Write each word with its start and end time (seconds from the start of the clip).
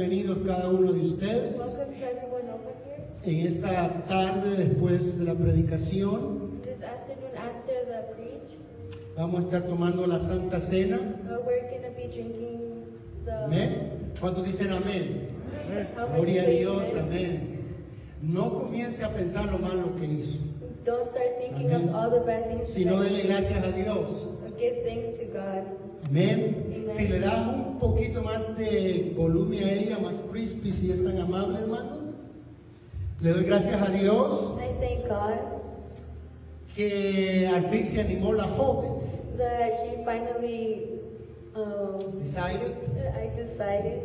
bienvenidos 0.00 0.38
cada 0.46 0.70
uno 0.70 0.92
de 0.94 1.00
ustedes 1.00 1.76
en 3.22 3.46
esta 3.46 4.02
tarde 4.08 4.64
después 4.64 5.18
de 5.18 5.26
la 5.26 5.34
predicación. 5.34 6.62
This 6.62 6.82
afternoon 6.82 7.36
after 7.36 7.84
the 7.84 8.14
preach, 8.14 8.56
Vamos 9.14 9.40
a 9.40 9.42
estar 9.44 9.62
tomando 9.64 10.06
la 10.06 10.18
Santa 10.18 10.58
Cena. 10.58 10.98
Amén. 13.44 14.12
¿Cuántos 14.18 14.46
dicen 14.46 14.70
amén? 14.70 15.28
Gloria 16.16 16.42
a 16.44 16.46
Dios, 16.46 16.94
amén. 16.98 17.60
No 18.22 18.54
comience 18.54 19.04
a 19.04 19.10
pensar 19.12 19.52
lo 19.52 19.58
malo 19.58 19.94
que 19.96 20.06
hizo, 20.06 20.38
Don't 20.82 21.06
start 21.06 21.38
thinking 21.38 21.74
Amén. 21.74 21.90
of 21.90 21.94
all 21.94 22.10
the 22.10 22.20
bad 22.24 22.48
things. 22.48 22.68
sino 22.72 23.02
dele 23.02 23.24
gracias 23.24 23.62
a 23.62 23.70
Dios. 23.70 24.28
Give 24.58 24.76
thanks 24.82 25.12
to 25.18 25.26
God. 25.26 25.64
Amén. 26.08 26.64
Amén. 26.66 26.84
Si 26.88 27.06
le 27.06 27.20
das 27.20 27.46
un 27.48 27.59
poquito 27.80 28.22
más 28.22 28.56
de 28.56 29.12
volumen 29.16 29.64
a 29.64 29.72
ella, 29.72 29.98
más 29.98 30.16
crispy, 30.30 30.70
si 30.70 30.92
es 30.92 31.02
tan 31.04 31.18
amable, 31.18 31.58
hermano. 31.60 31.96
Le 33.20 33.30
doy 33.32 33.44
gracias 33.44 33.80
a 33.80 33.90
Dios 33.90 34.54
I 34.58 34.80
thank 34.80 35.08
God 35.08 35.60
que 36.74 37.46
al 37.52 37.68
fin 37.68 37.84
se 37.84 38.00
animó 38.00 38.32
la 38.32 38.46
joven. 38.46 39.00
that 39.36 39.72
she 39.82 40.04
finally. 40.04 40.86
Um, 41.54 42.20
Decided 42.20 42.76
I 43.18 43.34
decided 43.34 44.04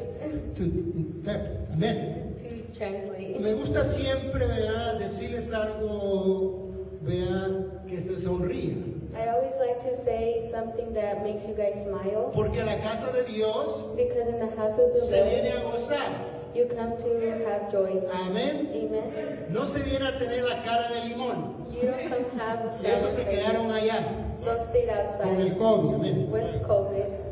to 0.56 0.64
interpret. 0.64 1.70
Amén. 1.74 2.36
to 2.38 2.78
translate. 2.78 3.40
Me 3.40 3.54
gusta 3.54 3.84
siempre, 3.84 4.48
¿verdad? 4.48 4.98
decirles 5.00 5.52
algo, 5.54 6.72
vean, 7.02 7.75
que 7.88 8.02
se 8.02 8.18
sonría. 8.20 8.76
I 9.16 9.28
always 9.30 9.56
like 9.60 9.80
to 9.90 9.96
say 9.96 10.48
something 10.52 10.94
that 10.94 11.24
makes 11.24 11.46
you 11.48 11.54
guys 11.56 11.84
smile 11.84 12.32
Porque 12.34 12.64
la 12.66 12.76
casa 12.82 13.12
de 13.14 13.24
Dios 13.24 13.84
because 13.96 14.28
in 14.28 14.40
the 14.40 14.54
house 14.58 14.78
of 14.78 14.94
the 14.94 15.00
se 15.00 15.24
viene 15.24 15.54
Lord 15.64 15.76
a 15.76 15.78
gozar. 15.78 16.14
you 16.54 16.66
come 16.66 16.98
to 16.98 17.46
have 17.48 17.72
joy. 17.72 18.02
Amén. 18.12 18.70
Amen. 18.74 19.46
No 19.50 19.66
se 19.66 19.80
viene 19.84 20.06
a 20.06 20.18
tener 20.18 20.44
la 20.44 20.62
cara 20.64 20.90
de 20.94 21.10
limón. 21.10 21.66
You 21.74 21.88
don't 21.88 22.10
come 22.10 22.40
have 22.40 22.66
a 22.66 22.88
Esos 22.88 23.14
se 23.14 23.24
quedaron 23.24 23.72
allá 23.72 24.04
Those 24.44 24.66
stayed 24.68 24.90
con 25.22 25.40
el 25.40 25.52
outside 25.52 25.58
COVID. 25.58 25.96
Amén. 25.96 26.30
with 26.32 26.62
COVID. 26.68 27.25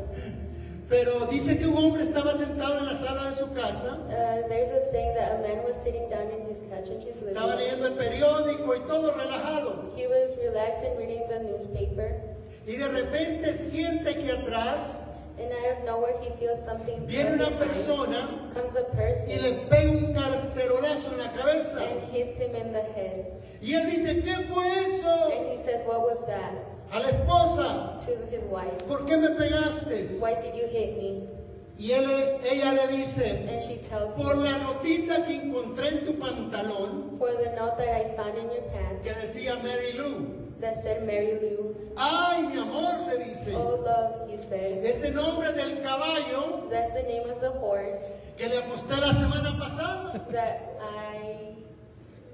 Pero 0.88 1.26
dice 1.26 1.56
que 1.58 1.66
un 1.66 1.76
hombre 1.78 2.02
estaba 2.02 2.32
sentado 2.34 2.78
en 2.78 2.86
la 2.86 2.94
sala 2.94 3.30
de 3.30 3.34
su 3.34 3.50
casa, 3.54 3.98
Uh, 4.08 4.46
there's 4.48 4.68
a 4.70 4.80
saying 4.90 5.14
that 5.14 5.36
a 5.36 5.38
man 5.40 5.64
was 5.64 5.76
sitting 5.82 6.08
down 6.10 6.28
in 6.30 6.46
his 6.48 6.58
couch 6.68 6.90
in 6.90 7.00
his 7.00 7.20
living 7.22 7.36
estaba 7.36 7.56
leyendo 7.56 7.86
el 7.86 7.94
periódico 7.94 8.74
y 8.76 8.80
todo 8.86 9.12
relajado. 9.12 9.92
He 9.96 10.06
was 10.06 10.36
relaxing 10.36 10.96
reading 10.98 11.22
the 11.28 11.40
newspaper, 11.44 12.20
Y 12.66 12.76
de 12.76 12.88
repente 12.88 13.54
siente 13.54 14.14
que 14.18 14.32
atrás 14.32 15.00
and 15.36 15.50
out 15.52 15.78
of 15.78 15.84
nowhere 15.84 16.14
he 16.20 16.30
feels 16.38 16.62
something. 16.62 17.06
viene 17.06 17.32
una 17.34 17.50
persona 17.58 18.50
Comes 18.54 18.76
a 18.76 18.84
y 19.26 19.36
le 19.40 19.52
pega 19.68 19.90
un 19.90 20.12
carcerolazo 20.12 21.12
en 21.12 21.18
la 21.18 21.32
cabeza. 21.32 21.80
and 21.82 22.12
hits 22.14 22.36
him 22.38 22.54
in 22.54 22.72
the 22.72 22.82
head. 22.94 23.24
Y 23.60 23.72
él 23.74 23.90
dice, 23.90 24.20
¿qué 24.22 24.46
fue 24.52 24.64
eso? 24.84 25.30
And 25.32 25.50
he 25.50 25.56
says, 25.56 25.82
"What 25.86 26.02
was 26.02 26.24
that?" 26.26 26.52
A 26.94 27.00
la 27.00 27.08
esposa, 27.08 27.98
To 28.06 28.12
his 28.30 28.44
wife. 28.44 28.86
¿por 28.86 29.04
qué 29.04 29.16
me 29.16 29.30
pegaste? 29.30 30.20
Why 30.20 30.34
did 30.40 30.54
you 30.54 30.68
hit 30.68 30.96
me? 30.96 31.28
Y 31.76 31.90
él, 31.90 32.06
ella 32.48 32.72
le 32.72 32.86
dice, 32.96 33.44
And 33.48 33.60
she 33.60 33.78
tells 33.78 34.12
por 34.12 34.34
him, 34.34 34.44
la 34.44 34.58
notita 34.58 35.26
que 35.26 35.34
encontré 35.42 35.88
en 35.88 36.04
tu 36.04 36.12
pantalón 36.14 37.18
"For 37.18 37.32
the 37.32 37.50
note 37.56 37.76
that 37.78 37.88
I 37.88 38.14
found 38.16 38.38
in 38.38 38.44
your 38.44 38.62
que 39.02 39.12
pants 39.12 39.22
decía 39.22 39.60
Mary 39.64 39.92
Lou. 39.98 40.54
that 40.60 40.76
said 40.80 41.04
Mary 41.04 41.32
Lou." 41.42 41.74
Ay, 41.96 42.42
mi 42.46 42.58
amor, 42.58 43.08
le 43.08 43.24
dice. 43.24 43.52
Oh, 43.56 43.74
love, 43.84 44.30
he 44.30 44.36
said. 44.36 44.84
Ese 44.84 45.10
nombre 45.12 45.52
del 45.52 45.82
caballo 45.82 46.68
That's 46.70 46.92
the 46.92 47.02
name 47.02 47.28
of 47.28 47.40
the 47.40 47.50
horse 47.50 48.12
que 48.36 48.48
le 48.48 48.58
aposté 48.62 49.00
la 49.00 49.10
semana 49.12 49.58
pasada. 49.58 50.20
that 50.30 50.78
I, 50.80 51.56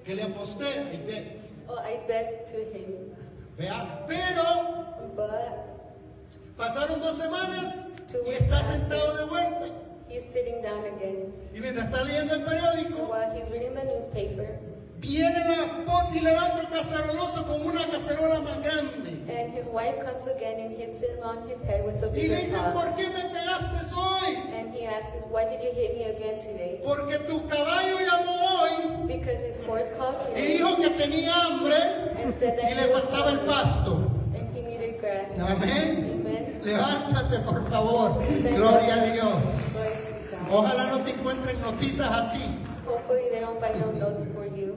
Que 0.04 0.16
le 0.16 0.22
aposté, 0.24 0.66
I 0.92 0.96
bet. 1.06 1.40
oh, 1.66 1.78
I 1.78 2.00
bet 2.06 2.46
to 2.48 2.56
him. 2.76 3.16
Vea, 3.60 4.06
pero 4.08 4.86
But 5.14 6.56
pasaron 6.56 6.98
dos 7.00 7.18
semanas 7.18 7.86
y 8.26 8.30
está 8.30 8.62
sentado 8.62 9.18
de 9.18 9.24
vuelta. 9.24 9.66
he's 10.08 10.24
sitting 10.24 10.62
down 10.62 10.82
again. 10.86 11.30
Y 11.54 11.60
mientras 11.60 11.84
está 11.86 12.02
leyendo 12.02 12.34
el 12.36 12.42
periódico, 12.44 13.06
While 13.12 13.38
he's 13.38 13.50
reading 13.50 13.74
the 13.74 13.84
newspaper, 13.84 14.58
viene 15.00 15.40
la 15.48 15.64
esposa 15.64 16.16
y 16.16 16.20
le 16.20 16.32
da 16.32 16.54
otro 16.54 16.68
cacerolazo 16.70 17.46
con 17.46 17.62
una 17.66 17.86
cacerola 17.90 18.40
más 18.40 18.62
grande. 18.62 19.10
and 19.30 19.52
his 19.54 19.66
wife 19.68 19.98
comes 20.04 20.26
again 20.26 20.60
and 20.60 20.76
hits 20.76 21.00
him 21.00 21.16
on 21.22 21.48
his 21.48 21.62
head 21.62 21.84
with 21.84 22.02
a 22.02 22.08
Y 22.08 22.28
le 22.28 22.36
bigger 22.36 22.40
dice. 22.40 22.56
¿por 22.74 22.94
qué 22.96 23.08
me 23.08 23.22
pegaste 23.32 23.94
hoy? 23.94 24.36
And 24.58 24.74
he 24.74 24.84
asks, 24.86 25.24
Why 25.30 25.44
did 25.44 25.60
you 25.62 25.70
hit 25.72 25.96
me 25.96 26.04
again 26.04 26.38
today? 26.40 26.80
Porque 26.84 27.18
tu 27.26 27.46
caballo 27.48 27.96
llamó 27.98 28.34
hoy 28.60 29.06
Because 29.06 29.40
his 29.40 29.60
horse 29.66 29.90
called 29.96 30.16
y 30.20 30.34
today 30.34 30.58
dijo 30.58 30.76
que 30.76 30.90
tenía 30.90 31.32
hambre 31.32 31.76
and 32.22 32.34
said 32.34 32.58
that 32.58 32.70
y 32.70 32.74
le 32.74 32.92
faltaba 32.92 33.30
el 33.32 33.38
pasto. 33.46 34.10
and 34.34 34.54
he 34.54 34.62
needed 34.62 35.00
grass. 35.00 35.38
Amén. 35.38 36.20
Amen. 36.20 36.60
Levántate, 36.64 37.38
por 37.44 37.70
favor. 37.70 38.22
Gloria 38.42 38.94
a 38.94 39.04
Dios. 39.12 40.10
Ojalá 40.50 40.86
no 40.88 41.00
te 41.04 41.10
encuentren 41.12 41.60
notitas 41.60 42.10
a 42.10 42.32
ti. 42.32 42.59
Hopefully 42.90 43.28
they 43.30 43.40
don't 43.40 43.60
find 43.60 43.78
no 43.80 43.92
notes 43.92 44.26
for 44.34 44.46
you. 44.46 44.74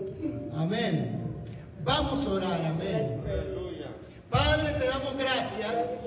Amén. 0.56 1.20
Vamos 1.84 2.26
a 2.28 2.32
orar, 2.32 2.60
Let's 2.80 3.14
amén. 3.14 3.22
pray. 3.24 3.86
Padre, 4.30 4.74
te 4.80 4.88
damos 4.88 5.16
gracias 5.18 6.02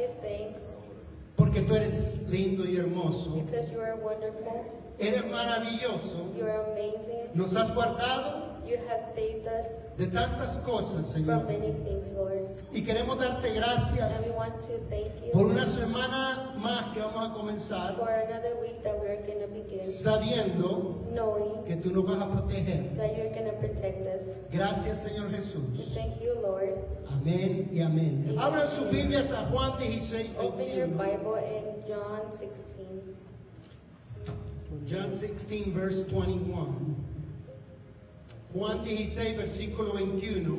porque 1.37 1.61
tú 1.62 1.75
eres 1.75 2.27
lindo 2.31 2.65
y 2.65 2.77
hermoso. 2.77 3.34
because 3.45 3.71
you 3.71 3.81
are 3.81 3.95
wonderful. 3.97 4.65
Eres 4.99 5.25
maravilloso. 5.27 6.33
You 6.37 6.45
are 6.47 6.65
amazing. 6.72 7.31
Nos 7.34 7.55
has 7.55 7.71
guardado 7.75 8.56
You 8.66 8.78
have 8.88 9.00
saved 9.15 9.47
us 9.47 9.66
de 9.97 10.06
tantas 10.09 10.59
cosas, 10.65 11.12
from 11.15 11.25
Señor. 11.25 11.47
many 11.47 11.72
things, 11.84 12.10
Lord. 12.12 12.49
Y 12.72 12.81
queremos 12.82 13.16
darte 13.19 13.47
And 13.47 13.54
we 13.54 13.60
gracias 13.60 14.34
want 14.37 14.60
to 14.65 14.78
thank 14.91 15.22
you 15.25 15.31
por 15.32 15.47
una 15.47 15.65
semana 15.65 16.54
más 16.59 16.93
que 16.93 17.00
vamos 17.00 17.31
a 17.31 17.32
comenzar 17.34 17.97
for 17.97 18.09
another 18.10 18.56
week 18.60 18.82
that 18.82 18.97
going 18.99 19.41
to 19.41 19.47
begin, 19.49 19.81
sabiendo 19.81 21.04
knowing 21.12 21.65
que 21.66 21.77
tú 21.77 21.93
nos 21.93 22.04
vas 22.04 22.21
a 22.22 22.27
proteger. 22.27 22.97
that 22.97 23.16
you're 23.16 23.31
going 23.31 23.47
to 23.47 23.56
protect 23.60 24.06
us. 24.06 24.37
Gracias, 24.53 25.04
Señor 25.04 25.28
We 25.28 25.37
Jesús. 25.37 25.94
thank 25.94 26.21
you, 26.21 26.34
Lord. 26.43 26.77
Amén 27.09 27.69
y 27.72 27.81
amén. 27.81 28.25
Amén. 28.28 28.38
Abran 28.38 28.69
sus 28.69 28.91
Biblias 28.91 29.31
a 29.33 29.44
Juan 29.47 29.78
16, 29.78 30.34
Open 30.38 30.66
your 30.77 30.88
21. 30.88 30.97
Bible 30.98 31.37
in 31.37 31.87
John 31.88 32.33
16. 32.33 33.15
John 34.87 35.12
16, 35.12 35.72
verse 35.72 36.04
21. 36.04 37.06
Juan 38.56 38.83
16, 38.83 39.37
versículo 39.37 39.93
21. 39.93 40.56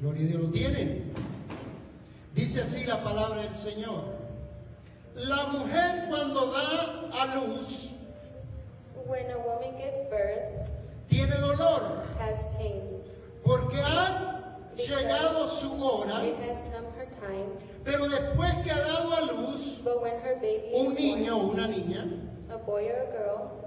Gloria 0.00 0.24
a 0.24 0.28
Dios, 0.28 0.42
¿lo 0.42 0.50
tienen? 0.50 1.12
Dice 2.34 2.60
así 2.60 2.84
la 2.84 3.02
palabra 3.02 3.42
del 3.42 3.54
Señor. 3.54 4.04
La 5.14 5.46
mujer 5.46 6.06
cuando 6.08 6.52
da 6.52 7.08
a 7.12 7.34
luz 7.36 7.90
When 9.06 9.30
a 9.32 9.38
woman 9.38 9.74
gives 9.76 10.00
birth, 10.08 10.68
tiene 11.08 11.34
dolor 11.36 12.04
has 12.20 12.44
pain. 12.58 12.82
porque 13.44 13.80
ha 13.80 14.54
llegado 14.76 15.46
su 15.46 15.82
hora, 15.82 16.24
It 16.24 16.36
has 16.48 16.60
come 16.60 16.86
her 16.96 17.08
time. 17.20 17.48
pero 17.84 18.06
después 18.08 18.54
que 18.62 18.70
ha 18.70 18.78
dado 18.78 19.12
a 19.14 19.20
luz 19.32 19.80
But 19.82 20.00
when 20.02 20.12
her 20.22 20.36
baby 20.36 20.70
un 20.74 20.92
is 20.92 20.98
niño 20.98 21.36
o 21.38 21.46
una 21.52 21.66
niña, 21.66 22.06
a 22.50 22.56
boy 22.58 22.84
or 22.86 23.08
a 23.08 23.10
girl, 23.10 23.59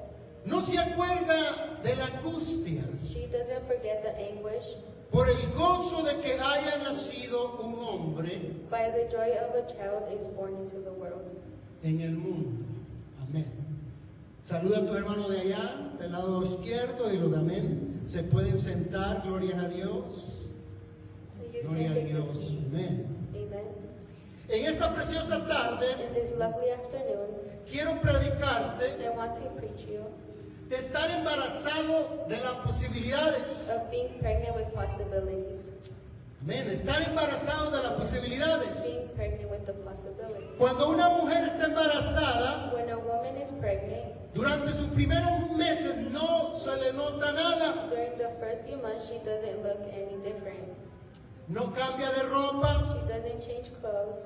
no 0.46 0.62
se 0.62 0.78
acuerda 0.78 1.80
de 1.84 1.96
la 1.96 2.06
angustia 2.08 2.84
she 3.08 3.28
doesn't 3.28 3.66
forget 3.68 4.04
the 4.04 4.14
anguish 4.32 4.78
por 5.12 5.30
el 5.30 5.52
gozo 5.54 6.04
de 6.04 6.20
que 6.22 6.34
haya 6.34 6.78
nacido 6.80 7.60
un 7.62 7.76
hombre 7.76 8.42
by 8.70 8.90
the 8.92 9.08
joy 9.10 9.30
of 9.38 9.56
a 9.56 9.66
child 9.68 10.04
is 10.12 10.28
born 10.28 10.56
into 10.56 10.76
the 10.82 10.92
world. 10.94 11.32
en 11.84 12.02
el 12.02 12.12
mundo. 12.12 12.66
Amén. 13.22 13.46
Saluda 14.44 14.80
a 14.80 14.86
tu 14.86 14.94
hermano 14.96 15.30
de 15.30 15.42
allá, 15.42 15.92
del 16.00 16.12
lado 16.12 16.44
izquierdo, 16.44 17.14
y 17.14 17.18
los 17.18 17.38
amén. 17.38 18.02
Se 18.08 18.24
pueden 18.24 18.58
sentar, 18.58 19.22
gloria 19.24 19.60
a 19.60 19.68
Dios. 19.68 20.48
So 21.38 21.68
Gloria 21.70 21.92
a 21.92 21.94
Dios. 21.94 22.56
Amén. 22.68 23.06
Amen. 23.36 23.66
En 24.50 24.66
esta 24.66 24.94
preciosa 24.94 25.46
tarde 25.46 25.86
quiero 27.70 28.02
predicarte 28.02 29.04
I 29.04 29.10
want 29.16 29.36
to 29.36 29.50
preach 29.58 29.86
you 29.88 30.04
de 30.74 30.80
estar 30.80 31.12
embarazado 31.12 32.26
de 32.28 32.38
las 32.42 32.54
posibilidades. 32.66 33.70
of 33.70 33.92
being 33.92 34.10
pregnant 34.20 34.56
with 34.56 34.74
possibilities. 34.74 35.70
Amén. 36.42 36.68
Estar 36.70 37.02
embarazado 37.08 37.70
de 37.72 37.84
las 37.84 37.94
posibilidades. 37.94 38.84
Being 38.84 39.08
pregnant 39.16 39.52
with 39.52 39.66
the 39.68 39.74
possibilities. 39.74 40.58
Cuando 40.58 40.90
una 40.90 41.10
mujer 41.10 41.44
está 41.46 41.66
embarazada, 41.66 42.74
When 42.74 42.90
a 42.90 42.98
woman 42.98 43.38
is 43.38 43.52
pregnant, 43.52 44.14
durante 44.34 44.74
sus 44.74 44.88
primeros 44.90 45.52
meses 45.56 45.96
no 46.12 46.54
se 46.56 46.76
le 46.78 46.92
nota 46.94 47.32
nada. 47.34 47.88
during 47.88 48.18
the 48.18 48.30
first 48.40 48.66
few 48.66 48.78
months, 48.78 49.08
she 49.08 49.20
doesn't 49.20 49.62
look 49.62 49.80
any 49.94 50.18
different. 50.24 50.74
No 51.50 51.68
cambia 51.74 52.10
de 52.16 52.24
ropa, 52.30 52.82
She 52.94 53.08
doesn't 53.14 53.42
change 53.46 53.70
clothes. 53.80 54.26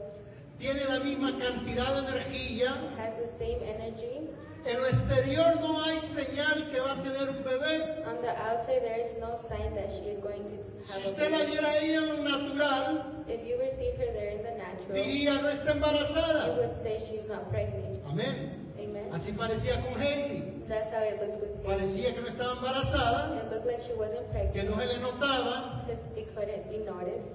tiene 0.57 0.85
la 0.87 0.99
misma 1.03 1.37
cantidad 1.37 2.01
de 2.01 2.07
energía. 2.07 2.71
has 2.97 3.17
the 3.19 3.27
same 3.27 3.59
energy. 3.63 4.29
En 4.67 4.79
lo 4.79 4.85
exterior 4.85 5.59
no 5.61 5.81
hay 5.83 5.99
señal 6.01 6.69
que 6.69 6.79
va 6.79 6.91
a 6.93 7.01
tener 7.01 7.29
un 7.29 7.43
bebé. 7.43 8.03
On 8.05 8.21
the 8.21 8.29
outside, 8.29 8.81
there 8.83 8.99
is 8.99 9.15
no 9.19 9.37
sign 9.37 9.73
that 9.75 9.89
she 9.89 10.09
is 10.11 10.19
going 10.19 10.43
to 10.45 10.55
Si 10.83 10.93
have 10.93 11.05
a 11.05 11.09
usted 11.09 11.31
la 11.31 11.37
baby. 11.39 11.51
viera 11.51 11.69
a 11.71 11.77
ella 11.77 11.97
en 11.99 12.07
lo 12.07 12.15
natural, 12.23 13.23
If 13.27 13.45
you 13.47 13.57
were 13.57 13.71
see 13.71 13.91
her 13.97 14.11
there 14.13 14.29
in 14.31 14.43
the 14.43 14.51
natural, 14.57 14.97
you 14.97 15.03
diría 15.03 15.41
no 15.41 15.47
está 15.49 15.71
embarazada. 15.71 16.57
would 16.57 16.75
say 16.75 16.99
she's 16.99 17.27
not 17.27 17.49
pregnant. 17.49 18.03
Amén. 18.07 18.65
Amen. 18.77 19.09
Así 19.13 19.31
parecía 19.31 19.81
con 19.81 19.99
Hailey. 20.01 20.63
That's 20.67 20.89
how 20.89 21.01
it 21.01 21.19
looked 21.21 21.41
with 21.41 21.55
him. 21.55 21.63
Parecía 21.65 22.13
que 22.13 22.21
no 22.21 22.27
estaba 22.27 22.53
embarazada, 22.57 23.37
It 23.37 23.49
looked 23.51 23.65
like 23.65 23.81
she 23.81 23.93
wasn't 23.93 24.27
que 24.27 24.33
pregnant 24.33 24.69
no 24.69 24.75
se 24.81 24.85
le 24.87 24.99
notaba. 24.99 25.85
because 25.87 26.05
it 26.17 26.35
couldn't 26.35 26.69
be 26.69 26.79
noticed. 26.79 27.31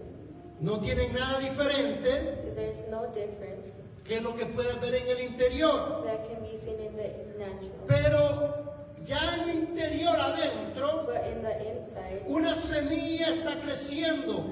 No 0.60 0.78
tienen 0.78 1.12
nada 1.12 1.40
diferente 1.40 2.52
There's 2.54 2.86
no 2.88 3.06
difference 3.12 3.81
que 4.04 4.20
lo 4.20 4.34
que 4.36 4.46
puedes 4.46 4.80
ver 4.80 4.94
en 4.94 5.08
el 5.08 5.20
interior. 5.20 6.02
that 6.04 6.24
can 6.28 6.42
be 6.42 6.56
seen 6.56 6.78
in 6.80 6.96
the 6.96 7.08
natural. 7.38 7.86
Pero 7.86 8.74
ya 9.04 9.34
en 9.34 9.48
el 9.48 9.56
interior 9.56 10.16
adentro, 10.18 11.04
But 11.06 11.24
in 11.26 11.42
the 11.42 11.70
inside, 11.76 12.24
una 12.28 12.54
semilla 12.54 13.28
está 13.30 13.60
creciendo. 13.60 14.44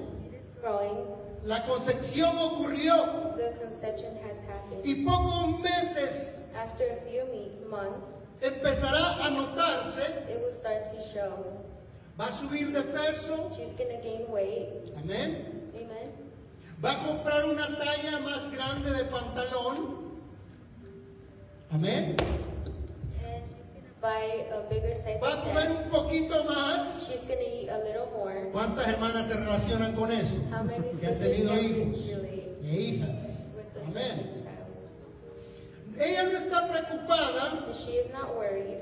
growing. 0.60 1.06
La 1.44 1.64
concepción 1.64 2.36
ocurrió 2.38 3.34
The 3.36 3.52
conception 3.58 4.16
has 4.28 4.40
happened. 4.40 4.84
y 4.84 5.04
pocos 5.06 5.58
meses 5.60 6.40
After 6.54 6.84
a 6.84 6.96
few 7.08 7.24
months, 7.70 8.10
empezará 8.42 9.24
a 9.24 9.30
notarse. 9.30 10.02
it 10.28 10.38
will 10.42 10.52
start 10.52 10.84
to 10.84 11.00
show. 11.02 11.64
Va 12.20 12.26
a 12.26 12.32
subir 12.32 12.70
de 12.72 12.82
peso. 12.82 13.50
She's 13.56 13.72
going 13.72 13.88
to 13.96 14.02
gain 14.02 14.28
weight. 14.30 14.92
Amén. 14.98 15.70
Amen. 15.74 16.12
Va 16.82 16.92
a 16.92 16.98
comprar 17.06 17.44
una 17.44 17.66
talla 17.78 18.18
más 18.20 18.50
grande 18.50 18.90
de 18.90 19.04
pantalón. 19.04 20.00
Amén. 21.70 22.16
Buy 24.00 24.46
a 24.50 24.62
bigger 24.70 24.96
size 24.96 25.18
Va 25.20 25.34
a 25.34 25.44
comer 25.44 25.68
pants. 25.68 25.84
un 25.84 25.90
poquito 25.90 26.44
más. 26.44 27.08
She's 27.10 27.22
to 27.24 27.34
eat 27.34 27.68
a 27.68 27.78
little 27.84 28.06
more. 28.16 28.48
¿Cuántas 28.50 28.88
hermanas 28.88 29.26
se 29.26 29.34
relacionan 29.34 29.94
con 29.94 30.10
eso? 30.10 30.38
How 30.50 30.62
many 30.64 30.88
Que 30.98 31.06
han 31.06 31.18
tenido 31.18 31.54
hijos 31.58 31.98
e 32.64 32.80
hijas. 32.80 33.46
Amén. 33.86 34.42
Ella 35.98 36.22
no 36.24 36.38
está 36.38 36.66
preocupada. 36.66 37.66
She 37.74 37.98
is 37.98 38.08
not 38.10 38.34
worried. 38.34 38.78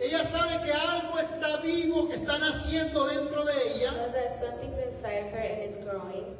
Ella 0.00 0.24
sabe 0.24 0.60
que 0.64 0.72
algo 0.72 1.18
está 1.20 1.58
vivo, 1.62 2.08
que 2.08 2.14
está 2.16 2.36
naciendo 2.38 3.06
dentro 3.06 3.44
de 3.44 3.52
She 3.52 3.84
ella. 3.84 3.92
knows 3.92 4.12
that 4.12 4.28
something's 4.32 4.78
inside 4.78 5.30
her 5.32 5.38
and 5.38 5.62
it's 5.62 5.76
growing. 5.76 6.34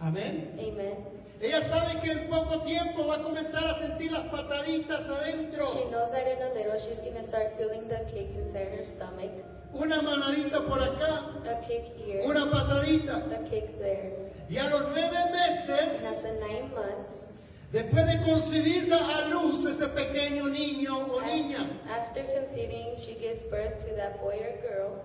Amén. 0.00 0.54
Amen. 0.58 0.96
Ella 1.40 1.60
sabe 1.62 2.00
que 2.00 2.10
en 2.12 2.28
poco 2.28 2.62
tiempo 2.62 3.06
va 3.06 3.16
a 3.16 3.22
comenzar 3.22 3.64
a 3.66 3.74
sentir 3.74 4.10
las 4.12 4.24
pataditas 4.26 5.06
She 5.06 5.12
adentro. 5.12 5.90
knows 5.90 6.10
that 6.12 6.26
in 6.26 6.42
a 6.42 6.54
little 6.54 6.78
she's 6.78 7.00
going 7.00 7.14
to 7.14 7.22
start 7.22 7.56
feeling 7.56 7.86
the 7.88 8.04
kicks 8.12 8.34
inside 8.34 8.68
her 8.76 8.82
stomach. 8.82 9.30
Una 9.72 10.00
manadita 10.02 10.66
por 10.66 10.78
acá, 10.78 11.30
A 11.46 11.60
kick 11.66 11.84
here, 11.96 12.22
una 12.24 12.46
patadita. 12.46 13.22
a 13.30 13.44
kick 13.48 13.78
there. 13.78 14.12
Y 14.50 14.56
a 14.56 14.68
los 14.70 14.82
nueve 14.94 15.14
And 15.14 15.32
meses, 15.32 16.06
at 16.16 16.22
the 16.22 16.40
nine 16.40 16.72
months, 16.74 17.26
después 17.70 18.06
de 18.06 18.24
concebir 18.24 18.88
da 18.88 18.96
a 18.98 19.28
luz 19.28 19.66
ese 19.66 19.86
pequeño 19.88 20.48
niño 20.48 21.06
o 21.12 21.20
niña, 21.20 21.68
after 21.90 22.24
conceiving, 22.24 22.96
she 22.96 23.14
gives 23.14 23.42
birth 23.42 23.78
to 23.86 23.94
that 23.94 24.18
boy 24.22 24.40
or 24.40 24.56
girl. 24.66 25.04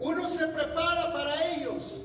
uno 0.00 0.26
se 0.28 0.46
prepara 0.48 1.12
para 1.12 1.54
ellos. 1.54 2.02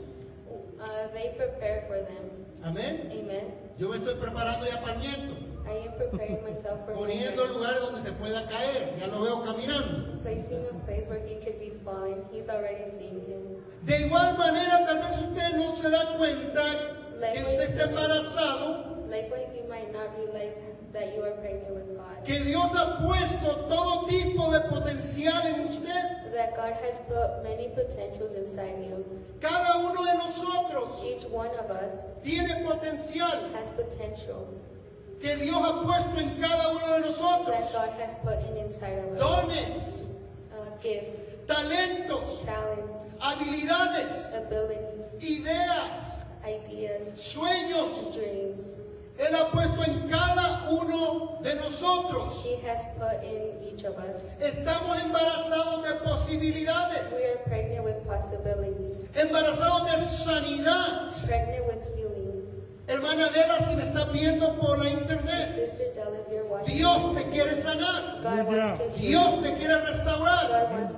Uh, 0.80 1.08
they 1.14 1.34
prepare 1.38 1.86
for 1.88 2.00
them. 2.02 2.46
Amén. 2.64 3.10
Amen. 3.12 3.54
Yo 3.78 3.90
me 3.90 3.98
estoy 3.98 4.16
preparando 4.16 4.66
ya 4.66 4.80
para 4.82 4.94
el 4.94 5.00
nieto, 5.00 5.36
I 5.66 5.88
am 5.88 5.94
preparing 5.98 6.44
myself 6.44 6.86
for 6.86 6.94
poniendo 6.94 7.46
lugares 7.48 7.80
donde 7.82 8.02
se 8.02 8.12
pueda 8.14 8.48
caer. 8.48 8.96
Ya 9.00 9.08
lo 9.08 9.22
veo 9.22 9.44
caminando. 9.44 10.22
placing 10.24 10.66
a 10.70 10.74
place 10.86 11.08
where 11.08 11.20
he 11.20 11.36
could 11.36 11.60
be 11.60 11.72
falling. 11.84 12.24
He's 12.32 12.50
already 12.50 12.90
seen 12.90 13.22
him. 13.28 13.64
De 13.86 14.08
igual 14.08 14.38
manera, 14.38 14.86
tal 14.86 15.00
vez 15.00 15.18
usted 15.18 15.58
no 15.58 15.72
se 15.72 15.90
da 15.90 16.18
cuenta 16.18 16.64
que 17.34 17.42
usted 17.44 17.62
está 17.62 17.84
embarazado, 17.90 18.94
Likewise, 19.10 19.54
you 19.54 19.68
might 19.70 19.94
not 19.94 20.10
realize 20.18 20.58
that 20.94 21.16
you 21.16 21.24
are 21.24 21.32
pregnant 21.42 21.74
with 21.74 21.96
God. 21.98 22.24
que 22.26 22.40
Dios 22.44 22.72
ha 22.76 23.00
puesto 23.02 23.68
todo 23.68 24.08
tipo 24.08 24.52
de 24.52 24.62
potencial 24.70 25.46
en 25.46 25.62
usted. 25.62 26.32
That 26.34 26.56
God 26.56 26.74
has 26.82 26.98
put 27.08 27.44
many 27.44 27.70
potentials 27.70 28.34
inside 28.34 28.78
you. 28.88 29.04
Cada 29.42 29.78
uno 29.80 30.04
de 30.06 30.18
nosotros 30.18 31.04
Each 31.04 31.26
one 31.26 31.52
of 31.60 31.70
us 31.70 32.06
tiene 32.24 32.64
potencial 32.66 33.50
has 33.56 33.70
potential 33.72 34.48
que 35.22 35.36
Dios 35.38 35.56
ha 35.56 35.84
puesto 35.84 36.18
en 36.20 36.40
cada 36.42 36.70
uno 36.70 37.02
de 37.02 37.12
that. 37.12 37.72
God 37.74 37.90
has 38.00 38.16
put 38.24 38.40
in 38.50 38.58
inside 38.58 38.98
of 39.00 39.12
us. 39.14 39.20
Dones, 39.20 40.06
Uh, 40.54 40.70
gifts, 40.82 41.12
talentos, 41.48 42.44
talents, 42.46 43.18
habilidades, 43.20 44.34
abilities, 44.36 45.16
ideas, 45.20 46.20
ideas, 46.46 47.10
sueños. 47.18 48.14
dreams. 48.14 48.76
Él 49.18 49.36
ha 49.36 49.52
puesto 49.52 49.83
nosotros. 51.82 52.46
He 52.46 52.56
has 52.68 52.86
put 52.98 53.24
in 53.24 53.58
each 53.68 53.84
of 53.84 53.98
us. 53.98 54.36
Estamos 54.40 55.00
embarazados 55.02 55.84
de 55.84 55.94
posibilidades, 56.06 57.14
We 57.14 57.32
are 57.32 57.38
pregnant 57.48 57.84
with 57.86 58.06
possibilities, 58.06 59.08
embarazados 59.16 59.92
de 59.92 59.98
sanidad. 59.98 61.28
pregnant 61.28 61.66
with 61.68 61.96
healing. 61.96 62.23
Hermana 62.86 63.28
Adela, 63.28 63.60
si 63.60 63.76
me 63.76 63.84
está 63.84 64.06
viendo 64.12 64.60
por 64.60 64.78
la 64.78 64.90
internet, 64.90 65.56
Dios 66.66 67.16
te 67.16 67.24
quiere 67.30 67.52
sanar, 67.56 68.22
God 68.22 68.48
wants 68.48 68.80
to 68.80 68.90
heal. 68.90 69.00
Dios 69.00 69.44
te 69.44 69.54
quiere 69.56 69.80
restaurar. 69.80 70.90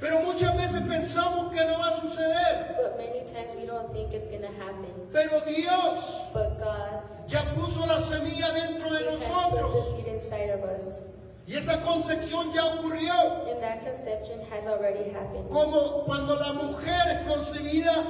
Pero 0.00 0.20
muchas 0.20 0.56
veces 0.56 0.80
pensamos 0.88 1.52
que 1.52 1.64
no 1.66 1.78
va 1.78 1.88
a 1.88 2.00
suceder. 2.00 2.76
But 2.76 2.96
many 2.98 3.26
times 3.26 3.50
we 3.56 3.66
don't 3.66 3.92
think 3.92 4.14
it's 4.14 4.26
going 4.26 4.40
to 4.40 4.48
happen. 4.48 4.90
Pero 5.12 5.40
Dios 5.46 6.28
But 6.32 6.58
God 6.58 7.02
ya 7.28 7.42
puso 7.54 7.86
la 7.86 8.00
semilla 8.00 8.50
dentro 8.52 8.90
de 8.90 9.04
nosotros. 9.04 9.96
seed 9.96 10.06
inside 10.06 10.50
of 10.50 10.64
us. 10.64 11.02
Y 11.46 11.56
esa 11.56 11.82
concepción 11.82 12.52
ya 12.54 12.64
ocurrió. 12.74 13.46
And 13.50 13.62
that 13.62 13.84
conception 13.84 14.40
has 14.50 14.66
already 14.66 15.10
happened. 15.10 15.50
Como 15.50 16.04
cuando 16.06 16.36
la 16.36 16.54
mujer 16.54 17.20
es 17.20 17.28
concebida, 17.28 18.02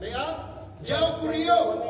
¿vea? 0.00 0.57
Ya 0.84 1.02
ocurrió. 1.04 1.82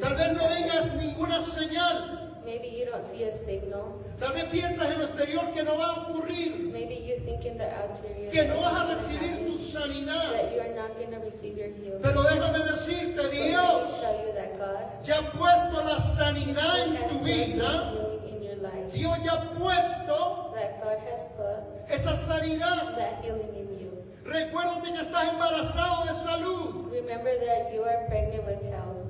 Tal 0.00 0.14
vez 0.16 0.32
no 0.32 0.48
vengas 0.48 0.94
ninguna 0.94 1.40
señal. 1.40 2.28
Maybe 2.44 2.68
you 2.76 2.86
don't 2.86 3.04
see 3.04 3.22
a 3.24 3.32
signal. 3.32 4.02
Tal 4.18 4.32
vez 4.32 4.44
piensas 4.46 4.90
en 4.90 4.98
lo 4.98 5.04
exterior 5.04 5.52
que 5.52 5.62
no 5.62 5.78
va 5.78 5.86
a 5.86 6.00
ocurrir. 6.02 6.70
Maybe 6.72 6.96
you 6.96 7.16
think 7.24 7.44
in 7.44 7.56
the 7.56 7.68
Que 8.32 8.44
no 8.48 8.60
vas 8.60 8.74
a 8.74 8.86
recibir 8.86 9.46
tu 9.46 9.56
sanidad. 9.56 10.32
that 10.32 10.52
you 10.52 10.60
are 10.60 10.74
not 10.74 10.96
going 10.96 11.12
to 11.12 11.18
receive 11.20 11.56
your 11.56 11.68
healing. 11.68 12.02
Pero 12.02 12.22
déjame 12.24 12.58
decirte, 12.64 13.30
Dios 13.30 14.02
ya 15.04 15.18
ha 15.18 15.32
puesto 15.32 15.84
la 15.84 15.98
sanidad 16.00 16.86
en 16.86 17.08
tu 17.08 17.18
vida. 17.20 17.92
in 18.26 18.42
your 18.42 18.56
life. 18.56 18.92
Dios 18.92 19.18
ya 19.24 19.32
ha 19.32 19.50
puesto 19.54 20.52
That 20.54 20.82
God 20.82 20.98
has 21.10 21.26
put 21.36 21.62
esa 21.88 22.16
sanidad. 22.16 22.96
that 22.96 23.22
healing 23.22 23.54
in 23.54 23.78
you. 23.78 24.04
Recuérdate 24.24 24.92
que 24.92 25.00
estás 25.00 25.28
embarazado 25.32 26.06
de 26.06 26.14
salud. 26.14 26.91
Remember 27.12 27.44
that 27.44 27.74
you 27.74 27.84
are 27.84 28.08
pregnant 28.08 28.46
with 28.46 28.62
health. 28.72 29.04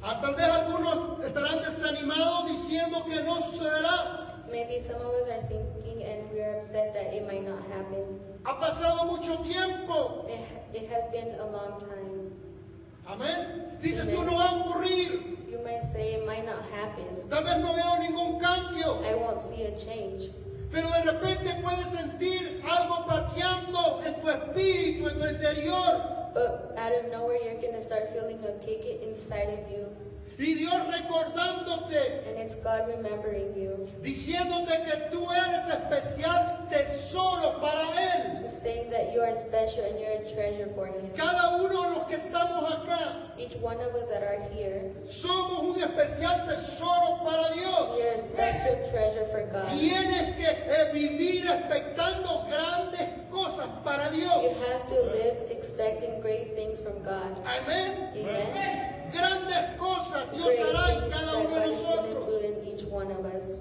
Ah, 0.00 0.22
tal 0.22 0.38
vez 0.38 0.46
algunos 0.46 1.18
estarán 1.26 1.58
desanimados 1.58 2.46
diciendo 2.46 3.02
que 3.04 3.20
no 3.24 3.34
sucederá. 3.42 4.46
Maybe 4.48 4.78
some 4.78 5.02
of 5.02 5.10
us 5.10 5.26
are 5.26 5.42
thinking 5.50 6.06
and 6.06 6.30
we 6.30 6.40
are 6.40 6.54
upset 6.54 6.94
that 6.94 7.12
it 7.12 7.26
might 7.26 7.42
not 7.42 7.58
happen. 7.66 8.20
Ha 8.44 8.54
pasado 8.60 9.10
mucho 9.10 9.42
tiempo. 9.42 10.24
It, 10.30 10.38
it 10.72 10.88
has 10.88 11.10
been 11.10 11.34
a 11.40 11.50
long 11.50 11.80
time. 11.80 12.30
Amén. 13.08 13.74
Dices 13.82 14.06
tú 14.06 14.22
no 14.22 14.38
va 14.38 14.46
a 14.46 14.62
ocurrir. 14.62 15.50
You 15.50 15.58
might 15.64 15.82
say 15.82 16.14
it 16.14 16.26
might 16.28 16.46
not 16.46 16.62
happen. 16.70 17.26
Tal 17.28 17.42
vez 17.42 17.58
no 17.58 17.74
veo 17.74 18.06
ningún 18.06 18.38
cambio. 18.40 19.02
I 19.02 19.16
won't 19.16 19.42
see 19.42 19.64
a 19.66 19.74
change. 19.74 20.30
Pero 20.70 20.86
de 20.86 21.10
repente 21.10 21.58
puedes 21.60 21.88
sentir 21.90 22.62
algo 22.62 23.04
pateando 23.04 24.00
en 24.06 24.14
tu 24.14 24.30
espíritu, 24.30 25.08
en 25.08 25.18
tu 25.18 25.26
interior. 25.26 26.16
But 26.36 26.74
out 26.76 26.92
of 26.92 27.10
nowhere, 27.10 27.38
you're 27.42 27.54
going 27.62 27.72
to 27.72 27.80
start 27.82 28.12
feeling 28.12 28.38
a 28.44 28.52
kick 28.62 28.84
inside 29.02 29.48
of 29.48 29.70
you. 29.72 29.88
Y 30.38 30.52
Dios 30.52 30.74
recordándote, 30.92 32.28
And 32.28 32.36
it's 32.38 32.56
God 32.56 32.86
remembering 32.88 33.56
you. 33.56 33.88
diciéndote 34.02 34.84
que 34.84 35.08
tú 35.10 35.24
eres 35.32 35.66
especial 35.66 36.68
tesoro 36.68 37.58
para 37.58 37.88
Él. 37.96 38.50
Saying 38.50 38.90
that 38.90 39.14
you 39.14 39.22
are 39.22 39.34
special 39.34 39.82
and 39.84 39.98
you're 39.98 40.20
a 40.20 40.30
treasure 40.30 40.68
for 40.74 40.88
Him. 40.88 41.10
Cada 41.16 41.56
uno 41.56 41.68
de 41.68 41.88
los 41.96 42.06
que 42.06 42.16
estamos 42.16 42.70
acá 42.70 43.16
Each 43.38 43.54
one 43.56 43.80
of 43.80 43.94
us 43.94 44.10
that 44.10 44.22
are 44.22 44.40
here, 44.52 44.92
somos 45.04 45.60
un 45.74 45.80
especial 45.80 46.44
tesoro 46.46 47.24
para 47.24 47.54
Dios. 47.54 47.96
we're 47.96 48.14
a 48.14 48.18
special 48.18 48.76
treasure 48.90 49.24
for 49.32 49.46
God. 49.50 49.68
Tienes 49.70 50.36
que 50.36 50.48
eh, 50.48 50.90
vivir 50.92 51.46
expectando 51.46 52.44
grandes 52.46 53.08
cosas 53.66 53.84
para 53.84 54.14
You 54.14 54.28
have 54.28 54.86
to 54.88 55.00
live 55.12 55.50
expecting 55.50 56.20
great 56.20 56.54
things 56.54 56.80
from 56.80 57.02
God. 57.02 57.36
Amén. 57.44 58.10
Amen. 58.16 59.10
Grandes 59.12 59.78
cosas 59.78 60.30
Dios 60.34 60.46
Great 60.46 60.74
hará 60.74 61.04
en 61.04 61.10
cada 61.10 61.36
uno 61.38 61.48
de 61.48 61.60
God 61.60 61.68
is 61.68 61.82
going 61.82 61.96
to 61.96 62.14
nosotros. 62.14 62.26
do 62.26 62.46
in 62.46 62.74
each 62.74 62.84
one 62.84 63.10
of 63.10 63.24
us. 63.26 63.60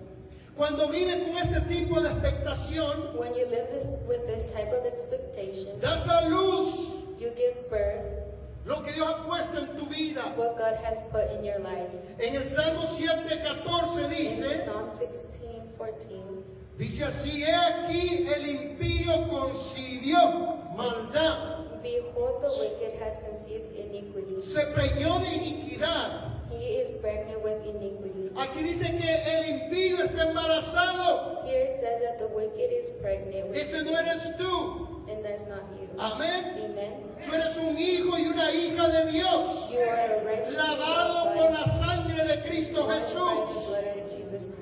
Cuando 0.57 0.87
vive 0.87 1.25
con 1.25 1.37
este 1.37 1.61
tipo 1.67 1.99
de 2.01 2.09
expectación, 2.09 3.15
When 3.17 3.35
you 3.35 3.45
live 3.47 3.67
this 3.71 3.89
with 4.07 4.25
this 4.25 4.49
type 4.51 4.71
of 4.71 4.85
expectation, 4.85 5.79
das 5.81 6.07
a 6.07 6.29
luz 6.29 7.01
you 7.19 7.31
give 7.35 7.69
birth 7.69 8.23
lo 8.65 8.81
que 8.81 8.93
Dios 8.93 9.07
ha 9.07 9.23
puesto 9.25 9.57
en 9.59 9.77
tu 9.77 9.85
vida. 9.87 10.21
what 10.37 10.57
God 10.57 10.75
has 10.83 11.01
put 11.11 11.29
in 11.37 11.43
your 11.43 11.59
life. 11.59 11.91
En 12.19 12.35
el 12.35 12.47
Salmo 12.47 12.81
7:14 12.87 14.03
In 14.05 14.09
dice, 14.09 14.63
Psalm 14.65 14.89
16, 14.89 15.61
14, 15.77 16.43
dice 16.77 17.03
así, 17.05 17.43
he 17.43 17.53
aquí 17.53 18.27
el 18.35 18.47
impío 18.47 19.27
concibió 19.29 20.57
maldad, 20.75 21.55
Behold, 21.81 22.41
the 22.41 22.49
wicked 22.61 22.99
has 22.99 23.17
conceived 23.23 23.71
iniquity. 23.75 24.39
se 24.39 24.61
preñó 24.73 25.19
de 25.19 25.35
iniquidad. 25.35 26.31
He 26.49 26.77
is 26.81 26.89
pregnant 27.01 27.43
with 27.43 27.63
iniquity. 27.65 28.31
Aquí 28.35 28.63
dice 28.63 28.97
que 28.97 29.23
el 29.37 29.45
impío 29.61 29.99
está 29.99 30.29
embarazado. 30.29 31.43
Here 31.45 31.61
it 31.61 31.71
says 31.79 32.01
that 32.01 32.17
the 32.17 32.27
wicked 32.35 32.71
is 32.71 32.91
pregnant 33.01 33.49
with 33.49 33.57
Ese 33.57 33.83
no 33.83 33.91
eres 33.97 34.35
tú. 34.37 34.87
and 35.07 35.23
that's 35.23 35.43
not 35.47 35.61
you. 35.79 35.87
Amén. 35.99 36.55
Amen. 36.65 36.93
Tú 37.27 37.33
eres 37.33 37.57
un 37.59 37.77
hijo 37.77 38.17
y 38.17 38.27
una 38.27 38.51
hija 38.51 38.87
de 38.89 39.11
Dios, 39.11 39.71
You 39.71 39.79
are 39.81 40.45
a 40.45 40.51
lavado 40.51 41.39
of 41.39 41.53
la 41.53 41.65
sangre 41.65 42.23
de 42.25 42.41
Cristo 42.47 42.87
Jesús. 42.87 43.75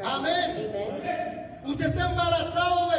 Amén. 0.04 0.70
Amen. 0.70 1.43
Usted 1.66 1.86
está 1.88 2.10
embarazado 2.10 2.90
de 2.92 2.98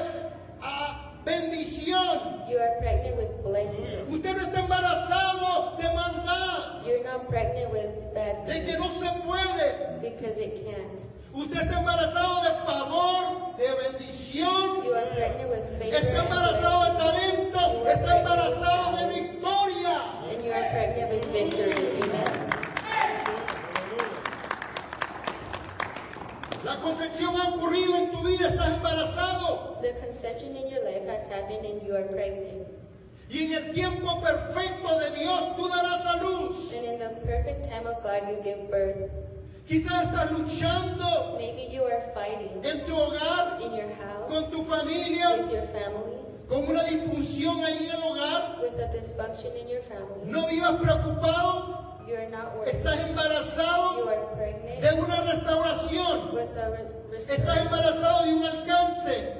ah, 0.62 1.12
bendición. 1.24 2.42
You 2.48 2.58
are 2.58 2.76
pregnant 2.80 3.16
with 3.16 3.42
blessings. 3.42 4.08
Usted 4.08 4.36
no 4.36 4.42
está 4.42 4.60
embarazado 4.60 5.76
de 5.76 5.88
maldad, 5.94 6.86
You're 6.86 7.04
not 7.04 7.28
pregnant 7.28 7.72
with 7.72 8.14
bad 8.14 8.46
de 8.46 8.52
que 8.52 8.72
things 8.72 8.78
no 8.78 8.88
se 8.90 9.08
puede. 9.22 10.00
because 10.00 10.38
it 10.38 10.64
can't. 10.64 11.02
Usted 11.34 11.60
está 11.62 11.78
embarazado 11.80 12.42
de 12.44 12.50
favor, 12.64 13.56
de 13.58 13.66
bendición. 13.90 14.84
You 14.84 14.94
are 14.94 15.06
pregnant 15.14 15.50
with 15.50 15.66
favor 15.78 15.94
Está 15.94 16.22
embarazado 16.24 16.84
de 16.84 16.98
talento. 16.98 17.88
Está 17.88 18.18
embarazado 18.20 18.96
de 18.98 19.20
victoria. 19.20 19.98
And 20.30 20.44
you 20.44 20.52
are 20.52 20.68
pregnant 20.70 21.10
with 21.10 21.24
victory. 21.32 22.02
Amen. 22.02 22.83
La 26.64 26.76
concepción 26.80 27.34
ha 27.36 27.50
ocurrido 27.54 27.96
en 27.96 28.10
tu 28.10 28.18
vida. 28.22 28.48
Estás 28.48 28.72
embarazado. 28.72 29.78
The 29.82 29.94
conception 30.00 30.56
in 30.56 30.68
your 30.70 30.82
life 30.84 31.06
has 31.08 31.26
happened 31.28 31.64
and 31.66 31.82
you 31.86 31.94
are 31.94 32.04
pregnant. 32.04 32.66
Y 33.30 33.44
en 33.44 33.52
el 33.52 33.72
tiempo 33.72 34.20
perfecto 34.20 34.98
de 34.98 35.10
Dios 35.18 35.56
tú 35.56 35.68
darás 35.68 36.06
a 36.06 36.22
luz. 36.22 36.72
And 36.76 36.84
in 36.94 36.98
the 36.98 37.08
perfect 37.26 37.68
time 37.68 37.86
of 37.86 38.02
God, 38.02 38.28
you 38.30 38.40
give 38.42 38.70
birth. 38.70 39.10
Quizás 39.68 40.04
estás 40.04 40.30
luchando 40.30 41.36
Maybe 41.38 41.72
you 41.72 41.82
are 41.84 42.02
fighting 42.14 42.62
en 42.64 42.84
tu 42.86 42.94
hogar, 42.94 43.58
in 43.60 43.72
your 43.74 43.90
house, 43.96 44.28
con 44.30 44.50
tu 44.50 44.62
familia, 44.64 45.38
with 45.38 45.52
your 45.52 45.66
family, 45.72 46.18
con 46.48 46.68
una 46.68 46.84
disfunción 46.84 47.64
ahí 47.64 47.86
en 47.86 47.90
el 47.92 48.02
hogar. 48.02 48.60
with 48.60 48.78
a 48.78 48.88
dysfunction 48.92 49.56
in 49.56 49.68
your 49.68 49.80
family. 49.82 50.24
No 50.26 50.46
vivas 50.48 50.76
preocupado. 50.80 51.63
Estás 52.66 53.00
embarazado 53.00 54.06
de 54.06 55.00
una 55.00 55.20
restauración. 55.22 56.38
Estás 57.16 57.56
embarazado 57.58 58.24
de 58.26 58.34
un 58.34 58.44
alcance. 58.44 59.34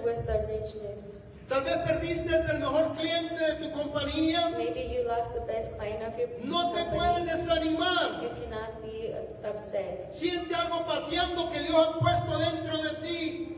Tal 1.49 1.63
vez 1.63 1.77
perdiste 1.79 2.35
el 2.51 2.59
mejor 2.59 2.95
cliente 2.95 3.35
de 3.35 3.55
tu 3.55 3.71
compañía. 3.73 4.49
Maybe 4.51 4.89
you 4.89 5.07
lost 5.07 5.35
the 5.35 5.41
best 5.47 5.73
client 5.77 6.03
of 6.03 6.19
your 6.19 6.29
No 6.43 6.73
te 6.73 6.85
puedes 6.87 7.27
desanimar. 7.27 8.23
You 8.23 8.31
cannot 8.31 8.83
be 8.83 9.15
upset. 9.49 10.11
Siente 10.11 10.55
algo 10.55 10.85
pateando 10.87 11.51
que 11.53 11.61
Dios 11.61 11.87
ha 11.87 11.99
puesto 11.99 12.39
dentro 12.39 12.79
de 12.83 12.91
ti. 13.07 13.55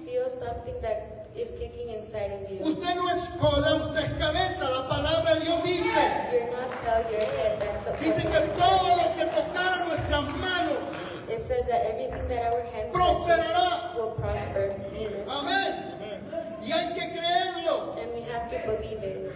Is 1.36 1.50
kicking 1.50 1.90
inside 1.90 2.32
of 2.32 2.50
you. 2.50 2.60
Usted 2.64 2.94
no 2.96 3.08
es 3.08 3.28
cola, 3.38 3.76
usted 3.76 3.98
es 3.98 4.12
cabeza. 4.18 4.70
La 4.70 4.88
palabra 4.88 5.34
de 5.34 5.40
Dios 5.44 5.62
dice. 5.64 6.32
You're 6.32 6.50
not 6.50 6.74
tail, 6.74 7.04
you're 7.12 7.20
head. 7.20 7.60
That's 7.60 7.86
what 7.86 8.00
Dice 8.00 8.22
que 8.22 8.40
todo 8.56 8.96
lo 8.96 9.14
que 9.16 9.24
tocara 9.26 9.84
nuestras 9.86 10.24
manos. 10.38 10.88
It 11.28 11.40
says 11.42 11.66
that 11.68 11.84
everything 11.92 12.26
that 12.28 12.52
our 12.52 12.62
hands 12.72 12.90
Prosperará. 12.94 13.94
will 13.96 14.12
prosper. 14.12 14.74
Amen. 14.96 15.28
Amén. 15.28 16.60
Y 16.62 16.72
hay 16.72 16.94
que 16.94 17.20
creerlo. 17.20 17.94
And 18.00 18.12
we 18.14 18.22
have 18.32 18.48
to 18.48 18.56
believe 18.64 19.02
it. 19.02 19.32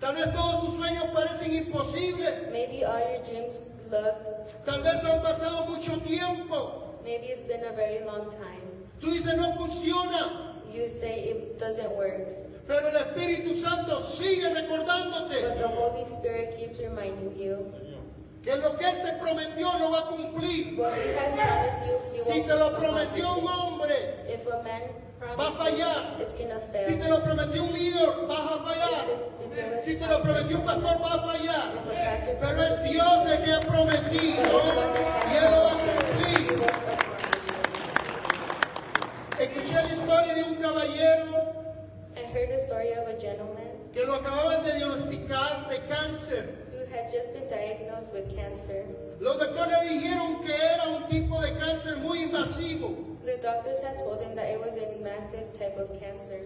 Tal 0.00 0.14
vez 0.14 0.26
todos 0.34 0.60
sus 0.60 0.74
sueños 0.74 1.06
parecen 1.14 1.54
imposibles. 1.54 2.52
Maybe 2.52 2.84
all 2.84 2.98
your 3.00 3.24
dreams 3.24 3.62
look, 3.90 4.64
Tal 4.66 4.82
vez 4.82 5.02
han 5.04 5.22
pasado 5.22 5.66
mucho 5.68 5.96
tiempo. 6.00 6.98
maybe 7.02 7.26
it's 7.28 7.44
been 7.44 7.64
a 7.64 7.72
very 7.72 8.04
long 8.04 8.28
time. 8.30 8.60
Tú 9.00 9.10
dices 9.10 9.34
no 9.38 9.54
funciona. 9.54 10.50
You 10.74 10.88
say 10.88 11.30
it 11.30 11.58
doesn't 11.58 11.90
work, 11.96 12.26
Pero 12.66 12.88
el 12.88 12.96
Espíritu 12.96 13.54
Santo 13.54 14.00
sigue 14.00 14.48
recordándote 14.52 15.40
but 15.42 15.58
the 15.58 15.68
Holy 15.68 16.04
Spirit 16.04 16.56
keeps 16.58 16.80
reminding 16.80 17.38
you 17.38 17.72
que 18.42 18.56
lo 18.56 18.76
que 18.76 18.84
Él 18.86 19.02
te 19.02 19.12
prometió 19.22 19.78
lo 19.78 19.90
va 19.90 19.98
a 20.00 20.06
cumplir. 20.08 20.76
what 20.76 20.92
He 20.98 21.12
has 21.14 21.34
promised 21.34 21.86
you. 21.86 21.94
He 21.94 22.34
Si 22.34 22.42
te 22.42 22.54
lo 22.56 22.70
prometió 22.76 23.38
un 23.38 23.44
it. 23.44 23.50
hombre, 23.50 23.96
If 24.28 24.46
a 24.46 24.62
man 24.62 24.82
Va 25.38 25.46
a 25.46 25.50
promises 25.50 25.56
fallar. 25.56 25.96
it, 26.18 26.22
it's 26.22 26.32
gonna 26.34 26.60
si 26.60 26.68
te 26.96 27.02
fail. 27.02 27.10
lo 27.10 27.20
prometió 27.22 27.62
un 27.64 27.72
líder, 27.72 28.08
vas 28.28 28.38
a 28.52 28.58
fallar. 28.64 29.06
If 29.40 29.56
it 29.56 29.64
was 29.76 29.84
Si 29.84 29.96
te 29.96 30.06
lo 30.06 30.20
prometió 30.20 30.58
un 30.58 30.64
pastor, 30.66 30.98
vas 30.98 31.14
a 31.14 31.18
fallar. 31.22 31.72
if 31.72 31.86
a 31.86 31.94
pastor 31.94 32.34
Pero 32.40 32.62
es 32.62 32.82
Dios 32.90 33.26
el 33.26 33.44
que 33.44 33.52
ha 33.52 33.60
prometido 33.60 34.42
y 34.42 35.36
Él 35.36 35.50
lo 35.50 35.60
va 35.64 35.72
a 35.72 35.78
cumplir. 35.80 36.13
La 39.74 39.82
historia 39.92 40.34
de 40.34 40.42
un 40.44 40.54
caballero 40.56 41.52
I 42.16 42.20
heard 42.32 42.50
a 42.50 42.60
story 42.60 42.92
of 42.92 43.08
a 43.08 43.18
gentleman 43.18 43.90
que 43.92 44.04
lo 44.06 44.14
acababan 44.14 44.64
de 44.64 44.72
diagnosticar 44.74 45.68
de 45.68 45.78
cáncer. 45.88 46.46
who 46.72 46.84
had 46.94 47.10
just 47.10 47.32
been 47.34 47.48
diagnosed 47.48 48.12
with 48.12 48.34
cancer. 48.34 48.84
Los 49.20 49.36
doctores 49.38 49.82
le 49.82 49.88
dijeron 49.98 50.44
que 50.44 50.54
era 50.54 50.88
un 50.88 51.08
tipo 51.08 51.40
de 51.40 51.50
cáncer 51.58 51.96
muy 51.98 52.22
invasivo, 52.22 52.94
The 53.24 53.38
doctors 53.38 53.80
had 53.80 53.98
told 53.98 54.20
him 54.20 54.34
that 54.36 54.46
it 54.50 54.60
was 54.60 54.76
a 54.76 54.98
massive 55.02 55.52
type 55.54 55.76
of 55.78 55.98
cancer, 55.98 56.40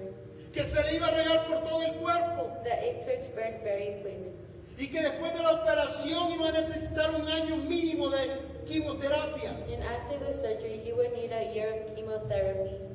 que 0.53 0.65
se 0.65 0.83
le 0.83 0.97
iba 0.97 1.09
a 1.09 1.11
regar 1.11 1.47
por 1.49 1.61
todo 1.69 1.83
el 1.83 1.93
cuerpo 2.01 2.51
that 2.65 2.83
it 2.83 3.05
could 3.05 3.23
spread 3.23 3.61
very 3.63 4.01
quick, 4.03 4.33
y 4.79 4.87
que 4.87 5.03
después 5.03 5.33
de 5.35 5.43
la 5.43 5.53
operación 5.53 6.31
iba 6.33 6.49
a 6.49 6.53
necesitar 6.53 7.15
un 7.15 7.29
año 7.29 7.57
mínimo 7.57 8.09
de 8.11 8.29
quimioterapia. 8.67 9.51
and 9.73 9.83
after 9.83 10.19
the 10.19 10.33
surgery, 10.33 10.81
he 10.85 10.93
would 10.93 11.13
need 11.13 11.31
a 11.33 11.53
year 11.55 11.69
of 11.75 11.95
chemotherapy. 11.97 12.88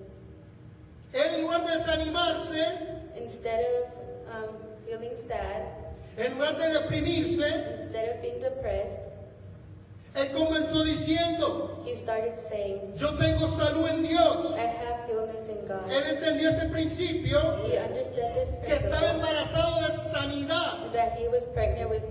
En 1.14 1.42
lugar 1.42 1.66
de 1.66 1.74
desanimarse, 1.74 2.66
Instead 3.16 3.60
of 3.60 3.86
um, 4.34 4.56
feeling 4.86 5.16
sad, 5.16 5.62
en 6.18 6.34
lugar 6.34 6.58
de 6.58 6.74
deprimirse, 6.80 7.46
instead 7.72 8.10
of 8.16 8.22
being 8.22 8.40
depressed, 8.40 9.08
él 10.16 10.32
comenzó 10.32 10.84
diciendo, 10.84 11.80
he 11.86 11.96
started 11.96 12.38
saying, 12.40 12.94
yo 12.98 13.16
tengo 13.18 13.48
salud 13.48 13.88
en 13.90 14.04
Dios. 14.04 14.54
I 14.56 14.66
have 14.66 15.10
illness 15.10 15.48
in 15.50 15.66
God. 15.68 15.90
Él 15.90 16.04
entendió 16.18 16.50
este 16.52 16.70
principio 16.70 17.40
He 17.66 17.78
understood 17.80 18.34
this 18.36 18.52
que 18.66 18.74
estaba 18.74 19.12
embarazado 19.12 19.88
de 19.88 19.94
sanidad. 19.98 20.92
that 20.92 21.14
he 21.18 21.28
was 21.30 21.46
pregnant 21.54 21.90
with 21.90 22.04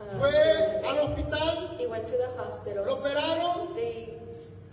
uh, 0.00 0.18
Fue 0.18 0.30
illness. 0.30 0.84
al 0.84 1.08
hospital, 1.08 1.76
He 1.78 1.86
went 1.86 2.06
to 2.06 2.12
the 2.16 2.28
lo 2.36 2.44
hospital. 2.44 2.84
operaron, 2.88 3.74
They 3.74 4.14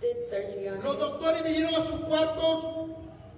did 0.00 0.22
surgery 0.24 0.68
on 0.68 0.82
los 0.82 0.94
him. 0.94 1.00
doctores 1.00 1.42
vinieron 1.42 1.74
a 1.74 1.84
sus 1.84 2.00
cuartos 2.00 2.64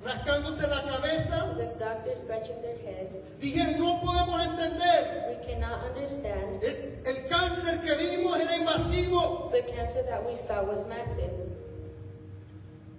rascándose 0.04 0.66
la 0.68 0.82
cabeza. 0.82 1.54
The 1.56 1.66
doctors 1.78 2.21
scratching 2.21 2.61
their 2.62 2.76
head. 2.78 3.09
Dijeron, 3.40 3.78
no 3.78 4.00
podemos 4.00 4.47
entender. 4.47 5.26
We 5.28 5.37
cannot 5.44 5.85
understand. 5.85 6.62
Es, 6.62 6.78
el 7.04 7.28
cáncer 7.28 7.80
que 7.82 7.94
vimos 7.97 8.38
era 8.40 8.56
invasivo, 8.56 9.50
The 9.52 9.62
cancer 9.62 10.04
that 10.09 10.25
we 10.25 10.37
saw 10.37 10.62
was 10.64 10.87
massive. 10.87 11.30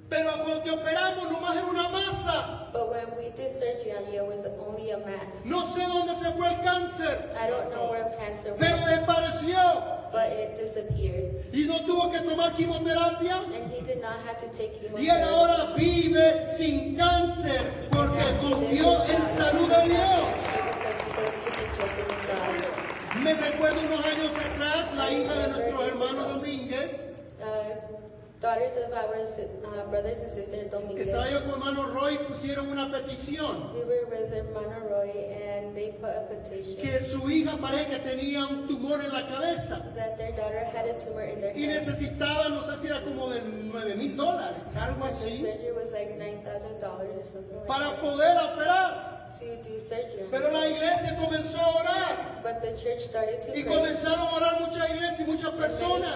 pero 0.09 0.31
cuando 0.43 0.61
te 0.61 0.69
operamos 0.69 1.31
nomás 1.31 1.55
era 1.57 1.65
una 1.65 1.89
masa. 1.89 2.69
But 2.71 2.89
when 2.91 3.17
we 3.17 3.31
did 3.31 3.49
surgery 3.49 3.93
on 3.97 4.13
you, 4.13 4.21
it 4.21 4.27
was 4.27 4.45
only 4.59 4.91
a 4.91 4.97
mass. 4.99 5.45
No 5.45 5.65
sé 5.65 5.85
dónde 5.87 6.13
se 6.15 6.31
fue 6.33 6.49
el 6.49 6.61
cáncer, 6.61 7.33
I 7.35 7.49
don't 7.49 7.71
know 7.71 7.89
where 7.89 8.11
cancer 8.17 8.53
pero 8.59 8.75
went, 8.77 9.07
desapareció. 9.07 10.02
But 10.13 10.31
it 10.31 10.55
disappeared. 10.55 11.43
Y 11.51 11.65
no 11.65 11.79
tuvo 11.79 12.11
que 12.11 12.19
tomar 12.19 12.55
quimioterapia. 12.55 13.43
And 13.51 13.71
he 13.71 13.81
did 13.81 13.99
not 13.99 14.19
have 14.25 14.37
to 14.37 14.47
take 14.55 14.79
Y 14.97 15.09
él 15.09 15.23
ahora 15.23 15.73
vive 15.75 16.47
sin 16.49 16.95
cáncer 16.95 17.89
porque 17.89 18.23
confió 18.39 19.03
en 19.09 19.23
salud 19.23 19.67
de 19.67 19.89
Dios. 19.89 20.53
Me 23.23 23.33
recuerdo 23.33 23.79
unos 23.81 24.05
años 24.05 24.33
atrás, 24.37 24.93
la 24.95 25.11
hija 25.11 25.33
de 25.33 25.47
nuestro 25.49 25.85
hermano 25.85 26.27
Domínguez, 26.29 27.07
Uh, 27.43 28.02
daughters 28.43 28.75
of 28.75 28.91
our 28.91 29.15
uh, 29.15 29.89
brothers 29.89 30.19
and 30.19 30.29
sisters 30.29 30.69
Dominguez. 30.69 31.07
estaba 31.07 31.31
yo 31.31 31.39
con 31.49 31.61
hermano 31.61 31.93
Roy, 31.93 32.17
pusieron 32.27 32.67
una 32.69 32.91
petición. 32.91 33.71
We 33.73 33.85
were 33.85 34.05
with 34.11 34.33
hermano 34.33 34.83
Roy 34.89 35.31
and 35.31 35.73
they 35.73 35.93
put 36.01 36.09
a 36.11 36.27
petition 36.27 36.75
que 36.75 36.99
su 36.99 37.19
hija 37.31 37.55
parece 37.57 37.87
que 37.89 37.99
tenía 37.99 38.45
un 38.45 38.67
tumor 38.67 38.99
en 38.99 39.13
la 39.13 39.25
cabeza 39.27 39.79
that 39.95 40.17
their 40.17 40.33
daughter 40.35 40.59
had 40.59 40.85
a 40.87 40.99
tumor 40.99 41.23
in 41.23 41.39
their 41.39 41.55
y 41.55 41.63
head. 41.63 41.87
necesitaba, 41.87 42.49
no 42.49 42.61
sé 42.63 42.77
si 42.79 42.87
era 42.87 43.01
como 43.01 43.29
de 43.29 43.41
9 43.41 43.95
mil 43.95 44.17
dólares, 44.17 44.75
algo 44.75 45.05
And 45.05 45.15
the 45.15 45.25
así, 45.29 45.37
surgery 45.39 45.71
was 45.71 45.91
like 45.93 46.19
$9,000 46.19 46.83
or 46.83 47.25
something 47.25 47.55
like 47.55 47.67
para 47.67 47.91
that 47.91 48.01
poder 48.01 48.37
operar. 48.43 49.22
To 49.39 49.45
do 49.63 49.79
surgery. 49.79 50.27
Pero 50.31 50.49
la 50.51 50.67
iglesia 50.67 51.15
comenzó 51.19 51.59
a 51.59 51.75
orar 51.81 52.41
But 52.43 52.61
the 52.61 52.75
church 52.77 53.01
started 53.01 53.41
to 53.41 53.57
y 53.57 53.63
pray. 53.63 53.73
comenzaron 53.75 54.19
a 54.27 54.35
orar 54.35 54.61
muchas 54.61 54.89
iglesias 54.89 55.19
y 55.21 55.23
muchas 55.23 55.51
personas. 55.51 56.13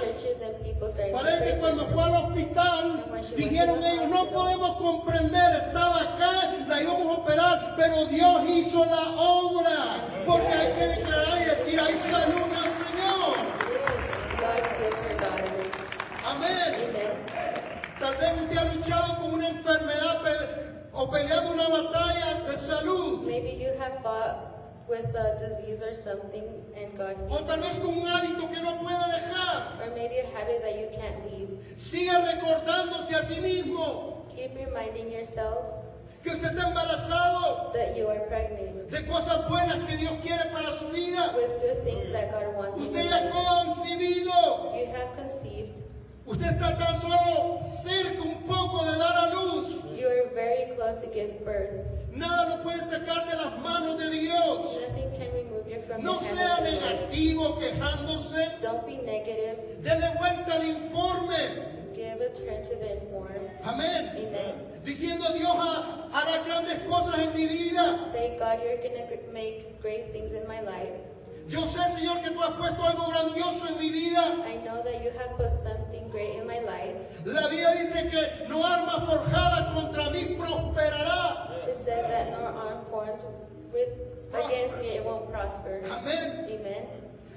Parece 1.13 1.45
que 1.45 1.57
cuando 1.59 1.87
fue 1.87 2.03
al 2.03 2.15
hospital, 2.15 3.05
dijeron 3.35 3.83
ellos, 3.83 4.09
no 4.09 4.29
podemos 4.29 4.77
comprender, 4.77 5.55
estaba 5.55 6.01
acá, 6.01 6.53
la 6.67 6.81
íbamos 6.81 7.17
a 7.17 7.21
operar, 7.21 7.73
pero 7.77 8.05
Dios 8.05 8.41
hizo 8.49 8.85
la 8.85 9.09
obra, 9.21 9.77
porque 10.25 10.53
hay 10.53 10.73
que 10.73 10.87
declarar 10.99 11.41
y 11.41 11.45
decir, 11.45 11.79
hay 11.79 11.97
salud 11.97 12.43
el 12.63 12.69
Señor. 12.69 13.37
Amén. 16.25 16.89
Amen. 16.89 17.11
Tal 17.99 18.15
vez 18.17 18.41
usted 18.41 18.57
ha 18.57 18.65
luchado 18.65 19.21
con 19.21 19.33
una 19.33 19.47
enfermedad 19.47 20.21
o 20.97 21.07
peleado 21.09 21.51
una 21.51 21.67
batalla 21.69 22.43
de 22.47 22.57
salud, 22.57 23.23
Maybe 23.25 23.51
you 23.61 23.69
have 23.79 24.01
fought 24.01 24.87
with 24.89 25.13
a 25.15 25.37
disease 25.37 25.81
or 25.83 25.93
something 25.93 26.43
and 26.75 26.95
God 26.97 27.15
o 27.29 27.43
tal 27.45 27.59
vez 27.61 27.77
con 27.79 27.97
un 27.97 28.07
hábito 28.07 28.47
que 28.51 28.61
no 28.63 28.77
puede 28.79 29.05
dejar. 29.11 29.77
or 29.81 29.91
maybe 29.95 30.17
a 30.19 30.25
habit 30.35 30.61
that 30.61 30.75
you 30.79 30.87
can't 30.91 31.23
leave. 31.31 31.49
Sigue 31.75 32.11
recordándose 32.11 33.13
a 33.15 33.23
sí 33.23 33.41
mismo 33.41 34.25
Keep 34.35 34.55
reminding 34.55 35.11
yourself 35.11 35.57
que 36.23 36.29
usted 36.31 36.49
está 36.51 36.67
embarazado 36.69 37.71
that 37.73 37.95
you 37.95 38.07
are 38.09 38.19
pregnant 38.27 38.89
de 38.89 39.05
cosas 39.07 39.47
buenas 39.49 39.77
que 39.87 39.97
Dios 39.97 40.13
quiere 40.23 40.49
para 40.51 40.71
su 40.73 40.87
vida. 40.89 41.33
with 41.35 41.61
good 41.61 41.83
things 41.83 42.11
that 42.11 42.31
God 42.31 42.55
wants 42.55 42.77
in 42.77 42.85
Usted 42.85 43.03
your 43.03 43.11
ya 43.11 43.31
ha 43.33 43.63
concebido. 43.65 44.73
You 44.75 44.85
have 44.93 45.15
conceived. 45.15 45.81
Usted 46.27 46.45
está 46.45 46.77
tan 46.77 46.99
solo 46.99 47.57
cerca 47.59 48.21
un 48.21 48.43
poco 48.43 48.83
de 48.83 48.97
dar 48.97 49.15
a 49.17 49.33
luz. 49.33 49.83
You 49.97 50.07
are 50.07 50.29
very 50.35 50.75
close 50.75 51.01
to 51.01 51.09
give 51.11 51.43
birth. 51.45 51.85
Nada 52.11 52.49
lo 52.57 52.63
puede 52.63 52.81
sacar 52.81 53.29
de 53.29 53.37
las 53.37 53.57
manos 53.59 53.97
de 53.97 54.09
Dios. 54.09 54.81
Nothing 54.89 55.11
can 55.15 55.33
remove 55.33 55.67
you 55.69 55.81
from 55.87 56.03
No 56.03 56.19
sea 56.19 56.57
negativo 56.61 57.57
quejándose. 57.57 58.59
Don't 58.61 58.85
be 58.85 58.97
negative. 58.97 59.81
Dele 59.81 60.11
vuelta 60.17 60.53
al 60.55 60.65
informe. 60.65 61.93
Give 61.95 62.19
a 62.21 62.29
turn 62.33 62.61
to 62.61 62.75
the 62.75 63.01
informed. 63.01 63.49
Amén. 63.63 64.09
Amen. 64.17 64.81
Diciendo 64.83 65.31
Dios 65.33 65.55
ha- 65.55 66.09
hará 66.11 66.43
grandes 66.45 66.79
cosas 66.89 67.19
en 67.19 67.33
mi 67.33 67.47
vida. 67.47 67.97
Say, 68.11 68.35
God, 68.37 68.59
you're 68.63 68.77
going 68.77 69.07
to 69.07 69.31
make 69.33 69.81
great 69.81 70.11
things 70.11 70.33
in 70.33 70.45
my 70.47 70.59
life. 70.61 70.91
Yo 71.47 71.65
sé, 71.65 71.81
Señor, 71.93 72.21
que 72.21 72.31
tú 72.31 72.41
has 72.43 72.51
puesto 72.51 72.83
algo 72.83 73.07
grandioso 73.07 73.67
en 73.69 73.79
mi 73.79 73.89
vida. 73.89 74.21
I 74.45 74.57
know 74.65 74.83
that 74.83 75.01
you 75.01 75.11
have 75.11 75.37
put 75.37 75.49
something 75.49 76.09
great 76.09 76.35
in 76.35 76.45
my 76.45 76.59
life. 76.59 76.97
La 77.25 77.47
Biblia 77.47 77.71
dice 77.71 78.09
que 78.09 78.47
no 78.49 78.65
arma 78.65 79.05
forjada 79.05 79.73
contra 79.73 80.09
mí 80.09 80.37
prosperará. 80.37 81.67
It 81.67 81.77
says 81.77 82.05
that 82.09 82.31
no 82.31 82.45
arm 82.45 82.85
formed 82.89 83.23
with 83.71 83.89
against 84.33 84.77
me 84.79 84.97
it 84.97 85.05
won't 85.05 85.31
prosper. 85.31 85.81
Amén. 85.89 86.45
Amen. 86.49 86.87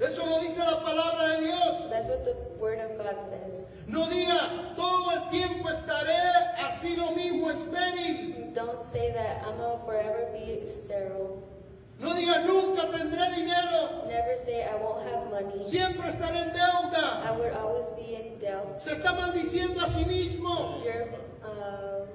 Eso 0.01 0.25
lo 0.25 0.41
dice 0.41 0.59
la 0.59 0.83
palabra 0.83 1.37
de 1.37 1.45
Dios. 1.45 1.89
That's 1.89 2.09
what 2.09 2.25
the 2.25 2.35
word 2.59 2.79
of 2.79 2.97
God 2.97 3.21
says. 3.21 3.63
No 3.87 4.05
diga, 4.07 4.75
todo 4.75 5.11
el 5.11 5.29
tiempo 5.29 5.69
estaré 5.69 6.55
así 6.57 6.97
lo 6.97 7.11
mismo 7.11 7.49
estéril. 7.49 8.53
Don't 8.53 8.79
say 8.79 9.13
that 9.13 9.43
I'm 9.45 9.79
forever 9.85 10.27
be 10.33 10.65
sterile. 10.65 11.50
No 12.01 12.15
diga, 12.15 12.39
nunca 12.47 12.89
tendré 12.89 13.29
dinero. 13.35 14.05
Never 14.07 14.35
say 14.35 14.63
I 14.65 14.75
won't 14.81 15.03
have 15.07 15.29
money. 15.29 15.63
Siempre 15.63 16.09
estaré 16.09 16.41
en 16.47 16.51
deuda. 16.51 17.23
I 17.23 17.31
would 17.37 17.53
always 17.53 17.87
be 17.95 18.15
in 18.15 18.39
doubt. 18.39 18.79
Se 18.79 18.93
está 18.93 19.13
maldiciendo 19.13 19.79
a 19.79 19.87
sí 19.87 20.03
mismo. 20.05 20.81
You're 20.83 21.07
um, 21.43 22.07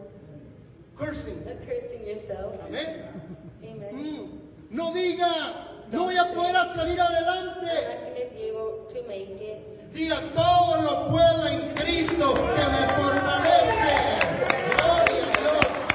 Cursing. 0.98 1.40
cursing 1.64 2.04
yourself. 2.04 2.58
Amén. 2.66 3.04
Amen. 3.62 3.94
Mm. 3.94 4.28
No 4.70 4.92
diga, 4.92 5.28
no 5.92 6.04
voy 6.04 6.16
a 6.16 6.24
poder 6.34 6.56
salir 6.74 6.98
I'm 6.98 7.06
adelante. 7.06 7.66
not 7.66 8.02
gonna 8.02 8.30
be 8.34 8.42
able 8.50 8.86
to 8.88 9.02
make 9.06 9.40
it. 9.40 9.92
Diga, 9.94 10.16
todo 10.34 10.82
lo 10.82 11.08
puedo 11.08 11.46
en 11.46 11.74
Cristo 11.76 12.34
que 12.34 12.64
me 12.74 12.88
fortalece. 12.98 13.94
Gloria 14.76 15.22
a 15.22 15.40
Dios. 15.40 15.86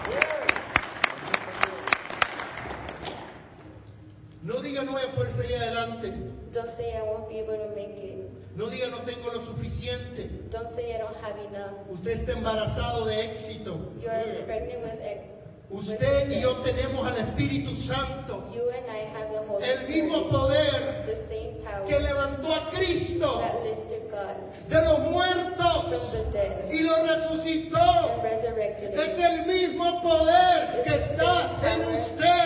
No 4.52 4.62
diga, 4.62 4.84
no 4.84 4.92
voy 4.92 5.02
a 5.02 5.12
poder 5.16 5.32
salir 5.32 5.56
adelante. 5.56 6.12
Don't 6.52 6.70
say 6.70 6.98
I 6.98 7.04
won't 7.04 7.30
be 7.30 7.40
able 7.40 7.56
to 7.56 7.74
make 7.74 7.96
it. 7.98 8.30
No 8.58 8.68
diga, 8.68 8.90
no 8.90 8.98
tengo 9.04 9.32
lo 9.32 9.40
suficiente. 9.40 10.30
Don't 10.50 10.68
say 10.68 10.94
I 10.94 10.98
don't 10.98 11.16
have 11.24 11.40
enough. 11.40 11.90
Usted 11.90 12.12
está 12.12 12.34
embarazado 12.34 13.06
de 13.06 13.32
éxito. 13.32 13.80
You 14.02 14.10
are 14.10 14.44
pregnant 14.46 14.84
with 14.84 15.00
with 15.00 15.32
Usted 15.80 16.32
y 16.32 16.42
yo 16.42 16.58
tenemos 16.58 17.08
al 17.08 17.18
Espíritu 17.18 17.74
Santo, 17.74 18.44
You 18.54 18.70
and 18.72 18.92
I 18.92 19.06
have 19.16 19.32
the 19.32 19.40
Holy 19.48 19.64
el 19.64 19.88
mismo 19.88 20.28
poder 20.28 21.06
que 21.88 22.00
levantó 22.02 22.54
a 22.54 22.70
Cristo 22.72 23.42
de 24.68 24.82
los 24.86 25.00
muertos 25.00 26.14
y 26.70 26.80
lo 26.82 27.06
resucitó. 27.06 27.78
and 27.78 28.24
resurrected 28.24 29.00
Es 29.00 29.18
el 29.18 29.46
mismo 29.46 30.02
poder 30.02 30.84
que 30.84 30.96
está 30.96 31.58
en 31.64 31.82
usted 31.96 32.41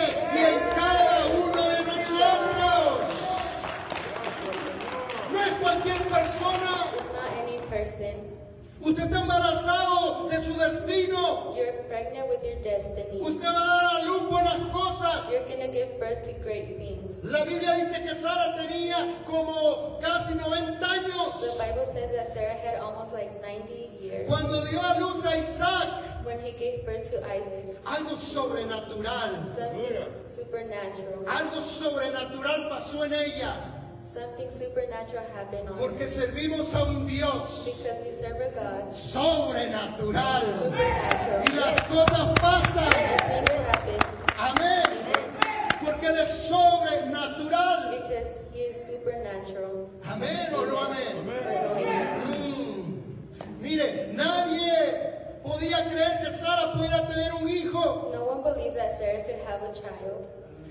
persona. 6.08 6.90
It's 6.94 7.06
not 7.12 7.30
any 7.42 7.58
person. 7.68 8.32
Usted 8.80 9.04
está 9.04 9.20
embarazado 9.20 10.28
de 10.30 10.38
su 10.38 10.52
destino. 10.54 11.54
You're 11.56 11.72
pregnant 11.88 12.28
with 12.28 12.44
your 12.44 12.60
destiny. 12.62 13.20
Usted 13.20 13.42
va 13.42 13.50
a 13.50 13.80
dar 13.82 14.02
a 14.02 14.06
luz 14.06 14.22
buenas 14.30 14.60
cosas. 14.70 15.32
You're 15.32 15.48
gonna 15.48 15.72
give 15.72 15.98
birth 15.98 16.22
to 16.24 16.32
great 16.44 16.76
things. 16.78 17.24
La 17.24 17.44
Biblia 17.44 17.74
dice 17.74 18.02
que 18.04 18.14
Sara 18.14 18.54
tenía 18.56 19.24
como 19.24 19.98
casi 20.00 20.34
90 20.34 20.78
The 20.78 20.86
años 20.86 21.58
Bible 21.58 21.84
says 21.86 22.12
that 22.12 22.28
Sarah 22.32 22.54
had 22.54 22.78
almost 22.80 23.12
like 23.14 23.40
90 23.42 23.90
years 24.00 24.28
cuando 24.28 24.64
dio 24.66 24.78
a 24.80 25.00
luz 25.00 25.24
a 25.24 25.40
Isaac. 25.40 26.24
when 26.24 26.38
he 26.40 26.52
gave 26.52 26.84
birth 26.84 27.04
to 27.10 27.24
Isaac. 27.26 27.82
Algo 27.84 28.14
sobrenatural. 28.14 29.42
Something 29.42 30.04
supernatural. 30.28 31.24
Algo 31.26 31.60
sobrenatural 31.60 32.68
pasó 32.68 33.04
en 33.04 33.14
ella. 33.14 33.75
Something 34.06 34.52
supernatural 34.52 35.24
happened 35.34 35.68
on 35.68 35.78
Porque 35.78 36.06
servimos 36.06 36.72
a 36.74 36.84
un 36.84 37.06
Dios 37.08 37.64
Because 37.64 38.04
we 38.04 38.12
serve 38.12 38.40
a 38.40 38.50
God 38.54 38.92
sobrenatural. 38.92 40.42
supernatural. 40.54 41.42
Y 41.44 41.52
las 41.56 41.80
cosas 41.88 42.38
pasan. 42.38 42.94
And 42.94 43.46
things 43.46 43.66
happen. 43.66 43.98
Amén. 44.38 44.84
Amen. 44.86 45.84
Porque 45.84 46.06
Él 46.06 46.18
es 46.18 46.48
sobrenatural. 46.48 47.90
Because 48.00 48.46
he 48.54 48.60
is 48.60 48.76
supernatural. 48.86 49.90
Amén 50.04 50.54
o 50.54 50.64
no 50.64 50.76
amén. 50.78 51.16
Or 51.18 51.24
no, 51.24 51.74
amen. 51.74 52.22
Mm. 52.30 53.60
Mire, 53.60 54.12
nadie 54.14 55.40
podía 55.42 55.84
creer 55.90 56.22
que 56.22 56.30
Sara 56.30 56.72
pudiera 56.74 57.08
tener 57.08 57.34
un 57.42 57.48
hijo. 57.48 58.10
No 58.12 58.24
one 58.24 58.42
believed 58.44 58.76
that 58.76 58.96
Sarah 58.96 59.24
could 59.24 59.40
have 59.48 59.62
a 59.64 59.72
child. 59.74 60.28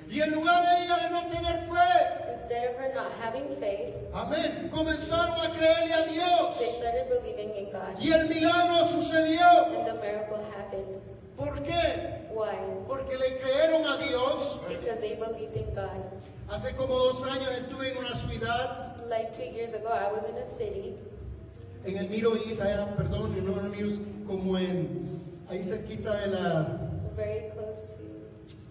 Y 0.09 0.21
en 0.21 0.31
lugar 0.33 0.63
de 0.63 0.85
ella 0.85 0.97
de 0.97 1.09
no 1.09 1.21
tener 1.29 1.59
fe, 1.67 2.31
Instead 2.31 2.69
of 2.69 2.77
her 2.79 2.93
not 2.93 3.11
having 3.23 3.47
faith, 3.59 3.93
amén, 4.13 4.69
comenzaron 4.71 5.39
a 5.39 5.49
creerle 5.55 5.93
a 5.93 6.05
they 6.05 6.13
Dios. 6.13 6.77
started 6.77 7.09
believing 7.09 7.55
in 7.55 7.71
God. 7.71 7.97
Y 7.99 8.11
el 8.11 8.27
milagro 8.27 8.85
sucedió. 8.85 9.67
And 9.75 9.85
the 9.87 9.93
miracle 9.95 10.43
happened. 10.55 10.99
¿Por 11.37 11.55
qué? 11.63 12.27
Why? 12.31 12.55
Porque 12.87 13.17
le 13.17 13.37
creyeron 13.39 13.85
a 13.85 13.97
Dios. 14.07 14.59
Because 14.69 14.99
they 14.99 15.15
believed 15.15 15.55
in 15.55 15.73
God. 15.73 16.03
Hace 16.49 16.73
como 16.75 16.93
dos 16.95 17.23
años 17.23 17.49
estuve 17.57 17.91
en 17.91 17.97
una 17.97 18.13
ciudad, 18.15 19.01
Like 19.07 19.33
two 19.33 19.43
years 19.51 19.73
ago, 19.73 19.89
I 19.89 20.11
was 20.11 20.25
in 20.29 20.37
a 20.37 20.45
city, 20.45 20.93
en 21.85 21.97
el 21.97 22.07
Miro 22.09 22.35
East, 22.35 22.61
allá, 22.61 22.87
perdón, 22.95 23.35
en 23.37 23.47
el 23.47 23.69
Miro 23.69 23.87
East, 23.89 24.01
como 24.27 24.55
en, 24.57 25.21
ahí 25.49 25.63
cerquita 25.63 26.15
de 26.21 26.27
la, 26.27 26.77
very 27.15 27.49
close 27.51 27.95
to, 27.95 28.03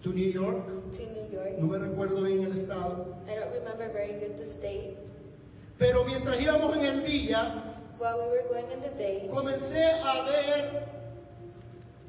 to 0.05 0.13
New 0.13 0.29
York, 0.29 0.91
to 0.91 1.01
New 1.01 1.27
York. 1.33 1.57
no 1.57 1.65
me 1.65 1.79
recuerdo 1.79 2.21
bien 2.21 2.45
el 2.45 2.51
estado. 2.51 3.17
I 3.27 3.33
don't 3.33 3.51
remember 3.51 3.91
very 3.91 4.13
good 4.13 4.37
the 4.37 4.45
state. 4.45 4.97
Pero 5.79 6.05
mientras 6.05 6.39
íbamos 6.39 6.77
en 6.77 6.85
el 6.85 7.03
día, 7.03 7.73
While 7.97 8.19
we 8.19 8.27
were 8.29 8.43
going 8.47 8.71
in 8.71 8.81
the 8.81 8.89
day, 8.89 9.27
comencé 9.33 9.83
a 10.03 10.23
ver 10.25 10.87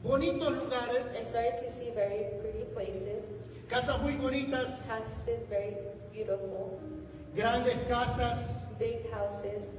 bonitos 0.05 0.49
I 0.49 0.59
lugares, 0.59 1.27
started 1.27 1.57
to 1.57 1.71
see 1.71 1.91
very 1.95 2.27
pretty 2.43 2.65
places, 2.75 3.31
casas 3.71 4.03
muy 4.03 4.17
bonitas, 4.17 4.85
houses 4.87 5.45
very 5.49 5.75
beautiful, 6.13 6.79
grandes 7.35 7.77
casas, 7.89 8.61
big 8.79 9.11
houses, 9.11 9.71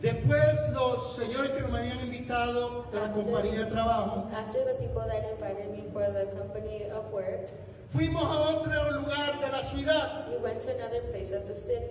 Después 0.00 0.70
los 0.72 1.16
señores 1.16 1.50
que 1.50 1.62
me 1.72 1.78
habían 1.80 2.00
invitado 2.00 2.84
de 2.92 3.00
la 3.00 3.12
compañía 3.12 3.64
de 3.64 3.66
trabajo, 3.66 4.28
After 4.32 4.64
the 4.64 4.74
people 4.74 5.02
that 5.02 5.24
invited 5.32 5.70
me 5.72 5.84
for 5.92 6.06
the 6.12 6.26
company 6.38 6.84
of 6.92 7.12
work, 7.12 7.48
fuimos 7.92 8.22
a 8.22 8.56
otro 8.56 8.92
lugar 8.92 9.40
de 9.40 9.50
la 9.50 9.62
ciudad, 9.64 10.28
we 10.30 10.36
went 10.38 10.60
to 10.60 10.70
another 10.72 11.00
place 11.10 11.32
of 11.32 11.46
the 11.48 11.54
city, 11.54 11.90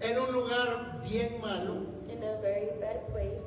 en 0.00 0.16
un 0.18 0.32
lugar 0.32 1.00
bien 1.02 1.40
malo. 1.40 1.82
in 2.08 2.22
a 2.22 2.40
very 2.40 2.70
bad 2.80 3.08
place. 3.10 3.42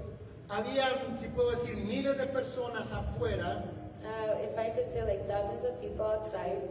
Había, 0.50 0.86
si 1.22 1.28
puedo 1.30 1.52
decir, 1.52 1.78
miles 1.78 2.18
de 2.18 2.26
personas 2.28 2.92
afuera, 2.92 3.64
Uh, 4.04 4.38
if 4.44 4.56
I 4.60 4.70
could 4.70 4.86
say 4.86 5.02
like 5.04 5.28
thousands 5.28 5.64
of 5.64 5.82
people 5.82 6.06
outside, 6.06 6.62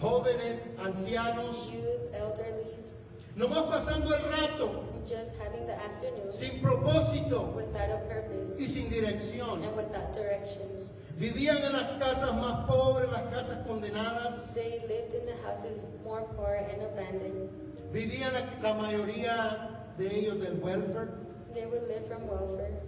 jóvenes, 0.00 0.68
ancianos, 0.78 1.72
youth, 1.72 2.12
elderlies, 2.14 2.94
nomás 3.38 3.62
pasando 3.70 4.14
el 4.14 4.22
rato, 4.24 4.82
just 5.06 5.36
having 5.38 5.64
the 5.66 5.74
afternoon 5.74 6.32
sin 6.32 6.60
propósito 6.60 7.54
without 7.54 7.88
a 7.90 7.98
purpose 8.08 8.60
y 8.60 8.66
sin 8.66 8.90
dirección. 8.90 9.62
and 9.62 9.76
without 9.76 10.12
directions. 10.12 10.92
Vivían 11.18 11.58
en 11.64 11.72
las 11.72 11.98
casas 11.98 12.32
más 12.34 12.66
pobres, 12.68 13.10
las 13.10 13.22
casas 13.32 13.66
condenadas. 13.66 14.54
They 14.54 14.80
lived 14.88 15.14
in 15.14 15.24
the 15.26 15.34
houses 15.46 15.80
more 16.04 16.22
poor 16.36 16.54
and 16.54 16.82
abandoned. 16.82 17.48
Vivían 17.92 18.32
la, 18.34 18.42
la 18.62 18.74
mayoría 18.74 19.94
de 19.96 20.06
ellos 20.06 20.38
del 20.40 20.54
welfare. 20.60 21.08
They 21.54 21.66
would 21.66 21.88
live 21.88 22.06
from 22.06 22.28
welfare. 22.28 22.82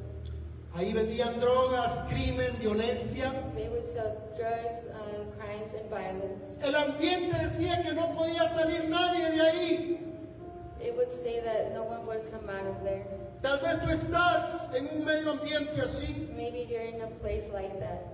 Ahí 0.76 0.92
vendían 0.92 1.40
drogas, 1.40 2.02
crimen, 2.08 2.56
violencia. 2.60 3.32
They 3.56 3.68
would 3.68 3.84
sell 3.84 4.16
drugs, 4.36 4.86
uh, 4.86 5.24
crimes, 5.36 5.74
and 5.74 5.90
violence. 5.90 6.58
El 6.62 6.76
ambiente 6.76 7.36
decía 7.38 7.82
que 7.82 7.92
no 7.94 8.12
podía 8.14 8.48
salir 8.48 8.88
nadie 8.88 9.30
de 9.32 9.40
ahí. 9.40 9.99
It 10.82 10.96
would 10.96 11.12
say 11.12 11.40
that 11.40 11.72
no 11.74 11.84
one 11.84 12.06
would 12.06 12.30
come 12.30 12.48
out 12.48 12.66
of 12.66 12.82
there. 12.82 13.04
Tal 13.42 13.58
vez 13.60 13.78
tú 13.80 13.88
estás 13.90 14.72
en 14.74 14.88
un 14.92 15.04
medio 15.04 15.30
ambiente 15.32 15.80
así. 15.80 16.28
Maybe 16.36 16.66
you're 16.70 16.82
in 16.82 17.00
a 17.02 17.08
place 17.20 17.48
like 17.52 17.78
that. 17.80 18.04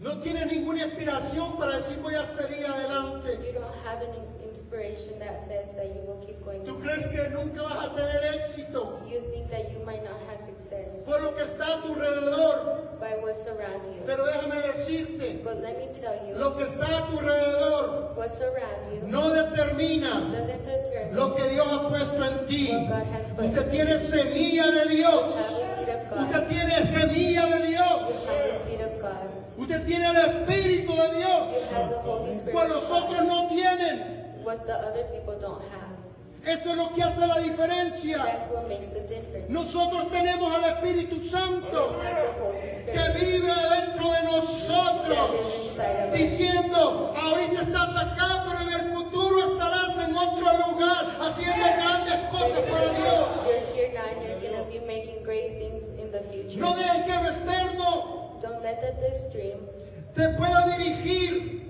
No 0.00 0.20
tienes 0.20 0.46
ninguna 0.50 0.84
inspiración 0.84 1.56
para 1.58 1.76
decir 1.76 1.96
voy 2.02 2.14
a 2.14 2.24
salir 2.24 2.64
adelante. 2.66 3.38
You 3.44 3.52
don't 3.52 3.74
have 3.84 4.02
an 4.02 4.14
in- 4.14 4.43
inspiration 4.54 5.18
that 5.18 5.40
says 5.40 5.74
that 5.74 5.86
you 5.86 6.00
will 6.06 6.22
keep 6.24 6.38
going. 6.44 6.60
Tú 6.64 6.78
crees 6.80 7.06
que 7.08 7.28
nunca 7.30 7.62
vas 7.62 7.86
a 7.86 7.94
tener 7.96 8.22
éxito 8.38 9.00
You 9.10 9.20
think 9.32 9.50
that 9.50 9.72
you 9.72 9.84
might 9.84 10.04
not 10.04 10.14
have 10.30 10.38
success 10.38 11.02
por 11.04 11.20
lo 11.20 11.32
que 11.34 11.42
está 11.42 11.78
a 11.78 11.82
tu 11.82 11.92
alrededor. 11.94 12.98
by 13.00 13.16
what's 13.20 13.46
around 13.48 13.82
you. 13.90 14.02
Pero 14.06 14.24
déjame 14.26 14.62
decirte, 14.62 15.42
But 15.42 15.58
let 15.58 15.76
me 15.78 15.88
tell 15.92 16.14
you, 16.28 16.36
lo 16.38 16.56
que 16.56 16.64
está 16.66 16.86
a 16.86 17.10
tu 17.10 17.18
alrededor 17.18 18.14
what's 18.16 18.40
around 18.40 18.94
you 18.94 19.02
no 19.08 19.30
determina 19.34 20.30
doesn't 20.30 20.62
determine 20.64 21.16
lo 21.16 21.34
que 21.34 21.48
Dios 21.50 21.66
ha 21.66 21.88
puesto 21.88 22.22
en 22.22 22.46
ti. 22.46 22.70
what 22.70 22.88
God 22.88 23.06
has 23.12 23.28
put. 23.30 23.44
Usted 23.46 23.70
tiene 23.72 23.98
semilla 23.98 24.70
de 24.70 24.94
You 24.94 25.04
have 25.04 25.18
Dios. 25.18 25.34
the 25.34 25.74
seed 25.74 25.88
of 25.88 26.10
God. 26.10 26.30
Usted 26.30 26.48
tiene 26.48 26.86
semilla 26.86 27.42
de 27.50 27.58
You 27.58 27.70
Dios. 27.72 28.26
have 28.28 28.52
the 28.52 28.54
seed 28.54 28.80
of 28.80 29.00
God. 29.02 29.30
Usted 29.58 29.86
tiene 29.86 30.06
el 30.06 30.16
Espíritu 30.16 30.92
de 30.94 31.08
You 31.08 31.14
Dios. 31.18 31.70
have 31.72 31.90
the 31.90 31.98
Holy 31.98 32.30
Spirit. 32.34 32.52
Pues 32.54 32.64
of 32.66 32.70
los 32.70 32.88
God, 32.88 33.02
otros 33.04 33.24
no 33.26 33.48
tienen. 33.48 34.23
What 34.44 34.66
the 34.66 34.74
other 34.74 35.04
people 35.04 35.38
don't 35.40 35.62
have. 35.72 35.94
Eso 36.46 36.72
es 36.72 36.76
lo 36.76 36.92
que 36.92 37.02
hace 37.02 37.26
la 37.26 37.40
diferencia. 37.40 38.18
That's 38.18 38.46
what 38.52 38.68
makes 38.68 38.88
the 38.88 39.00
difference. 39.00 39.48
Nosotros 39.48 40.10
tenemos 40.10 40.52
al 40.54 40.64
Espíritu 40.64 41.18
Santo 41.20 41.96
que 42.84 43.18
vive 43.18 43.52
dentro 43.70 44.12
de 44.12 44.22
nosotros, 44.24 45.78
diciendo, 46.12 47.14
ahorita 47.16 47.62
estás 47.62 47.96
acá, 47.96 48.44
pero 48.46 48.60
en 48.68 48.80
el 48.80 48.94
futuro 48.94 49.38
estarás 49.40 49.96
en 50.06 50.14
otro 50.14 50.70
lugar, 50.70 51.16
haciendo 51.22 51.64
grandes 51.64 52.30
cosas 52.30 52.70
para 52.70 52.92
Dios. 52.92 53.44
No 56.56 56.76
dejes 56.76 57.04
que 57.04 57.12
lo 57.12 57.28
externo 57.28 58.38
Don't 58.40 58.62
let 58.62 58.82
that 58.82 59.00
this 59.00 59.24
dream 59.32 59.58
te 60.14 60.28
pueda 60.36 60.76
dirigir. 60.76 61.62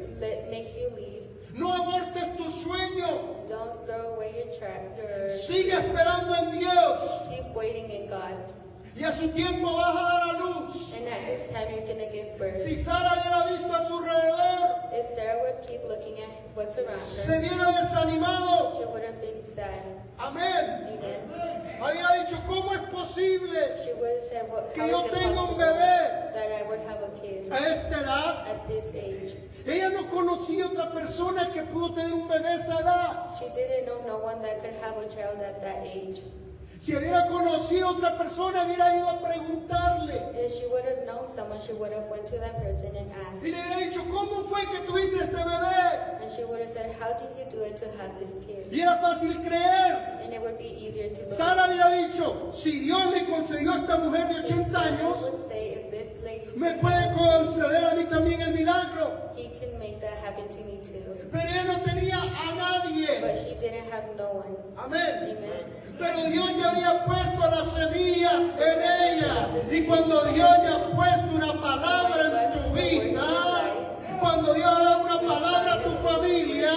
makes 0.50 0.76
you 0.76 0.90
lead. 0.96 1.13
No 1.54 1.72
abortes 1.72 2.36
tu 2.36 2.44
sueño. 2.50 3.46
Don't 3.48 3.86
throw 3.86 4.14
away 4.16 4.42
your. 4.42 4.96
Your 4.98 5.28
Sigue 5.28 5.72
esperando 5.72 6.34
en 6.34 6.58
Dios. 6.58 7.22
keep 7.28 7.54
waiting 7.54 7.90
in 7.90 8.08
God. 8.08 8.53
Y 8.96 9.02
a 9.02 9.10
su 9.12 9.28
tiempo 9.30 9.76
vas 9.76 9.96
a 9.96 10.02
dar 10.02 10.36
a 10.36 10.38
luz. 10.38 10.94
And 10.96 11.08
at 11.08 11.20
His 11.22 11.50
time, 11.50 11.68
you're 11.74 11.86
to 11.86 12.12
give 12.12 12.38
birth. 12.38 12.56
Si 12.56 12.76
Sara 12.76 13.10
hubiera 13.10 13.50
visto 13.50 13.72
a 13.72 13.86
su 13.88 13.98
alrededor, 13.98 14.92
If 14.92 15.06
Sarah 15.06 15.40
would 15.42 15.66
keep 15.66 15.82
looking 15.88 16.20
at 16.22 16.30
what's 16.54 16.78
around 16.78 17.00
se 17.00 17.32
her, 17.32 17.42
hubiera 17.42 17.72
desanimado. 17.80 18.78
she 18.78 18.84
would 18.86 19.02
have 19.02 19.20
been 19.20 19.44
sad. 19.44 19.82
Amén. 20.18 20.86
Amen. 20.94 21.80
Había 21.80 22.24
dicho, 22.24 22.38
¿cómo 22.46 22.72
es 22.72 22.82
posible 22.88 23.76
She 23.84 23.92
would 23.94 24.14
have 24.14 24.22
said, 24.22 24.46
Que 24.74 24.80
how 24.82 24.88
yo 24.88 25.04
is 25.06 25.10
it 25.10 25.14
tenga 25.14 25.28
un 25.30 25.36
possible 25.36 25.64
bebé. 25.64 26.32
that 26.32 26.52
I 26.52 26.62
would 26.68 26.80
have 26.86 27.02
a 27.02 27.10
kid 27.20 27.50
a 27.52 27.56
esta 27.56 28.00
edad? 28.00 28.46
at 28.46 28.68
this 28.68 28.92
age? 28.94 29.34
Ella 29.66 29.90
no 29.90 30.04
conocía 30.08 30.66
otra 30.66 30.92
persona 30.92 31.50
que 31.52 31.62
pudo 31.64 31.92
tener 31.94 32.12
un 32.14 32.28
bebé 32.28 32.46
a 32.46 32.54
esa 32.54 32.78
edad. 32.80 33.30
She 33.36 33.46
didn't 33.54 33.86
know 33.86 34.00
no 34.06 34.18
one 34.18 34.40
that 34.42 34.60
could 34.62 34.74
have 34.80 34.96
a 34.98 35.08
child 35.08 35.40
at 35.42 35.60
that 35.62 35.82
age. 35.84 36.20
Si 36.78 36.94
hubiera 36.94 37.26
conocido 37.28 37.88
otra 37.90 38.16
persona, 38.18 38.64
hubiera 38.64 38.96
ido 38.96 39.08
a 39.08 39.20
preguntarle. 39.22 40.32
If 40.34 40.54
she 40.54 40.66
would 40.66 40.84
have 40.84 41.06
known 41.06 41.26
someone, 41.26 41.60
she 41.60 41.72
would 41.72 41.92
have 41.92 42.08
went 42.10 42.26
to 42.26 42.38
that 42.38 42.60
person 42.62 42.94
and 42.96 43.10
asked. 43.12 43.42
Si 43.42 43.50
le 43.50 43.58
hubiera 43.58 43.78
dicho, 43.78 44.04
¿cómo 44.10 44.44
fue 44.48 44.60
que 44.66 44.80
tuviste 44.86 45.16
este 45.24 45.36
bebé? 45.36 46.20
And 46.22 46.32
she 46.32 46.44
would 46.44 46.60
have 46.60 46.70
said, 46.70 46.94
how 47.00 47.12
did 47.12 47.30
you 47.38 47.44
do 47.50 47.64
it 47.64 47.76
to 47.78 47.86
have 47.98 48.18
this 48.18 48.34
kid? 48.44 48.70
Y 48.70 48.80
era 48.80 48.98
fácil 49.00 49.42
creer. 49.42 50.20
And 50.20 50.32
it 50.32 50.40
would 50.40 50.58
be 50.58 50.68
easier 50.68 51.08
to 51.08 51.20
believe. 51.20 51.32
Sara 51.32 51.68
hubiera 51.68 51.90
dicho, 51.90 52.50
si 52.52 52.80
Dios 52.80 53.12
le 53.12 53.24
concedió 53.24 53.72
a 53.72 53.76
esta 53.76 53.98
mujer 53.98 54.28
de 54.28 54.40
80 54.40 54.64
Sarah 54.70 54.86
años, 54.88 55.22
would 55.22 55.38
say, 55.38 55.68
if 55.74 55.90
this 55.90 56.16
lady, 56.22 56.48
me 56.56 56.72
puede 56.74 57.14
conceder 57.14 57.84
a 57.84 57.94
mí 57.94 58.04
también 58.06 58.40
el 58.42 58.52
milagro. 58.52 59.32
he 59.36 59.48
can 59.58 59.78
make 59.78 60.00
that 60.00 60.16
happen 60.18 60.48
to 60.48 60.58
me 60.64 60.78
too. 60.82 61.02
Pero 61.32 61.48
ella 61.48 61.64
no 61.64 61.78
tenía 61.82 62.18
a 62.20 62.54
nadie. 62.54 63.20
But 63.20 63.38
she 63.38 63.54
didn't 63.58 63.90
have 63.90 64.16
no 64.16 64.42
one. 64.44 64.56
Amén. 64.76 65.36
Amen. 65.36 65.74
Pero 65.98 66.24
Dios 66.28 66.50
ya 66.56 66.63
había 66.64 67.04
puesto 67.04 67.50
la 67.50 67.64
semilla 67.64 68.32
en 68.32 68.82
ella. 69.16 69.48
Y 69.70 69.82
cuando 69.84 70.24
Dios 70.24 70.50
ya 70.62 70.74
ha 70.74 70.90
puesto 70.90 71.34
una 71.34 71.60
palabra 71.60 72.44
en 72.44 72.62
tu 72.62 72.72
vida, 72.72 73.24
cuando 74.20 74.54
Dios 74.54 74.78
da 74.78 74.96
una 74.98 75.20
palabra 75.20 75.74
a 75.74 75.82
tu 75.82 75.90
familia, 76.08 76.72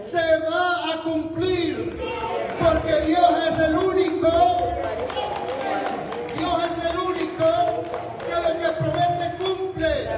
se 0.00 0.40
va 0.50 0.92
a 0.92 1.02
cumplir. 1.02 1.96
Porque 2.62 3.00
Dios 3.06 3.30
es 3.48 3.58
el 3.60 3.74
único, 3.74 4.30
Dios 6.36 6.58
es 6.70 6.84
el 6.90 6.98
único 6.98 7.46
que 8.26 8.34
lo 8.42 8.52
que 8.60 8.68
promete 8.78 9.36
cumple. 9.38 10.08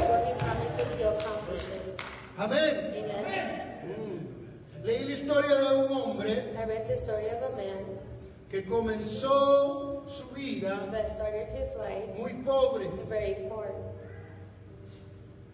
Amén. 2.38 2.92
Amen. 3.19 3.66
Leí 4.85 5.05
la 5.05 5.12
historia 5.12 5.55
de 5.55 5.77
un 5.77 5.92
hombre 5.92 6.53
Que 8.50 8.64
comenzó 8.64 10.04
su 10.06 10.28
vida 10.35 10.88
that 10.92 11.09
started 11.11 11.48
his 11.48 11.74
life 11.76 12.16
muy 12.18 12.32
pobre. 12.44 12.87
very 13.09 13.35
poor. 13.48 13.68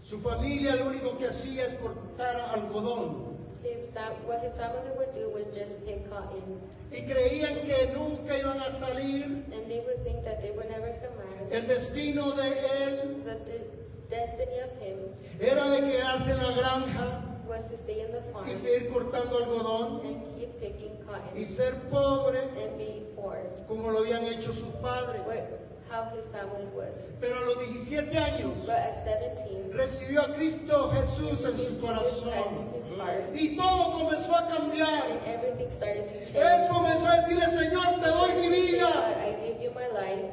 Su 0.03 0.19
familia 0.21 0.77
lo 0.77 0.87
único 0.89 1.17
que 1.17 1.27
hacía 1.29 1.65
es 1.65 1.75
cortar 1.77 2.37
algodón 2.55 3.33
His 3.65 3.91
what 4.27 4.43
his 4.43 4.55
family 4.57 4.91
would 4.97 5.13
do 5.15 5.31
was 5.31 5.47
just 5.55 5.79
pick 5.87 6.11
cotton, 6.11 6.61
y 6.91 7.03
creían 7.07 7.61
que 7.65 7.93
nunca 7.95 8.37
iban 8.37 8.59
a 8.61 8.69
salir. 8.71 9.25
and 9.53 9.69
they 9.69 9.81
would 9.87 10.03
think 10.05 10.25
that 10.25 10.43
they 10.43 10.51
would 10.51 10.69
never 10.69 10.93
come 11.01 11.17
out. 11.17 11.53
El 11.53 11.67
destino 11.69 12.33
de 12.33 12.49
él 12.49 13.23
The 13.25 13.35
de- 13.51 13.67
destiny 14.11 14.59
of 14.59 14.73
him 14.83 14.99
era 15.41 15.71
de 15.71 15.81
quedarse 15.93 16.33
en 16.33 16.39
la 16.43 16.51
granja 16.57 17.32
was 17.47 17.71
to 17.71 17.77
stay 17.77 18.01
in 18.01 18.13
the 18.13 18.23
farm 18.33 18.49
y 18.49 18.55
seguir 18.55 18.91
cortando 18.91 19.39
algodón 19.39 20.01
and 20.05 20.37
keep 20.39 20.59
picking 20.61 20.93
y 20.93 21.05
cotton 21.07 21.47
ser 21.47 21.75
pobre 21.91 22.39
and 22.41 22.79
be 22.79 23.03
poor. 23.17 23.39
como 23.67 23.91
lo 23.91 24.01
habían 24.01 24.25
hecho 24.27 24.53
sus 24.53 24.69
padres. 24.81 25.23
What, 25.27 25.59
how 25.91 26.09
his 26.17 26.27
family 26.29 26.67
was. 26.75 27.09
Pero 27.21 27.37
a 27.37 27.45
los 27.45 27.59
17 27.69 28.17
años 28.17 28.61
But 28.65 28.77
at 28.77 28.95
17, 29.05 29.73
recibió 29.75 30.23
a 30.23 30.35
Cristo 30.35 30.91
Jesús 30.95 31.45
en 31.45 31.57
su 31.59 31.79
corazón 31.79 32.33
in 32.73 32.81
his 32.81 32.89
heart, 32.91 33.35
y 33.35 33.57
todo 33.57 33.93
comenzó 33.99 34.35
a 34.35 34.49
cambiar. 34.49 35.11
and 35.11 35.21
everything 35.27 35.71
started 35.71 36.09
to 36.09 36.17
Él 36.39 36.69
comenzó 36.71 37.07
a 37.07 37.17
decirle, 37.21 37.47
Señor, 37.47 38.01
te 38.01 38.09
doy 38.09 38.33
mi 38.41 38.49
vida, 38.49 38.87
God, 38.87 39.17
I 39.19 39.37
give 39.47 39.63
you 39.63 39.71
my 39.75 39.87
life. 39.89 40.33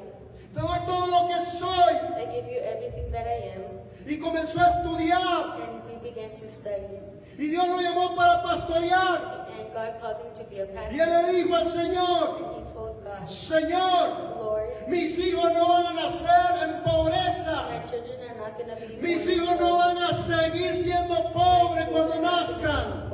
Te 0.53 0.59
doy 0.59 0.79
todo 0.85 1.07
lo 1.07 1.27
que 1.27 1.39
soy. 1.45 1.93
I 2.17 2.25
give 2.31 2.47
you 2.51 2.59
everything 2.59 3.11
that 3.11 3.25
I 3.27 3.55
am. 3.55 3.79
Y 4.07 4.17
comenzó 4.17 4.61
a 4.61 4.67
estudiar. 4.69 5.55
And 5.61 5.89
he 5.89 5.97
began 6.09 6.31
to 6.35 6.47
study. 6.47 6.99
Y 7.37 7.47
Dios 7.47 7.67
lo 7.67 7.79
llamó 7.81 8.15
para 8.15 8.41
pastorear. 8.43 9.47
And 9.59 9.73
God 9.73 10.01
called 10.01 10.19
him 10.19 10.33
to 10.33 10.43
be 10.49 10.59
a 10.59 10.65
Y 10.65 10.99
él 10.99 11.09
pastor. 11.09 11.31
le 11.31 11.33
dijo 11.33 11.55
al 11.55 11.65
Señor, 11.65 12.37
And 12.37 12.67
he 12.67 12.73
told 12.73 13.03
God, 13.03 13.27
Señor, 13.29 14.35
Lord, 14.37 14.69
mis 14.87 15.17
hijos 15.19 15.53
no 15.53 15.67
van 15.67 15.85
a 15.87 15.93
nacer 15.93 16.63
en 16.63 16.83
pobreza. 16.83 17.69
my 17.69 17.79
children 17.89 18.19
are 18.29 18.37
not 18.37 18.57
be 18.57 19.07
Mis 19.07 19.27
hijos 19.27 19.59
no 19.59 19.77
van 19.77 19.97
a 19.97 20.13
seguir 20.13 20.75
siendo 20.75 21.31
pobres 21.31 21.87
cuando 21.87 22.19
nazcan. 22.21 23.09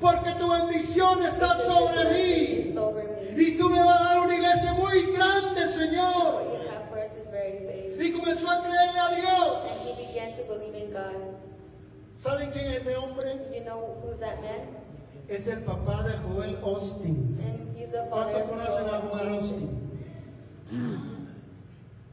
Porque 0.00 0.30
tu 0.32 0.50
bendición 0.50 1.22
está 1.22 1.56
sobre 1.56 2.04
mí. 2.12 2.74
Y 3.36 3.58
tú 3.58 3.70
me 3.70 3.82
vas 3.82 4.00
a 4.00 4.04
dar 4.04 4.20
una 4.26 4.34
iglesia 4.34 4.72
muy 4.74 5.12
grande, 5.12 5.68
Señor. 5.68 6.50
Y 8.00 8.12
comenzó 8.12 8.50
a 8.50 8.62
creerle 8.62 8.98
a 8.98 9.10
Dios. 9.14 9.80
¿Saben 12.16 12.50
quién 12.50 12.66
es 12.66 12.86
ese 12.86 12.96
hombre? 12.96 13.32
Es 15.28 15.46
el 15.46 15.60
papá 15.60 16.02
de 16.02 16.16
Joel 16.18 16.58
Austin. 16.62 17.38
¿Cuántos 18.10 18.42
conocen 18.42 18.86
a 18.88 19.00
Joel 19.00 19.28
Austin? 19.28 19.80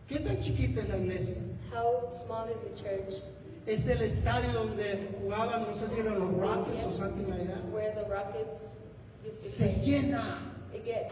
¿Qué 0.08 0.20
tan 0.20 0.40
chiquita 0.40 0.82
es 0.82 0.90
la 0.90 0.98
iglesia? 0.98 1.36
How 1.74 2.12
small 2.12 2.48
is 2.50 2.62
the 2.62 2.74
church? 2.76 3.22
Es 3.68 3.88
el 3.88 4.02
estadio 4.02 4.54
donde 4.54 5.10
jugaban, 5.22 5.68
no 5.70 5.76
sé 5.76 5.90
si 5.90 6.00
eran 6.00 6.16
los 6.16 6.32
Rockets 6.32 6.86
o 6.86 6.92
something 6.92 7.30
like 7.30 7.48
that. 7.48 7.66
Where 7.72 7.92
the 7.92 8.06
Rockets 8.10 8.80
used 9.26 9.40
to 9.40 9.46
Se 9.46 9.68
play. 9.68 9.86
llena. 9.86 10.24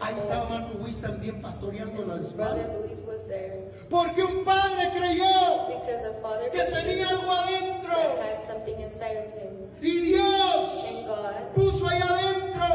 Ahí 0.00 0.14
estaba 0.16 0.48
Marco 0.48 0.78
Wiss 0.78 1.00
también 1.00 1.42
pastoreando 1.42 2.04
la 2.06 2.22
espalda. 2.22 2.72
Luis 2.86 3.02
Porque 3.90 4.22
un 4.22 4.44
padre 4.44 4.90
creyó 4.96 5.68
que 6.50 6.62
tenía 6.64 7.08
algo 7.08 7.30
adentro. 7.30 7.94
Y 9.82 10.00
Dios 10.00 11.04
puso 11.54 11.88
ahí 11.88 12.00
adentro 12.00 12.66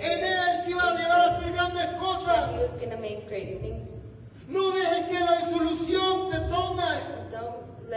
en 0.00 0.24
él 0.24 0.64
que 0.64 0.70
iba 0.70 0.88
a 0.88 0.98
llevar 0.98 1.20
a 1.20 1.36
hacer 1.36 1.52
grandes 1.52 1.86
cosas. 1.98 2.76
No 4.48 4.70
dejes 4.70 5.06
que 5.08 5.20
la 5.20 5.38
disolución 5.38 6.30
te 6.30 6.38
tome. 6.40 6.82
Don't 7.30 7.56
let 7.88 7.90
the 7.90 7.90
solution. 7.90 7.91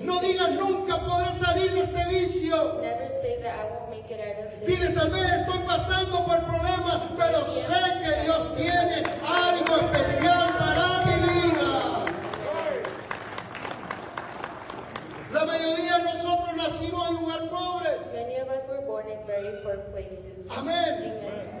No 0.00 0.20
digas 0.20 0.50
nunca 0.52 0.98
podré 1.00 1.32
salir 1.32 1.72
de 1.72 1.80
este 1.80 2.08
vicio. 2.08 2.80
Never 2.80 3.10
say 3.10 3.38
that 3.42 3.54
I 3.54 3.64
won't 3.70 3.90
make 3.90 4.10
it 4.10 4.20
out 4.20 4.44
of 4.44 4.60
this. 4.60 4.66
Diles, 4.66 4.94
tal 4.94 5.10
vez 5.10 5.30
estoy 5.30 5.58
pasando 5.66 6.24
por 6.24 6.38
problemas, 6.44 7.02
pero 7.16 7.44
sé 7.44 7.80
que 8.02 8.22
Dios 8.22 8.56
tiene 8.56 9.02
algo 9.26 9.76
especial 9.76 10.56
para 10.58 11.04
mi 11.06 11.14
vida. 11.22 12.04
La 15.32 15.44
mayoría 15.44 15.98
de 15.98 16.04
nosotros 16.04 16.56
nacimos 16.56 17.08
en 17.08 17.16
lugares 17.16 17.48
pobres. 17.48 18.12
Many 18.14 18.36
of 18.36 18.48
us 18.48 18.68
were 18.68 18.86
born 18.86 19.06
in 19.08 19.26
very 19.26 19.62
poor 19.62 19.78
places. 19.92 20.46
Amén. 20.50 20.94
Amen. 20.98 21.56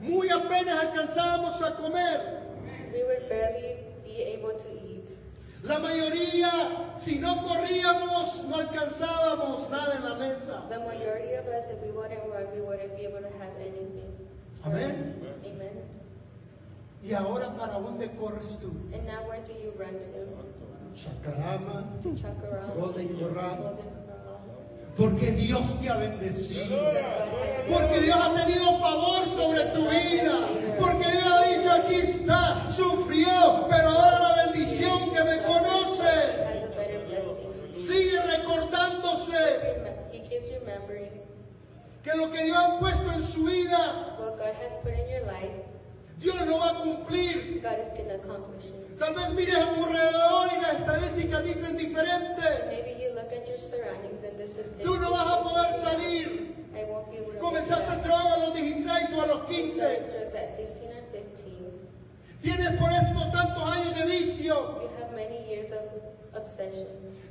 Muy 0.00 0.30
apenas 0.30 0.78
alcanzábamos 0.78 1.60
a 1.62 1.74
comer. 1.76 2.42
We 2.92 3.02
would 3.04 3.28
barely 3.28 3.84
be 4.04 4.22
able 4.22 4.56
to 4.56 4.68
eat. 4.68 4.85
La 5.62 5.78
mayoría, 5.78 6.94
si 6.96 7.18
no 7.18 7.42
corríamos, 7.42 8.44
no 8.44 8.56
alcanzábamos 8.56 9.68
nada 9.70 9.96
en 9.96 10.04
la 10.04 10.14
mesa. 10.14 10.62
The 10.68 10.78
majority 10.78 11.34
of 11.34 11.46
us, 11.46 11.68
if 11.70 11.80
we 11.82 11.90
wouldn't 11.90 12.22
run, 12.30 12.46
we 12.54 12.60
wouldn't 12.60 12.96
be 12.96 13.04
able 13.04 13.20
to 13.20 13.32
have 13.38 13.54
anything. 13.58 14.14
Amén. 14.64 15.14
Amen. 15.44 15.82
Y 17.02 17.12
ahora, 17.14 17.56
¿para 17.56 17.78
dónde 17.78 18.10
corres 18.16 18.58
tú? 18.60 18.70
And 18.92 19.06
now 19.06 19.26
where 19.28 19.42
do 19.42 19.52
you 19.52 19.72
run 19.78 19.98
to? 19.98 20.56
Chacarama, 20.96 21.84
Chaparral, 22.00 22.74
Golden 22.74 23.08
Corral. 23.18 23.56
Golden 23.56 23.84
Corral. 23.84 24.05
Porque 24.96 25.30
Dios 25.32 25.78
te 25.80 25.90
ha 25.90 25.96
bendecido. 25.96 26.78
Porque 27.70 28.00
Dios 28.00 28.18
ha 28.18 28.34
tenido 28.34 28.78
favor 28.78 29.26
sobre 29.28 29.64
tu 29.66 29.82
vida. 29.88 30.32
Porque 30.80 31.06
Dios 31.10 31.26
ha 31.26 31.42
dicho, 31.46 31.70
aquí 31.72 31.94
está, 31.96 32.70
sufrió, 32.70 33.66
pero 33.68 33.88
ahora 33.90 34.18
la 34.20 34.44
bendición 34.46 35.10
que 35.10 35.22
me 35.24 35.42
conoce. 35.42 36.46
Sigue 37.72 38.20
recordándose 38.22 39.32
Remem- 39.34 40.12
He 40.12 40.20
keeps 40.22 40.50
remembering 40.50 41.10
que 42.02 42.14
lo 42.16 42.30
que 42.32 42.44
Dios 42.44 42.56
ha 42.56 42.78
puesto 42.78 43.12
en 43.12 43.22
su 43.22 43.44
vida, 43.44 44.16
what 44.18 44.38
God 44.38 44.54
has 44.64 44.74
put 44.82 44.92
in 44.94 45.08
your 45.10 45.26
life. 45.26 45.52
Dios 46.18 46.36
lo 46.46 46.58
va 46.58 46.70
a 46.70 46.74
cumplir. 46.82 47.60
God 47.62 47.78
is 47.82 47.90
Tal 48.98 49.14
vez 49.14 49.32
mires 49.34 49.56
a 49.56 49.74
tu 49.74 49.84
alrededor 49.84 50.48
y 50.56 50.60
las 50.62 50.80
estadísticas 50.80 51.44
dicen 51.44 51.76
diferente. 51.76 52.42
Maybe 52.66 52.96
you 53.02 53.14
look 53.14 53.30
at 53.32 53.46
your 53.46 53.58
surroundings 53.58 54.22
and 54.22 54.36
this 54.38 54.50
is 54.58 54.70
Tú 54.82 54.98
no 54.98 55.10
vas 55.10 55.26
a 55.26 55.42
poder 55.42 55.74
salir. 55.74 56.56
Comenzaste 57.40 57.94
it 57.94 58.02
droga 58.04 58.34
a 58.34 58.38
los 58.38 58.54
16 58.54 59.12
o 59.14 59.22
a 59.22 59.26
los 59.26 59.36
out. 59.40 59.48
15. 59.48 59.76
Started 59.76 60.10
drugs 60.10 60.34
at 60.34 60.56
16 60.56 60.88
or 60.88 61.02
15. 61.12 61.86
Tienes 62.42 62.80
por 62.80 62.90
esto 62.90 63.30
tantos 63.32 63.62
años 63.62 63.94
de 63.94 64.06
vicio. 64.06 64.80
You 64.80 64.88
have 64.98 65.14
many 65.14 65.46
years 65.46 65.72
of 65.72 65.84
obsession. 66.34 66.86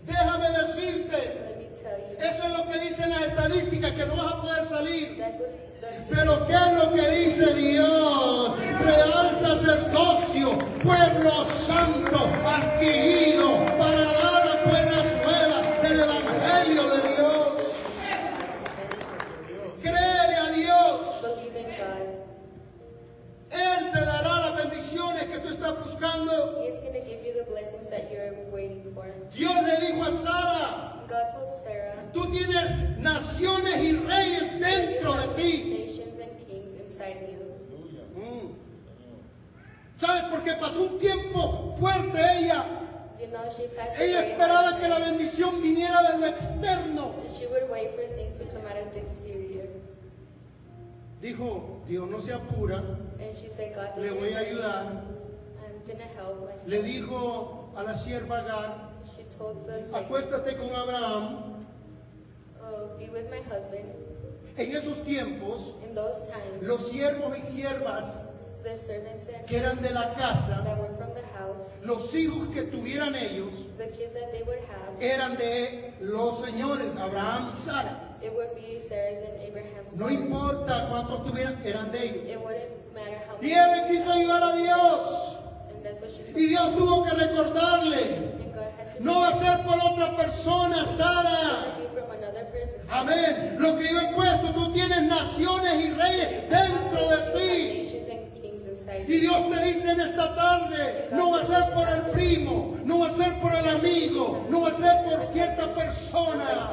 Déjame 0.05 0.49
decirte, 0.51 1.54
Eso 1.75 2.43
es 2.43 2.57
lo 2.57 2.71
que 2.71 2.79
dicen 2.79 3.09
las 3.09 3.23
estadísticas, 3.23 3.91
que 3.91 4.05
no 4.05 4.15
vas 4.15 4.33
a 4.33 4.41
poder 4.41 4.65
salir. 4.65 5.21
Pero 6.09 6.47
¿qué 6.47 6.53
es 6.53 6.73
lo 6.73 6.93
que 6.93 7.09
dice 7.09 7.53
Dios? 7.53 8.55
Real 8.79 9.35
sacerdocio, 9.35 10.57
pueblo 10.81 11.45
santo, 11.45 12.29
adquirido 12.45 13.57
para 13.77 14.05
dar 14.05 14.45
las 14.45 14.71
buenas 14.71 15.13
nuevas 15.23 15.81
del 15.81 15.99
Evangelio 15.99 16.83
de 16.89 17.15
Dios. 17.15 17.75
Créele 19.81 20.35
a 20.35 20.51
Dios. 20.51 21.01
Él 23.51 23.91
te 23.91 23.99
dará 23.99 24.39
las 24.39 24.55
bendiciones 24.57 25.25
que 25.25 25.39
tú 25.39 25.49
estás 25.49 25.77
buscando. 25.79 26.61
He 26.61 26.69
is 26.69 26.79
going 26.79 26.93
to 26.93 27.01
give 27.01 27.23
you 27.25 27.33
the 27.33 27.49
blessings 27.49 27.89
that 27.89 28.09
you're 28.11 28.33
waiting 28.51 28.93
for. 28.93 29.05
Dios 29.33 29.55
le 29.63 29.87
dijo 29.87 30.03
a 30.03 30.11
Sara, 30.11 31.03
God 31.07 31.29
told 31.31 31.49
Sarah, 31.49 32.11
tú 32.13 32.25
tienes 32.31 32.94
naciones 33.05 33.77
y 33.83 33.93
reyes 33.93 34.59
dentro 34.59 35.13
de 35.13 35.27
ti. 35.35 35.63
nations 35.69 36.19
and 36.19 36.37
kings 36.47 36.73
inside 36.73 37.29
you. 37.29 37.39
Mm. 38.19 38.55
¿Sabes? 39.99 40.23
Porque 40.31 40.53
pasó 40.53 40.81
un 40.83 40.99
tiempo 40.99 41.75
fuerte 41.79 42.19
ella. 42.39 42.65
You 43.19 43.27
know, 43.27 43.49
she 43.49 43.67
passed 43.69 43.97
Ella 44.01 44.25
esperaba 44.27 44.77
que 44.77 44.89
la 44.89 44.99
bendición 44.99 45.61
viniera 45.61 46.01
de 46.11 46.17
lo 46.17 46.25
externo. 46.25 47.13
She 47.31 47.47
would 47.47 47.69
wait 47.69 47.91
for 47.95 48.03
things 48.15 48.35
to 48.39 48.45
come 48.45 48.65
out 48.67 48.77
of 48.77 48.93
the 48.93 48.99
exterior. 48.99 49.69
Dijo, 51.21 51.81
Dios 51.87 52.09
no 52.09 52.19
se 52.19 52.33
apura, 52.33 52.83
And 53.19 53.33
she 53.35 53.47
said, 53.47 53.73
God, 53.73 53.97
le 53.97 54.11
voy 54.11 54.33
a 54.33 54.39
ayudar. 54.39 55.03
I'm 55.63 55.81
to 55.85 56.03
help 56.17 56.43
myself. 56.45 56.67
Le 56.67 56.81
dijo 56.83 57.69
a 57.75 57.83
la 57.83 57.93
sierva 57.93 58.43
Agar, 58.43 58.91
She 59.05 59.23
told 59.37 59.65
the 59.65 59.71
lady, 59.71 59.93
acuéstate 59.93 60.57
con 60.57 60.75
Abraham. 60.75 61.54
Oh, 62.65 62.89
be 62.97 63.09
with 63.09 63.29
my 63.29 63.41
husband. 63.53 63.85
En 64.57 64.71
esos 64.71 65.03
tiempos, 65.03 65.73
In 65.83 65.93
those 65.95 66.27
times, 66.27 66.61
los 66.63 66.89
siervos 66.91 67.37
y 67.37 67.41
siervas 67.41 68.23
the 68.63 68.75
servants 68.75 69.25
that, 69.27 69.45
que 69.47 69.57
eran 69.59 69.81
de 69.81 69.93
la 69.93 70.13
casa, 70.15 70.61
that 70.65 70.77
were 70.79 70.95
from 70.97 71.13
the 71.13 71.25
house, 71.37 71.75
los 71.83 72.11
hijos 72.15 72.51
que 72.53 72.63
tuvieran 72.63 73.13
ellos, 73.15 73.53
the 73.77 73.87
kids 73.87 74.13
that 74.13 74.31
they 74.31 74.41
would 74.43 74.59
have, 74.59 75.01
eran 75.01 75.35
de 75.35 75.93
los 76.01 76.41
señores 76.41 76.95
Abraham 76.97 77.49
y 77.49 77.53
Sara. 77.53 77.99
it 78.23 78.33
would 78.33 78.55
be 78.55 78.79
Sarah's 78.79 79.19
and 79.19 79.39
Abraham's. 79.41 79.95
No 79.97 80.07
importa 80.09 80.87
cuántos 80.89 81.25
tuvieran, 81.29 81.61
eran 81.63 81.91
de 81.91 82.03
ellos. 82.03 82.29
It 82.29 82.41
wouldn't 82.41 82.93
matter 82.95 83.19
how 83.27 83.37
Y 83.41 83.51
él 83.51 83.87
quiso 83.87 84.11
ayudar 84.11 84.41
a 84.43 84.55
Dios. 84.55 85.37
Y 86.35 86.47
Dios 86.47 86.75
tuvo 86.75 87.03
que 87.03 87.11
recordarle. 87.11 88.35
No 88.99 89.19
va 89.19 89.29
a 89.29 89.33
ser 89.33 89.65
por 89.65 89.77
otra 89.91 90.15
persona, 90.15 90.85
Sara. 90.85 91.75
Amén. 92.91 93.55
Lo 93.59 93.77
que 93.77 93.91
yo 93.91 93.99
he 94.01 94.13
puesto, 94.13 94.51
tú 94.53 94.71
tienes 94.71 95.03
naciones 95.03 95.85
y 95.85 95.89
reyes 95.91 96.49
dentro 96.49 97.09
de 97.09 97.17
ti. 97.39 97.81
Y. 99.07 99.19
Dios 99.19 99.49
te 99.49 99.63
dice 99.65 99.91
en 99.91 100.01
esta 100.01 100.35
tarde, 100.35 101.09
no 101.11 101.31
va 101.31 101.41
a 101.41 101.43
ser 101.43 101.73
por 101.73 101.87
el 101.89 102.01
primo, 102.11 102.75
no 102.85 102.99
va 102.99 103.07
a 103.07 103.11
ser 103.11 103.39
por 103.39 103.53
el 103.53 103.67
amigo, 103.67 104.47
no 104.49 104.61
va 104.61 104.69
a 104.69 104.73
ser 104.73 105.03
por 105.03 105.23
cierta 105.23 105.73
persona. 105.73 106.71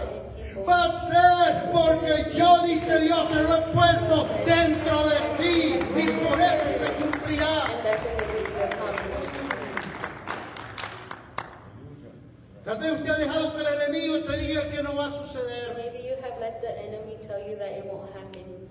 Va 0.69 0.85
a 0.85 0.91
ser 0.91 1.71
porque 1.73 2.31
yo, 2.37 2.63
dice 2.65 3.01
Dios, 3.01 3.29
te 3.29 3.43
lo 3.43 3.57
he 3.57 3.63
puesto 3.73 4.29
dentro 4.45 5.09
de 5.09 5.17
ti 5.39 5.79
y 5.97 6.07
por 6.25 6.41
eso 6.41 6.85
se 6.85 6.93
cumplirá. 6.93 8.42
Tal 12.65 12.79
vez 12.79 12.93
usted 12.93 13.11
ha 13.11 13.19
dejado 13.19 13.55
que 13.55 13.61
el 13.61 13.67
enemigo 13.83 14.21
te 14.21 14.37
diga 14.39 14.69
que 14.71 14.83
no 14.83 14.95
va 14.97 15.07
a 15.07 15.11
suceder, 15.11 15.75
Maybe 15.77 16.07
you 16.07 16.15
have 16.23 16.39
let 16.41 16.61
the 16.61 16.71
enemy 16.87 17.17
tell 17.21 17.41
you 17.41 17.57
that 17.57 17.73
it 17.79 17.85
won't 17.87 18.09
happen. 18.15 18.69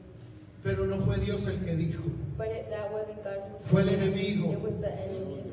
pero 0.64 0.86
no 0.86 1.00
fue 1.06 1.18
Dios 1.18 1.46
el 1.48 1.60
que 1.60 1.76
dijo, 1.76 2.02
But 2.38 2.48
it, 2.48 2.70
that 2.70 2.90
wasn't 2.92 3.22
God 3.24 3.40
who 3.52 3.60
fue 3.60 3.82
el 3.82 3.90
enemigo. 3.90 4.52
It 4.54 4.62
was 4.62 4.80
the 4.80 4.92
enemy. 4.94 5.44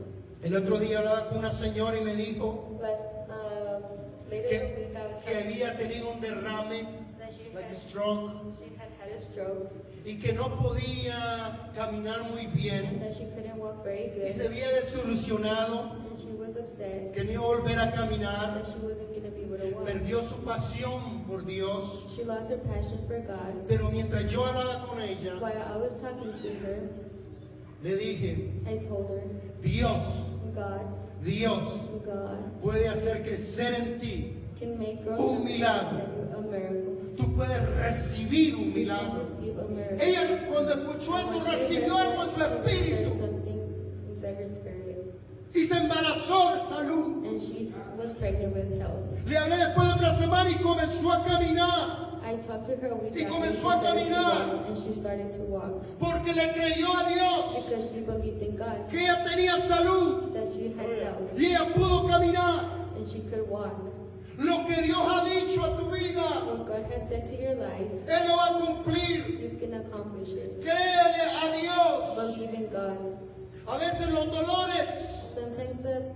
El 0.45 0.55
otro 0.55 0.79
día 0.79 0.99
hablaba 1.01 1.29
con 1.29 1.39
una 1.39 1.51
señora 1.51 1.99
y 1.99 2.05
me 2.05 2.15
dijo 2.15 2.79
Last, 2.81 3.05
uh, 3.29 3.81
later 4.31 4.53
in 4.53 4.61
the 4.61 4.67
que, 4.67 4.85
week, 4.87 4.97
I 4.97 5.07
was 5.13 5.21
que 5.21 5.33
telling 5.33 5.47
había 5.53 5.77
tenido 5.77 6.13
un 6.13 6.21
derrame, 6.21 6.87
that 7.19 7.33
she 7.33 7.53
like 7.53 7.65
a 7.65 7.69
had, 7.71 7.77
stroke, 7.77 8.31
she 8.57 8.71
had 8.79 8.89
had 9.03 9.11
a 9.17 9.21
stroke 9.21 9.73
y 10.09 10.17
que 10.19 10.33
no 10.33 10.57
podía 10.57 11.71
caminar 11.75 12.23
muy 12.31 12.47
and 12.47 12.55
bien 12.55 12.99
that 13.01 13.13
she 13.15 13.27
couldn't 13.27 13.59
walk 13.59 13.85
very 13.85 14.11
y 14.27 14.33
se 14.33 14.47
había 14.47 14.67
desilusionado, 14.73 15.93
And 15.93 16.19
she 16.19 16.33
was 16.33 16.57
upset 16.57 17.13
que 17.13 17.25
no 17.25 17.33
iba 17.33 17.43
a 17.43 17.47
volver 17.47 17.79
a 17.79 17.91
caminar, 17.93 18.63
perdió 19.85 20.23
su 20.23 20.37
pasión 20.37 21.25
por 21.27 21.45
Dios. 21.45 22.07
She 22.17 22.25
lost 22.25 22.51
her 22.51 22.59
passion 22.59 23.07
for 23.07 23.21
God. 23.21 23.67
Pero 23.69 23.91
mientras 23.91 24.33
yo 24.33 24.47
hablaba 24.47 24.87
con 24.87 25.01
ella, 25.03 25.35
While 25.41 25.63
I 25.63 25.77
was 25.77 26.01
talking 26.01 26.33
to 26.33 26.49
her, 26.65 26.89
le 27.83 27.97
dije, 27.97 28.51
I 28.67 28.79
told 28.79 29.11
her, 29.11 29.23
Dios 29.61 30.05
God 30.55 30.87
Dios 31.23 31.91
God 32.07 32.63
puede 32.63 32.89
hacer 32.89 33.23
crecer 33.23 33.75
en 33.75 33.99
ti. 33.99 34.38
Can 34.59 34.79
make 34.79 34.99
Un 35.07 35.45
milagro. 35.45 36.01
Tú 37.17 37.35
puedes 37.35 37.77
recibir 37.77 38.55
un 38.57 38.73
milagro. 38.75 39.25
Ella 40.01 40.47
cuando 40.49 40.73
escuchó 40.73 41.19
eso 41.19 41.45
recibió 41.51 41.97
algo 41.97 42.25
en 42.25 42.31
su 42.31 42.43
espíritu 42.43 43.29
y 45.55 45.65
se 45.65 45.77
embarazó 45.79 46.55
de 46.55 46.61
salud. 46.69 47.27
And 47.27 47.41
she 47.41 47.73
was 47.97 48.13
pregnant 48.13 48.55
with 48.55 48.79
health. 48.79 49.01
Le 49.27 49.37
hablé 49.37 49.57
después 49.57 49.89
de 49.89 49.95
otra 49.95 50.15
semana 50.15 50.51
y 50.51 50.57
comenzó 50.57 51.13
a 51.13 51.25
caminar 51.25 52.09
I 52.23 52.37
talked 52.37 52.67
to 52.67 52.77
her 52.77 52.93
a 52.93 52.95
week 52.97 53.15
Y 53.17 53.25
comenzó 53.25 53.71
a 53.71 53.81
caminar. 53.83 54.67
and 54.67 54.77
she 54.77 54.93
started 54.93 55.33
to 55.33 55.41
walk 55.43 55.83
porque 55.99 56.35
le 56.35 56.53
creyó 56.53 56.89
a 56.95 57.09
Dios 57.09 57.65
because 57.71 57.91
she 57.93 58.01
believed 58.01 58.43
in 58.43 58.57
God, 58.57 58.89
que 58.91 59.01
ella 59.01 59.25
tenía 59.25 59.57
salud 59.61 60.33
that 60.35 60.53
she 60.53 60.75
had 60.77 60.91
health, 61.03 61.33
y 61.37 61.47
ella 61.47 61.73
pudo 61.75 62.07
caminar. 62.09 62.65
and 62.97 63.07
she 63.07 63.21
could 63.21 63.49
walk. 63.49 63.98
Lo 64.39 64.65
que 64.67 64.83
Dios 64.83 64.99
ha 64.99 65.25
dicho 65.25 65.65
a 65.65 65.77
tu 65.77 65.91
vida, 65.91 66.23
What 66.47 66.65
God 66.65 66.93
has 66.93 67.09
said 67.09 67.27
to 67.27 67.35
your 67.35 67.57
life, 67.57 67.91
Él 68.07 68.29
lo 68.29 68.37
va 68.37 68.47
a 68.47 68.61
cumplir. 68.61 69.41
He's 69.41 69.55
going 69.55 69.73
to 69.73 69.79
accomplish 69.81 70.31
it. 70.31 70.61
Créele 70.61 71.27
a 71.43 71.61
Dios. 71.61 72.15
Believe 72.15 72.55
in 72.55 72.69
God. 72.71 73.19
A 73.67 73.79
veces 73.79 74.09
los 74.11 74.27
dolores, 74.27 75.35
Sometimes 75.35 75.83
the, 75.83 76.15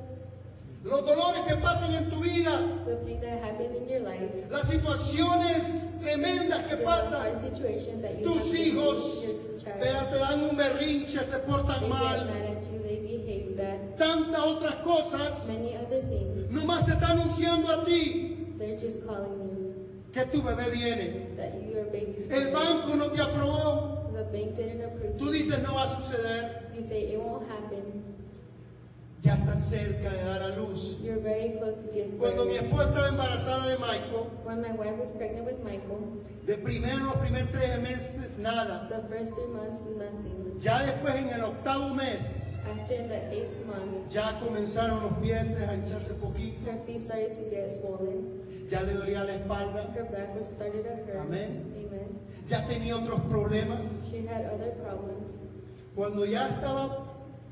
los 0.85 1.01
dolores 1.05 1.43
que 1.47 1.57
pasan 1.57 1.95
en 1.95 2.11
tu 2.11 2.21
vida, 2.23 2.85
the 2.87 2.97
pain 3.05 3.21
that 3.21 3.43
happened 3.43 3.75
in 3.75 3.89
your 3.89 4.01
life, 4.01 4.31
las 4.51 4.71
situaciones 4.71 5.99
tremendas 6.01 6.69
que 6.69 6.77
the 6.77 6.87
hard 6.87 7.03
pasan, 7.03 7.41
situations 7.41 8.03
that 8.03 8.21
you 8.21 8.27
tus 8.27 8.53
hijos 8.55 9.25
face, 9.25 9.27
your 9.27 9.61
child, 9.61 10.11
te 10.11 10.19
dan 10.19 10.41
un 10.49 10.57
berrinche, 10.57 11.23
se 11.25 11.39
they 11.39 11.47
portan 11.47 11.81
get 11.81 11.89
mal, 11.89 12.25
mad 12.25 12.57
at 12.57 12.63
you, 12.73 12.79
they 12.83 12.99
behave 13.01 13.57
bad, 13.57 13.99
tantas 13.99 14.41
otras 14.45 14.77
cosas, 14.85 15.49
many 15.49 15.77
other 15.77 16.01
things. 16.03 16.32
Nomás 16.53 16.85
te 16.87 16.93
está 16.93 17.11
anunciando 17.11 17.71
a 17.71 17.85
ti 17.85 18.55
They're 18.59 18.79
just 18.79 19.05
calling 19.07 19.39
you 19.41 19.75
que 20.13 20.25
tu 20.27 20.43
bebé 20.43 20.71
viene. 20.71 21.35
that 21.37 21.53
your 21.73 21.85
baby's 21.87 22.29
El 22.31 22.51
coming. 22.51 22.53
banco 22.55 22.97
no 22.97 23.11
te 23.11 23.23
aprobó, 23.23 23.99
The 24.13 24.25
bank 24.25 24.55
didn't 24.57 24.85
approve 24.85 25.17
tú 25.19 25.31
dices 25.31 25.63
no 25.63 25.75
va 25.75 25.85
a 25.85 25.97
suceder, 26.01 26.71
You 26.75 26.83
say 26.83 27.13
it 27.15 27.19
won't 27.21 27.49
happen. 27.51 28.03
ya 29.23 29.35
estás 29.35 29.65
cerca 29.71 30.11
de 30.11 30.25
dar 30.25 30.43
a 30.43 30.49
luz. 30.57 30.99
You're 31.03 31.21
very 31.23 31.57
close 31.59 31.75
to 31.85 31.93
give 31.93 32.19
Cuando 32.19 32.45
mi 32.45 32.53
birth. 32.59 32.65
esposa 32.65 32.89
estaba 32.89 33.09
embarazada 33.09 33.69
de 33.69 33.79
Michael, 33.79 34.27
When 34.45 34.61
my 34.63 34.73
wife 34.73 34.99
was 34.99 35.13
pregnant 35.13 35.47
with 35.47 35.63
Michael, 35.65 36.21
de 36.47 36.57
primero 36.59 37.05
los 37.07 37.17
primeros 37.17 37.51
tres 37.53 37.81
meses 37.81 38.39
nada. 38.39 38.89
the 38.91 39.01
first 39.09 39.33
three 39.35 39.47
months, 39.47 39.85
nothing. 39.97 40.59
Ya 40.61 40.83
después 40.83 41.15
en 41.17 41.29
el 41.31 41.45
octavo 41.45 41.95
mes, 41.95 42.52
After 42.65 42.97
the 43.09 43.33
eighth 43.33 43.67
month, 43.67 44.13
ya 44.13 44.39
comenzaron 44.39 45.03
los 45.03 45.13
pies 45.21 45.57
a 45.57 45.67
hincharse 45.73 46.15
poquito, 46.15 46.65
her 46.67 46.79
feet 46.87 47.01
started 47.01 47.35
to 47.35 47.43
get 47.51 47.71
swollen. 47.73 48.69
ya 48.71 48.81
le 48.83 48.95
dolía 48.95 49.25
la 49.25 49.35
espalda, 49.35 49.93
Her 49.95 50.05
back 50.05 50.35
was 50.37 50.49
started 50.49 50.85
to 50.85 50.91
hurt. 51.05 51.27
Amén. 51.27 51.73
Amen. 51.77 52.19
ya 52.49 52.67
tenía 52.69 52.97
otros 52.97 53.21
problemas. 53.29 54.09
She 54.11 54.27
had 54.27 54.47
other 54.47 54.71
problems. 54.83 55.33
Cuando 55.97 56.25
ya 56.25 56.49
estaba 56.49 57.05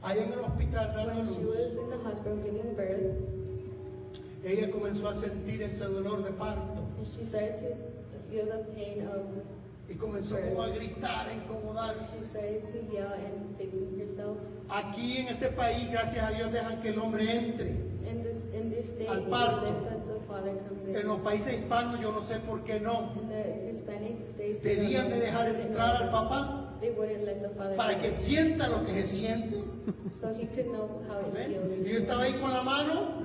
ahí 0.02 0.18
en 0.20 0.32
el 0.32 0.44
hospital 0.44 0.94
dando 0.94 1.14
When 1.14 1.26
she 1.26 1.40
luz, 1.42 1.56
was 1.56 1.76
in 1.76 1.90
the 1.90 1.98
hospital 1.98 2.36
giving 2.38 2.74
birth, 2.74 3.16
ella 4.44 4.70
comenzó 4.70 5.08
a 5.08 5.12
sentir 5.12 5.60
ese 5.62 5.84
dolor 5.84 6.22
de 6.22 6.30
parto 6.32 6.82
and 6.96 7.06
she 7.06 7.24
started 7.24 7.58
to 7.58 8.18
feel 8.30 8.46
the 8.46 8.64
pain 8.74 9.06
of, 9.08 9.26
y 9.90 9.94
comenzó 9.96 10.40
como 10.40 10.62
a 10.62 10.68
gritar, 10.68 11.28
a 11.28 11.34
incomodarse. 11.34 12.22
Aquí 14.68 15.16
en 15.18 15.28
este 15.28 15.48
país, 15.48 15.90
gracias 15.90 16.24
a 16.24 16.30
Dios, 16.30 16.52
dejan 16.52 16.80
que 16.80 16.90
el 16.90 16.98
hombre 16.98 17.36
entre. 17.36 17.70
In 17.70 18.22
this 18.22 18.44
in 18.54 18.70
this 18.70 18.90
state, 18.90 19.08
Al 19.08 19.24
parto. 19.24 19.66
En 20.86 21.06
los 21.06 21.18
países 21.20 21.54
hispanos 21.54 22.00
yo 22.00 22.12
no 22.12 22.22
sé 22.22 22.38
por 22.38 22.62
qué 22.62 22.78
no. 22.78 23.12
States, 24.20 24.62
Debían 24.62 25.10
de 25.10 25.20
dejar 25.20 25.48
entrar 25.48 25.96
al 25.96 26.10
papá 26.10 26.70
para 27.76 28.00
que 28.00 28.10
sienta 28.10 28.68
lo 28.68 28.84
que 28.84 28.92
se 28.92 29.06
siente. 29.06 29.64
so 30.08 30.28
he 30.32 30.46
could 30.46 30.66
know 30.66 31.02
how 31.08 31.20
it. 31.36 31.86
Y 31.86 31.90
yo 31.90 31.98
estaba 31.98 32.22
ahí 32.22 32.34
con 32.34 32.52
la 32.52 32.62
mano 32.62 33.24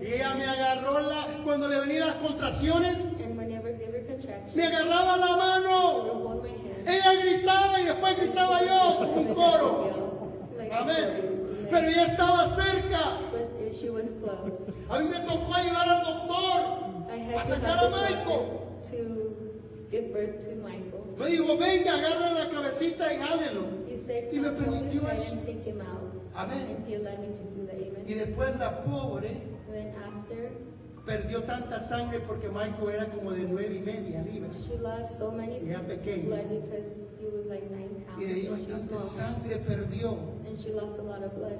y 0.00 0.06
ella 0.06 0.34
me 0.34 0.44
agarró 0.44 1.00
la, 1.00 1.26
cuando 1.44 1.68
le 1.68 1.80
venían 1.80 2.08
las 2.08 2.16
contracciones, 2.16 3.12
And 3.22 3.38
whenever 3.38 3.72
give 3.78 3.94
her 3.94 4.04
contraction, 4.04 4.09
me 4.54 4.66
agarraba 4.66 5.16
la 5.16 5.36
mano. 5.36 6.42
Ella 6.86 7.12
gritaba 7.22 7.80
y 7.80 7.84
después 7.84 8.16
gritaba 8.16 8.60
yo 8.64 8.96
como 8.98 9.14
un 9.20 9.34
coro. 9.34 9.90
Amén. 10.72 11.66
Pero 11.70 11.86
ella 11.86 12.04
estaba 12.06 12.48
cerca. 12.48 12.98
A 14.88 14.98
mí 14.98 15.08
me 15.08 15.20
tocó 15.20 15.54
ayudar 15.54 15.88
al 15.88 16.04
doctor 16.04 17.38
a 17.38 17.44
sacar 17.44 17.84
a 17.84 17.88
Michael. 17.90 18.60
give 19.90 20.12
birth 20.12 20.38
to 20.44 20.50
Michael. 20.56 21.02
Me 21.18 21.26
dijo, 21.26 21.56
venga, 21.58 21.94
agarra 21.94 22.32
la 22.32 22.50
cabecita 22.50 23.12
y 23.12 23.96
said, 23.98 24.32
Y 24.32 24.40
me 24.40 24.48
"Come 24.54 24.66
hold 24.66 24.92
his 24.92 25.00
permitió 25.00 25.10
eso. 25.10 25.32
and 25.32 25.40
take 25.40 25.68
him 25.68 25.80
out. 25.80 26.10
Amén. 26.34 26.84
Y 28.06 28.14
después 28.14 28.56
la 28.58 28.82
pobre 28.84 29.42
perdió 31.10 31.42
tanta 31.42 31.80
sangre 31.80 32.20
porque 32.20 32.48
Michael 32.48 32.88
era 32.94 33.10
como 33.10 33.32
de 33.32 33.44
nueve 33.44 33.74
y 33.74 33.80
media 33.80 34.22
libras. 34.22 34.56
she 34.64 34.78
lost 34.78 35.18
so 35.18 35.34
era 35.40 35.80
pequeño. 35.80 36.26
blood 36.26 36.62
because 36.62 37.00
he 37.18 37.26
was 37.26 37.46
like 37.46 37.68
nine 37.68 38.04
pounds. 38.06 38.22
Y 38.22 38.26
de 38.26 38.34
ahí 38.34 38.48
bastante 38.48 38.96
sangre 38.98 39.56
perdió. 39.56 40.16
And 40.46 40.56
she 40.56 40.70
lost 40.70 40.98
a 41.00 41.02
lot 41.02 41.24
of 41.24 41.34
blood. 41.34 41.58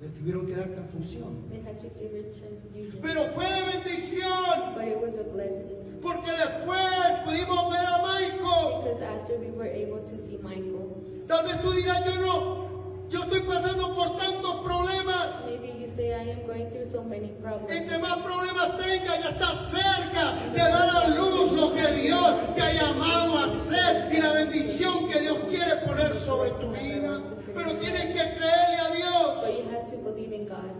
Le 0.00 0.08
tuvieron 0.10 0.46
que 0.46 0.54
dar 0.54 0.68
transfusión. 0.68 1.48
They 1.50 1.60
had 1.60 1.80
to 1.80 1.88
give 1.98 2.12
her 2.12 2.22
transfusion. 2.38 3.00
Pero 3.02 3.24
fue 3.34 3.46
de 3.50 3.78
bendición. 3.78 4.74
But 4.76 4.86
it 4.86 5.00
was 5.00 5.16
a 5.16 5.24
blessing 5.24 6.00
Porque 6.00 6.30
después 6.30 7.18
pudimos 7.24 7.70
ver 7.72 7.84
a 7.84 7.98
Michael. 8.02 8.82
because 8.82 9.02
after 9.02 9.36
we 9.38 9.50
were 9.50 9.66
able 9.66 10.04
to 10.04 10.16
see 10.16 10.38
Michael, 10.38 11.02
Tal 11.26 11.44
vez 11.44 11.60
tú 11.60 11.72
dirás, 11.72 12.04
yo 12.04 12.20
no, 12.20 12.65
yo 13.10 13.22
estoy 13.22 13.40
pasando 13.40 13.94
por 13.94 14.16
tantos 14.16 14.54
problemas. 14.64 15.46
maybe 15.60 15.78
you 15.80 15.86
say, 15.88 16.12
I 16.14 16.30
am 16.32 16.46
going 16.46 16.70
through 16.70 16.86
so 16.86 17.02
many 17.04 17.28
problems. 17.40 17.70
Entre 17.72 17.98
más 17.98 18.16
problemas 18.18 18.76
tengas, 18.78 19.22
ya 19.22 19.30
estás 19.30 19.70
cerca 19.70 20.32
de 20.52 20.58
dar 20.58 20.90
a 20.90 21.08
luz 21.08 21.52
lo 21.52 21.72
que 21.74 21.86
Dios 22.02 22.54
te 22.54 22.62
ha 22.62 22.72
llamado 22.72 23.38
a 23.38 23.44
hacer 23.44 24.12
y 24.12 24.20
la 24.20 24.32
bendición 24.32 25.08
que 25.08 25.20
Dios 25.20 25.38
quiere 25.48 25.76
poner 25.86 26.14
sobre 26.14 26.50
tu 26.50 26.70
vida. 26.72 27.20
Pero 27.54 27.72
tienes 27.78 28.06
que 28.06 28.36
creerle 28.36 28.78
a 28.80 28.88
But 28.88 28.96
Dios. 28.96 29.64
you 29.64 29.70
have 29.76 29.86
to 29.90 29.96
believe 29.98 30.32
in 30.34 30.46
God. 30.46 30.72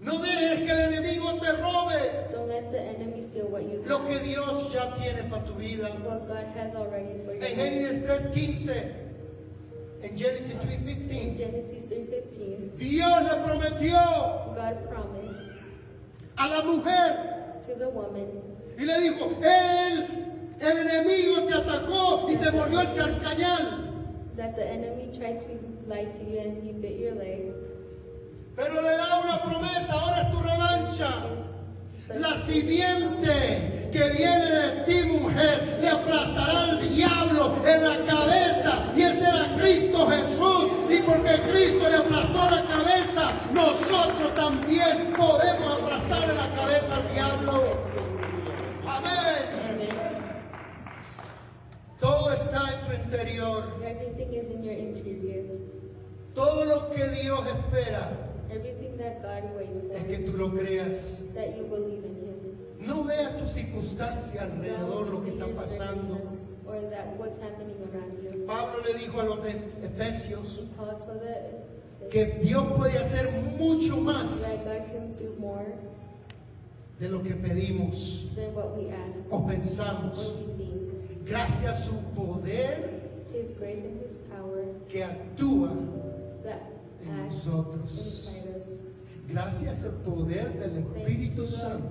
No 0.00 0.18
dejes 0.20 0.60
que 0.60 0.70
el 0.70 0.92
enemigo 0.94 1.32
te 1.40 1.50
robe 1.52 2.28
Don't 2.30 2.48
let 2.48 2.70
the 2.70 2.80
enemy 2.80 3.20
steal 3.22 3.48
what 3.48 3.62
you 3.62 3.82
lo 3.88 3.98
have. 3.98 4.06
que 4.08 4.18
Dios 4.20 4.72
ya 4.72 4.94
tiene 4.94 5.24
para 5.28 5.44
tu 5.44 5.54
vida. 5.54 5.88
What 6.04 6.28
God 6.28 6.44
has 6.56 6.74
already 6.76 7.18
for 7.24 7.32
En. 7.34 7.56
Génesis 7.56 8.04
3.15, 8.06 9.05
en 10.06 10.16
Génesis 10.16 10.54
In 10.54 10.60
3.15, 10.60 11.36
Genesis 11.36 11.84
3.15, 11.84 12.76
Dios 12.78 13.22
le 13.22 13.36
prometió 13.44 14.54
God 14.54 14.88
promised 14.88 15.52
a 16.38 16.48
la 16.48 16.62
mujer 16.62 17.60
to 17.62 17.74
the 17.74 17.88
woman 17.90 18.42
y 18.78 18.84
le 18.84 19.00
dijo, 19.00 19.30
él, 19.42 20.06
el 20.60 20.78
enemigo 20.78 21.46
te 21.46 21.54
atacó 21.54 22.30
y 22.30 22.36
te 22.36 22.50
mordió 22.50 22.80
el 22.82 22.94
carcañal, 22.94 24.36
that 24.36 24.54
the 24.54 24.64
enemy 24.64 25.10
tried 25.16 25.40
to 25.40 25.48
lie 25.86 26.04
to 26.12 26.24
you 26.24 26.38
and 26.38 26.62
he 26.62 26.72
bit 26.72 26.98
your 27.00 27.14
leg. 27.14 27.54
pero 28.54 28.80
le 28.82 28.96
da 28.96 29.20
una 29.24 29.42
promesa, 29.42 29.94
ahora 29.94 30.22
es 30.22 30.30
tu 30.30 30.38
revancha. 30.42 31.45
La 32.08 32.36
simiente 32.36 33.90
que 33.92 34.10
viene 34.10 34.50
de 34.50 34.84
ti, 34.84 35.08
mujer, 35.08 35.78
le 35.80 35.88
aplastará 35.88 36.62
al 36.62 36.88
diablo 36.88 37.56
en 37.66 37.82
la 37.82 37.96
cabeza. 38.06 38.92
Y 38.96 39.02
ese 39.02 39.24
era 39.24 39.56
Cristo 39.58 40.06
Jesús. 40.06 40.70
Y 40.88 41.02
porque 41.02 41.34
Cristo 41.50 41.88
le 41.90 41.96
aplastó 41.96 42.48
la 42.48 42.64
cabeza, 42.64 43.32
nosotros 43.52 44.34
también 44.36 45.12
podemos 45.16 45.82
aplastarle 45.82 46.34
la 46.34 46.48
cabeza 46.54 46.94
al 46.94 47.12
diablo. 47.12 47.62
Amén. 48.86 49.88
Todo 51.98 52.30
está 52.30 52.72
en 52.72 52.86
tu 52.86 53.02
interior. 53.02 53.80
Everything 53.82 54.32
is 54.32 54.48
in 54.50 54.62
your 54.62 54.74
interior. 54.74 55.44
Todo 56.34 56.64
lo 56.66 56.90
que 56.90 57.08
Dios 57.08 57.40
espera 57.46 58.25
that 58.98 59.22
God 59.22 59.44
waits 59.56 59.80
for, 59.80 59.92
es 59.94 60.02
que 60.04 60.18
tú 60.26 60.36
lo 60.36 60.50
creas. 60.50 61.22
that 61.34 61.56
you 61.56 61.64
believe 61.64 62.04
in 62.04 62.14
Him. 62.16 62.86
No 62.86 63.02
veas 63.04 63.36
tu 63.38 63.46
circunstancia 63.46 64.42
alrededor, 64.42 65.06
lo 65.06 65.20
Don't 65.20 65.24
que 65.24 65.30
see 65.32 65.36
está 65.38 65.46
your 65.46 65.56
pasando. 65.56 66.02
circumstance 66.02 66.40
or 66.66 66.80
that 66.90 67.06
what's 67.16 67.38
happening 67.38 67.76
around 67.92 68.22
you. 68.22 68.44
Pablo 68.46 68.80
le 68.84 68.94
dijo 68.98 69.20
a 69.20 69.24
los 69.24 69.38
de 69.42 69.52
Efesios 69.82 70.62
Paul 70.76 70.98
told 71.00 71.20
the 71.20 72.08
que 72.10 72.38
Dios 72.42 72.64
puede 72.76 72.96
hacer 72.98 73.32
mucho 73.58 73.96
that 73.96 74.02
más 74.04 74.64
God 74.64 74.86
can 74.86 75.12
do 75.14 75.34
more 75.38 75.66
de 77.00 77.08
lo 77.08 77.20
que 77.22 77.34
pedimos 77.34 78.32
than 78.36 78.54
what 78.54 78.76
we 78.76 78.90
ask 78.90 79.24
o 79.30 79.36
or 79.38 79.48
pensamos. 79.50 80.32
we 80.36 80.64
think. 80.64 81.26
Gracias 81.26 81.64
a 81.64 81.74
su 81.90 81.94
poder 82.14 83.02
His 83.32 83.50
grace 83.58 83.82
and 83.82 84.00
His 84.00 84.14
power 84.30 84.64
que 84.88 85.02
actúa 85.02 85.70
that 86.44 86.62
en 87.02 87.20
acts 87.26 87.46
nosotros. 87.46 87.90
inside 87.96 88.56
us. 88.56 88.80
Gracias 89.28 89.84
al 89.84 89.92
poder 90.02 90.52
del 90.54 90.78
Espíritu 90.78 91.46
Santo 91.46 91.88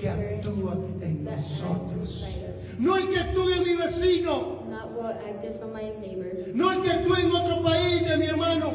que 0.00 0.08
actúa 0.08 0.74
en 1.00 1.24
nosotros. 1.24 2.26
No 2.78 2.96
el 2.96 3.10
que 3.10 3.18
actúe 3.20 3.50
en 3.58 3.64
mi 3.64 3.76
vecino, 3.76 4.62
no 6.54 6.72
el 6.72 6.82
que 6.82 6.90
actúe 6.90 7.14
en 7.16 7.30
otro 7.30 7.62
país 7.62 8.08
de 8.08 8.16
mi 8.16 8.26
hermano, 8.26 8.72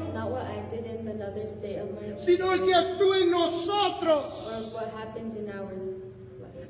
sino 2.15 2.53
el 2.53 2.65
que 2.65 2.75
actúe 2.75 3.13
en 3.23 3.31
nosotros. 3.31 4.51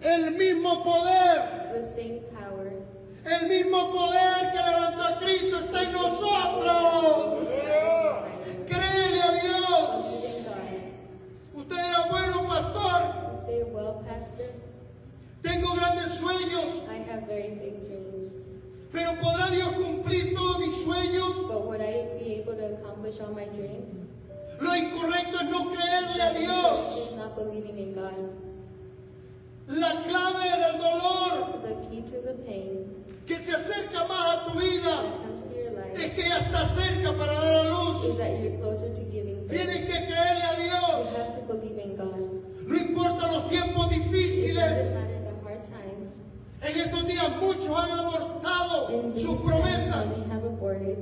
El 0.01 0.31
mismo 0.35 0.83
poder, 0.83 1.71
el 3.25 3.49
mismo 3.49 3.91
poder 3.91 4.51
que 4.53 4.71
levantó 4.71 5.03
a 5.03 5.19
Cristo 5.19 5.57
está 5.57 5.83
en 5.83 5.91
nosotros. 5.91 7.49
Créele 8.67 9.21
a 9.21 9.31
Dios. 9.31 10.24
Usted 11.55 11.75
era 11.77 12.05
bueno, 12.09 12.47
pastor. 12.47 13.45
Say, 13.45 13.63
well, 13.71 14.03
Pastor, 14.07 14.45
Tengo 15.41 15.73
grandes 15.75 16.15
sueños, 16.19 16.83
I 16.89 16.97
have 17.09 17.27
very 17.27 17.51
big 17.51 17.85
dreams, 17.87 18.35
pero 18.91 19.13
¿podrá 19.21 19.49
Dios 19.51 19.73
cumplir 19.73 20.33
todos 20.35 20.59
mis 20.59 20.73
sueños? 20.83 21.47
but 21.47 21.65
would 21.67 21.81
I 21.81 22.07
be 22.19 22.41
able 22.41 22.55
to 22.55 22.73
accomplish 22.73 23.19
all 23.19 23.31
my 23.33 23.45
dreams? 23.45 24.03
Lo 24.59 24.75
incorrecto 24.75 25.37
es 25.41 25.49
no 25.49 25.69
creerle 25.71 26.21
a 26.21 26.33
Dios. 26.33 27.13
not 27.17 27.35
believing 27.35 27.77
in 27.77 27.93
God. 27.93 28.31
La 29.67 30.01
clave 30.03 30.49
del 30.59 30.79
dolor 30.79 31.61
The 31.63 31.89
key 31.89 32.01
to 32.03 32.21
the 32.21 32.33
pain 32.45 33.03
que 33.25 33.37
se 33.39 33.51
acerca 33.55 34.05
más 34.07 34.37
a 34.37 34.45
tu 34.51 34.59
vida 34.59 34.83
that 34.83 35.23
comes 35.23 35.41
to 35.49 35.55
your 35.55 35.71
life 35.71 35.95
es 35.95 36.13
que 36.13 36.21
ya 36.29 36.37
está 36.37 36.63
cerca 36.65 37.11
para 37.17 37.33
dar 37.33 37.55
a 37.55 37.63
is 37.63 37.69
luz. 37.71 38.17
that 38.19 38.39
you're 38.41 38.57
closer 38.59 38.89
to 38.93 39.01
giving 39.11 39.47
birth. 39.47 39.51
Tienes 39.57 39.85
que 39.85 40.05
creerle 40.07 40.43
a 40.43 40.57
You 40.57 40.63
Dios. 40.69 41.17
have 41.17 41.33
to 41.35 41.41
believe 41.53 41.77
in 41.79 41.95
God. 41.95 42.43
No 42.67 42.75
importa 42.77 43.27
los 43.31 43.49
tiempos 43.49 43.91
It 43.91 44.03
difíciles. 44.03 44.55
doesn't 44.55 45.01
matter 45.01 45.21
the 45.25 45.43
hard 45.43 45.63
times. 45.65 46.19
En 46.67 46.79
estos 46.79 47.07
días 47.07 47.29
muchos 47.41 47.67
han 47.69 47.91
abortado 47.99 48.89
In 48.91 49.15
sus 49.15 49.39
promesas. 49.41 50.07
many 50.07 50.31
have 50.31 50.45
aborted. 50.45 50.97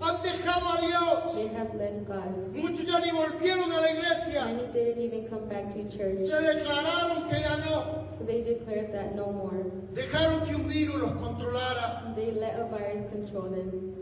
Han 0.00 0.22
dejado 0.22 0.66
a 0.76 0.80
Dios. 0.80 1.34
They 1.34 1.48
have 1.56 1.74
left 1.74 2.04
God. 2.06 2.54
Muchos 2.54 2.84
ya 2.86 3.00
ni 3.00 3.10
volvieron 3.12 3.72
a 3.72 3.80
la 3.80 3.90
iglesia. 3.90 4.44
Many 4.44 4.66
didn't 4.72 4.98
even 5.00 5.26
come 5.28 5.48
back 5.48 5.70
to 5.72 5.82
church. 5.88 6.18
Se 6.18 6.34
declararon 6.34 7.28
que 7.30 7.40
ya 7.40 7.56
no. 7.64 8.04
They 8.26 8.42
declared 8.42 8.92
that 8.92 9.14
no 9.14 9.32
more. 9.32 9.64
Dejaron 9.94 10.44
que 10.46 10.54
un 10.54 10.68
virus 10.68 10.96
los 10.96 11.12
controlara. 11.12 12.12
They 12.14 12.32
let 12.32 12.60
a 12.60 12.64
virus 12.66 13.10
control 13.10 13.50
them. 13.50 13.94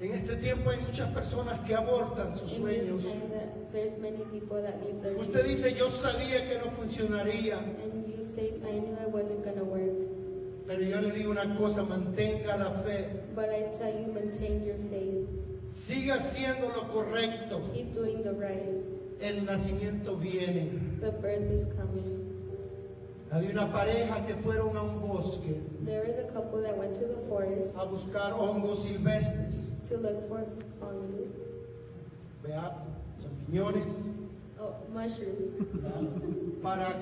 En 0.00 0.12
este 0.12 0.36
tiempo 0.36 0.70
hay 0.70 0.78
muchas 0.78 1.08
personas 1.12 1.58
que 1.66 1.74
abortan 1.74 2.34
sus 2.36 2.56
In 2.56 2.62
sueños. 2.64 3.02
this 3.02 3.04
time 3.10 3.30
that 3.34 3.72
there's 3.72 3.98
many 3.98 4.22
people 4.32 4.62
that 4.62 4.80
leave 4.84 5.02
their 5.02 5.16
Usted 5.18 5.42
dreams. 5.42 5.62
dice, 5.62 5.74
yo 5.76 5.90
sabía 5.90 6.46
que 6.48 6.56
no 6.58 6.70
funcionaría. 6.70 7.58
And 7.58 8.06
you 8.06 8.22
say, 8.22 8.54
I 8.64 8.78
knew 8.78 8.94
it 8.94 9.10
wasn't 9.10 9.44
work. 9.64 10.17
Pero 10.68 10.82
yo 10.82 11.00
le 11.00 11.10
digo 11.12 11.30
una 11.30 11.56
cosa, 11.56 11.82
mantenga 11.82 12.56
la 12.58 12.70
fe. 12.84 13.08
But 13.34 13.46
I 13.48 13.72
tell 13.76 13.90
you, 14.00 14.12
maintain 14.12 14.62
your 14.64 14.76
faith. 14.90 15.26
Siga 15.68 16.16
haciendo 16.16 16.68
lo 16.76 16.82
correcto. 16.92 17.62
Keep 17.74 17.92
doing 17.94 18.22
the 18.22 18.34
right. 18.34 18.84
El 19.20 19.44
nacimiento 19.46 20.16
viene. 20.20 20.70
The 21.00 21.10
birth 21.12 21.50
is 21.50 21.66
coming. 21.74 22.26
Había 23.30 23.50
una 23.52 23.72
pareja 23.72 24.26
que 24.26 24.34
fueron 24.36 24.74
a 24.76 24.82
un 24.82 25.00
bosque 25.00 25.60
There 25.84 26.04
is 26.08 26.16
a 26.16 26.24
couple 26.32 26.62
that 26.62 26.76
went 26.78 26.94
to 26.94 27.06
the 27.06 27.18
forest 27.28 27.76
a 27.76 27.84
buscar 27.84 28.32
hongos 28.32 28.84
silvestres. 28.84 29.70
to 29.88 29.96
look 29.98 30.26
for 30.28 30.46
fungus, 30.80 31.28
Vea, 32.42 32.72
champiñones 33.20 34.06
oh, 34.58 34.74
mushrooms 34.94 35.50
para 36.62 36.94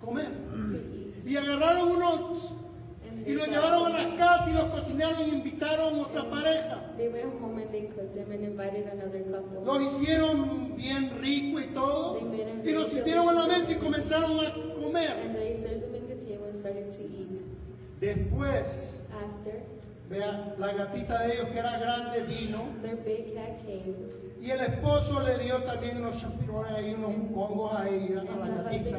comer. 0.00 0.26
to 0.66 0.76
eat. 0.76 1.24
Y 1.24 1.36
agarraron 1.36 1.92
unos 1.92 2.54
y 3.28 3.34
they, 3.34 3.36
los 3.36 3.48
llevaron 3.48 3.94
a 3.94 3.98
them. 3.98 4.16
las 4.16 4.18
casas 4.18 4.48
y 4.48 4.52
los 4.52 4.64
cocinaron 4.64 5.28
y 5.28 5.30
invitaron 5.30 5.94
a 5.94 6.02
otra 6.02 6.30
pareja. 6.30 6.78
they 6.96 7.08
went 7.08 7.40
home 7.40 7.58
and 7.58 7.70
they 7.70 7.82
cooked 7.88 8.14
them 8.14 8.32
and 8.32 8.42
invited 8.42 8.86
another 8.86 9.22
couple. 9.24 9.64
Los 9.64 9.80
hicieron 9.82 10.74
bien 10.76 11.10
rico 11.20 11.60
y 11.60 11.66
todo. 11.74 12.18
Y 12.64 12.72
los 12.72 12.88
sirvieron 12.88 13.28
a 13.28 13.32
la 13.32 13.46
mesa 13.46 13.72
y 13.72 13.74
comenzaron 13.76 14.40
a 14.40 14.52
comer. 14.80 15.10
And 15.24 15.34
they 15.36 15.54
served 15.54 15.82
them 15.82 15.94
in 15.94 16.08
the 16.08 16.16
table 16.16 16.46
and 16.46 16.56
started 16.56 16.90
to 16.90 17.02
eat. 17.02 17.42
Después, 18.00 19.00
After, 19.12 19.62
vea, 20.08 20.54
la 20.58 20.72
gatita 20.72 21.22
de 21.22 21.34
ellos 21.34 21.48
que 21.48 21.58
era 21.58 21.78
grande 21.78 22.22
vino. 22.22 22.68
their 22.82 22.96
big 22.96 23.34
cat 23.34 23.58
came, 23.58 23.94
Y 24.40 24.50
el 24.50 24.60
esposo 24.60 25.20
le 25.22 25.36
dio 25.38 25.62
también 25.64 25.98
unos 25.98 26.20
champiñones 26.20 26.72
ahí, 26.72 26.94
unos 26.94 27.10
hongos 27.34 27.74
a 27.74 27.88
ella, 27.88 28.20
a 28.20 28.36
la 28.46 28.62
gatita. 28.62 28.98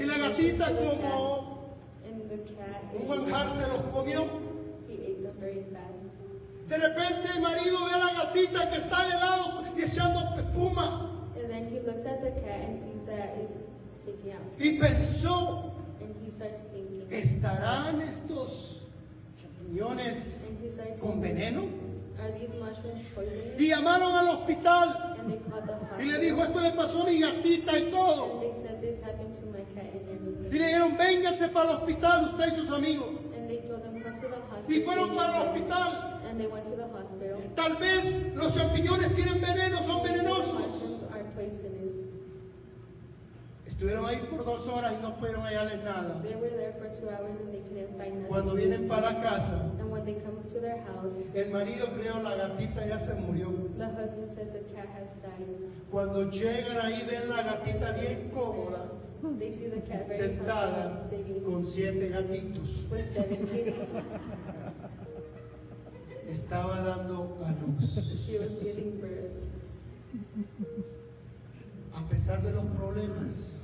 Y 0.00 0.04
la 0.06 0.18
gatita 0.18 0.66
como 0.74 0.92
and 0.92 1.57
the 2.28 2.38
cat 2.54 2.82
un 2.94 3.08
manjar 3.08 3.50
se 3.50 3.66
los 3.66 3.82
comió. 3.92 4.26
He 4.88 4.94
ate 4.94 5.22
them 5.22 5.36
very 5.40 5.64
fast. 5.72 6.14
De 6.68 6.76
repente 6.76 7.28
el 7.34 7.40
marido 7.42 7.78
ve 7.86 7.92
a 7.94 7.98
la 7.98 8.12
gatita 8.12 8.70
que 8.70 8.76
está 8.76 9.06
de 9.06 9.14
lado 9.14 9.64
y 9.76 9.82
echando 9.82 10.20
espuma. 10.36 11.10
And 11.36 11.50
then 11.50 11.68
he 11.68 11.80
looks 11.80 12.04
at 12.04 12.20
the 12.22 12.32
cat 12.40 12.68
and 12.68 12.76
sees 12.76 13.04
that 13.06 13.36
it's 13.38 13.64
taking 14.04 14.32
out. 14.32 14.42
Y 14.58 14.78
pensó, 14.78 15.72
And 16.00 16.14
he 16.24 16.30
starts 16.30 16.64
thinking. 16.72 17.06
¿estarán 17.10 18.00
estos 18.02 18.82
champiñones 19.40 20.50
And 20.50 20.64
he 20.64 20.70
starts 20.70 21.00
con 21.00 21.20
veneno? 21.20 21.68
Are 22.20 22.32
these 22.32 22.54
mushrooms 22.54 23.02
poisonous? 23.14 23.60
Y 23.60 23.68
llamaron 23.68 24.12
al 24.12 24.28
hospital 24.28 25.14
y 26.00 26.04
le 26.04 26.18
dijo, 26.18 26.42
esto 26.42 26.60
le 26.60 26.72
pasó 26.72 27.02
a 27.02 27.06
mi 27.06 27.20
gatita 27.20 27.78
y 27.78 27.90
todo. 27.90 28.40
Y 30.50 30.58
le 30.58 30.66
dijeron, 30.66 30.96
véngase 30.96 31.48
para 31.48 31.70
el 31.70 31.76
hospital 31.76 32.24
usted 32.26 32.52
y 32.52 32.56
sus 32.56 32.70
amigos. 32.70 33.08
Y 34.68 34.80
hospital. 34.80 34.82
fueron 34.84 35.16
para 35.16 35.42
el 35.42 35.48
hospital. 35.48 36.08
Tal 37.54 37.76
vez 37.76 38.34
los 38.34 38.54
champiñones 38.54 39.14
tienen 39.14 39.40
veneno, 39.40 39.82
son 39.82 40.02
venenosos. 40.02 40.98
Estuvieron 43.78 44.06
ahí 44.06 44.16
por 44.28 44.44
dos 44.44 44.66
horas 44.66 44.92
y 44.98 45.02
no 45.02 45.14
pudieron 45.14 45.42
hallarles 45.42 45.84
nada. 45.84 46.20
They 46.24 46.34
were 46.34 46.50
there 46.50 46.72
for 46.72 46.88
two 46.92 47.08
hours 47.08 47.38
and 47.38 47.54
they 47.54 47.60
couldn't 47.60 47.96
find 47.96 48.26
Cuando 48.26 48.56
vienen 48.56 48.88
para 48.88 49.02
la 49.12 49.22
casa, 49.22 49.70
And 49.78 49.88
when 49.88 50.04
they 50.04 50.14
come 50.14 50.42
to 50.48 50.58
their 50.58 50.82
house, 50.82 51.30
el 51.32 51.52
marido 51.52 51.86
creo 51.94 52.20
la 52.20 52.34
gatita 52.34 52.84
ya 52.88 52.98
se 52.98 53.14
murió. 53.14 53.46
the 53.78 53.86
husband 53.86 54.32
said 54.32 54.52
the 54.52 54.74
cat 54.74 54.88
has 54.98 55.14
died. 55.22 55.46
Cuando 55.92 56.28
llegan 56.28 56.76
ahí 56.80 57.06
ven 57.06 57.28
la 57.28 57.44
gatita 57.44 57.92
bien 57.92 58.18
cómoda, 58.34 58.90
They 59.38 59.52
see 59.52 59.68
the 59.68 59.80
cat 59.82 60.08
very 60.08 60.18
sentada 60.34 60.90
sitting 60.90 61.44
con 61.44 61.64
siete 61.64 62.08
gatitos. 62.10 62.90
with 62.90 63.12
seven 63.14 63.46
kitties. 63.46 63.92
Estaba 66.28 66.82
dando 66.82 67.38
a 67.44 67.54
luz. 67.64 68.26
She 68.26 68.38
was 68.40 68.50
giving 68.60 69.00
birth. 69.00 69.36
A 71.94 72.08
pesar 72.08 72.42
de 72.42 72.52
los 72.52 72.64
problemas 72.76 73.57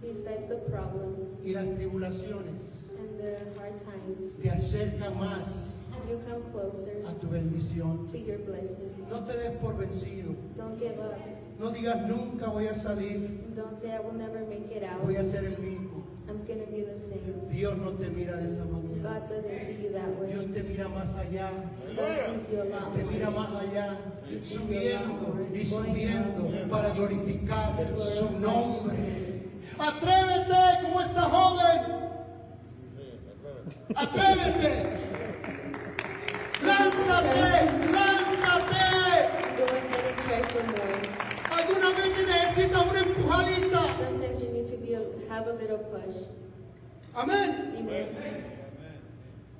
Besides 0.00 0.48
the 0.48 0.56
problems 0.70 1.26
y 1.44 1.52
las 1.52 1.68
tribulaciones, 1.70 2.86
and 2.98 3.18
the 3.18 3.38
hard 3.58 3.76
times, 3.78 4.32
te 4.42 4.48
acerca 4.50 5.10
más 5.10 5.78
you 6.08 6.18
come 6.26 6.42
closer 6.50 7.04
a 7.06 7.12
tu 7.20 7.26
bendición. 7.28 8.06
to 8.10 8.18
your 8.18 8.38
blessing. 8.38 8.94
No 9.10 9.20
te 9.24 9.32
des 9.36 9.56
por 9.60 9.74
vencido. 9.74 10.34
Don't 10.56 10.78
give 10.78 10.98
up. 10.98 11.18
No 11.58 11.70
digas 11.70 12.08
nunca 12.08 12.48
voy 12.48 12.66
a 12.66 12.74
salir, 12.74 13.54
Don't 13.54 13.76
say 13.76 13.90
I 13.92 14.00
will 14.00 14.14
never 14.14 14.40
make 14.46 14.70
it 14.70 14.84
out. 14.84 15.04
voy 15.04 15.16
a 15.16 15.24
ser 15.24 15.44
el 15.44 15.58
mismo. 15.58 16.04
I'm 16.28 16.44
gonna 16.46 16.66
be 16.70 16.82
the 16.82 16.96
same. 16.98 17.48
Dios 17.50 17.76
no 17.76 17.90
te 17.92 18.10
mira 18.10 18.36
de 18.36 18.46
esa 18.46 18.64
manera. 18.64 19.02
God 19.02 19.28
doesn't 19.28 19.58
see 19.58 19.82
you 19.82 19.92
that 19.92 20.08
way. 20.18 20.32
Dios 20.32 20.46
te 20.46 20.62
mira 20.62 20.88
más 20.88 21.16
allá. 21.16 21.50
God 21.96 22.14
sees 22.14 22.50
you 22.50 22.62
a 22.62 22.64
lot 22.64 22.94
Te 22.94 23.04
mira 23.04 23.30
más 23.30 23.54
allá, 23.54 23.98
subiendo 24.42 25.36
y 25.52 25.64
subiendo 25.64 26.68
para 26.70 26.94
glorificar 26.94 27.74
su 27.96 28.38
nombre. 28.38 29.37
Atrévete 29.78 30.82
como 30.82 31.00
esta 31.00 31.22
joven. 31.22 31.80
Atrévete. 33.94 34.98
Lánzate, 36.62 37.90
lánzate. 37.92 38.28
Algunas 41.50 41.96
veces 41.96 42.26
necesitas 42.26 42.86
una 42.90 43.00
empujadita. 43.00 43.80
Sometimes 43.96 44.40
you 44.40 44.48
need 44.52 44.66
to 44.66 44.76
be 44.76 44.94
a, 44.94 45.00
have 45.32 45.48
a 45.48 45.52
little 45.54 45.78
push. 45.78 46.26
Amén. 47.14 47.74
Amen. 47.78 48.08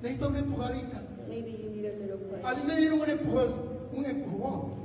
Necesitas 0.01 0.29
una 0.29 0.39
empujadita. 0.39 1.01
Maybe 1.27 1.51
you 1.51 1.69
need 1.69 1.85
a 1.85 1.97
little 1.97 2.17
push. 2.17 2.45
A 2.45 2.55
mí 2.55 2.61
me 2.65 2.75
dieron 2.77 3.01
un 3.01 3.09
empujón. 3.09 3.49
Un 3.93 4.05
empujón. 4.05 4.79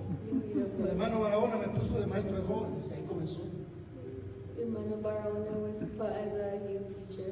El 0.81 0.89
hermano 0.89 1.21
Barahona 1.21 1.57
me 1.57 1.69
puso 1.69 2.01
de 2.01 2.07
maestro 2.07 2.37
de 2.37 2.43
jóvenes. 2.47 2.85
Ahí 2.93 3.05
comenzó. 3.07 3.41
Hermano 4.65 4.97
Barona 5.03 5.51
was 5.61 5.79
put 5.99 6.09
as 6.09 6.33
a 6.33 6.61
youth 6.73 6.89
teacher. 7.09 7.31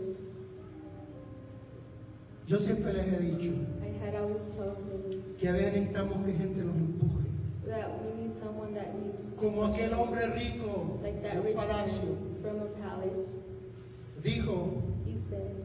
Yo 2.47 2.59
siempre 2.59 2.93
les 2.93 3.07
he 3.07 3.17
dicho 3.17 3.53
I 3.83 4.05
had 4.05 4.15
always 4.17 4.47
told 4.55 4.77
him 4.91 5.23
que 5.39 5.49
a 5.49 5.53
veces 5.53 5.73
necesitamos 5.73 6.25
que 6.27 6.33
gente 6.35 6.61
nos 6.63 6.77
empuje. 6.77 7.25
that 7.67 7.89
we 8.05 8.23
need 8.23 8.35
someone 8.35 8.75
that 8.75 8.95
needs 9.01 9.29
to 9.29 9.37
como 9.37 9.63
aquel 9.73 9.95
hombre 9.95 10.27
rico 10.35 10.99
like 11.03 11.23
de 11.23 11.29
that 11.29 11.37
un 11.39 11.45
rich 11.45 11.57
palacio. 11.57 12.03
man 12.05 12.43
from 12.43 12.61
a 12.61 12.67
palace. 12.83 13.33
Dijo, 14.23 14.83
He 15.07 15.17
said, 15.17 15.65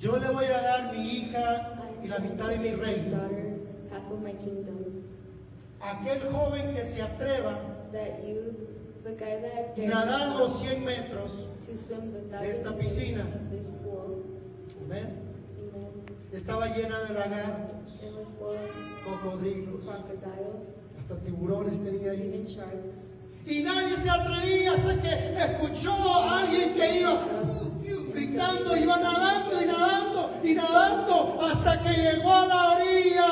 yo 0.00 0.16
le 0.16 0.32
voy 0.32 0.46
a 0.46 0.60
dar 0.62 0.92
mi 0.92 0.98
hija 0.98 1.78
I 1.78 2.04
y 2.04 2.08
la 2.08 2.18
mitad 2.18 2.46
to 2.46 2.48
de 2.48 2.58
mi 2.58 2.70
give 2.70 2.78
my 2.78 2.84
reino. 2.84 3.10
daughter 3.10 3.52
half 3.92 4.10
of 4.10 4.20
my 4.22 4.32
kingdom. 4.32 5.04
Aquel 5.80 6.20
joven 6.32 6.74
que 6.74 6.84
se 6.84 7.02
atreva 7.02 7.60
That 7.92 8.24
youth, 8.26 8.56
the 9.06 9.12
guy 9.12 9.36
that 9.40 9.72
a 9.72 9.76
dared 9.76 9.90
nadar 9.90 10.36
los 10.38 10.60
100 10.60 10.82
metros, 10.84 11.46
to 11.64 11.76
swim 11.76 12.12
the 12.12 12.20
de 12.38 12.50
esta 12.50 12.70
piscina. 12.76 13.22
of 13.34 13.50
this 13.50 13.68
pool. 13.82 14.24
¿ven? 14.88 15.06
Amen. 15.06 15.92
estaba 16.32 16.66
llena 16.74 17.04
de 17.06 17.14
lagartos, 17.14 18.02
It 18.02 18.12
was 18.14 18.28
full 18.38 18.56
of 18.56 18.70
cocodrilos, 19.04 19.84
crocodiles, 19.84 20.72
hasta 20.98 21.14
tiburones 21.24 21.78
tenía 21.80 22.10
ahí. 22.12 22.28
even 22.28 22.46
sharks. 22.46 23.12
Y 23.46 23.62
nadie 23.62 23.96
se 23.96 24.10
atrevía 24.10 24.72
hasta 24.72 25.00
que 25.00 25.34
escuchó 25.40 25.92
a 25.92 26.40
alguien 26.40 26.74
que 26.74 26.98
iba 27.00 27.16
gritando, 28.12 28.76
iba 28.76 28.98
nadando 28.98 29.62
y 29.62 29.66
nadando 29.66 30.30
y 30.42 30.54
nadando 30.54 31.38
hasta 31.40 31.80
que 31.80 31.90
llegó 31.90 32.32
a 32.32 32.46
la 32.48 32.72
orilla 32.76 33.28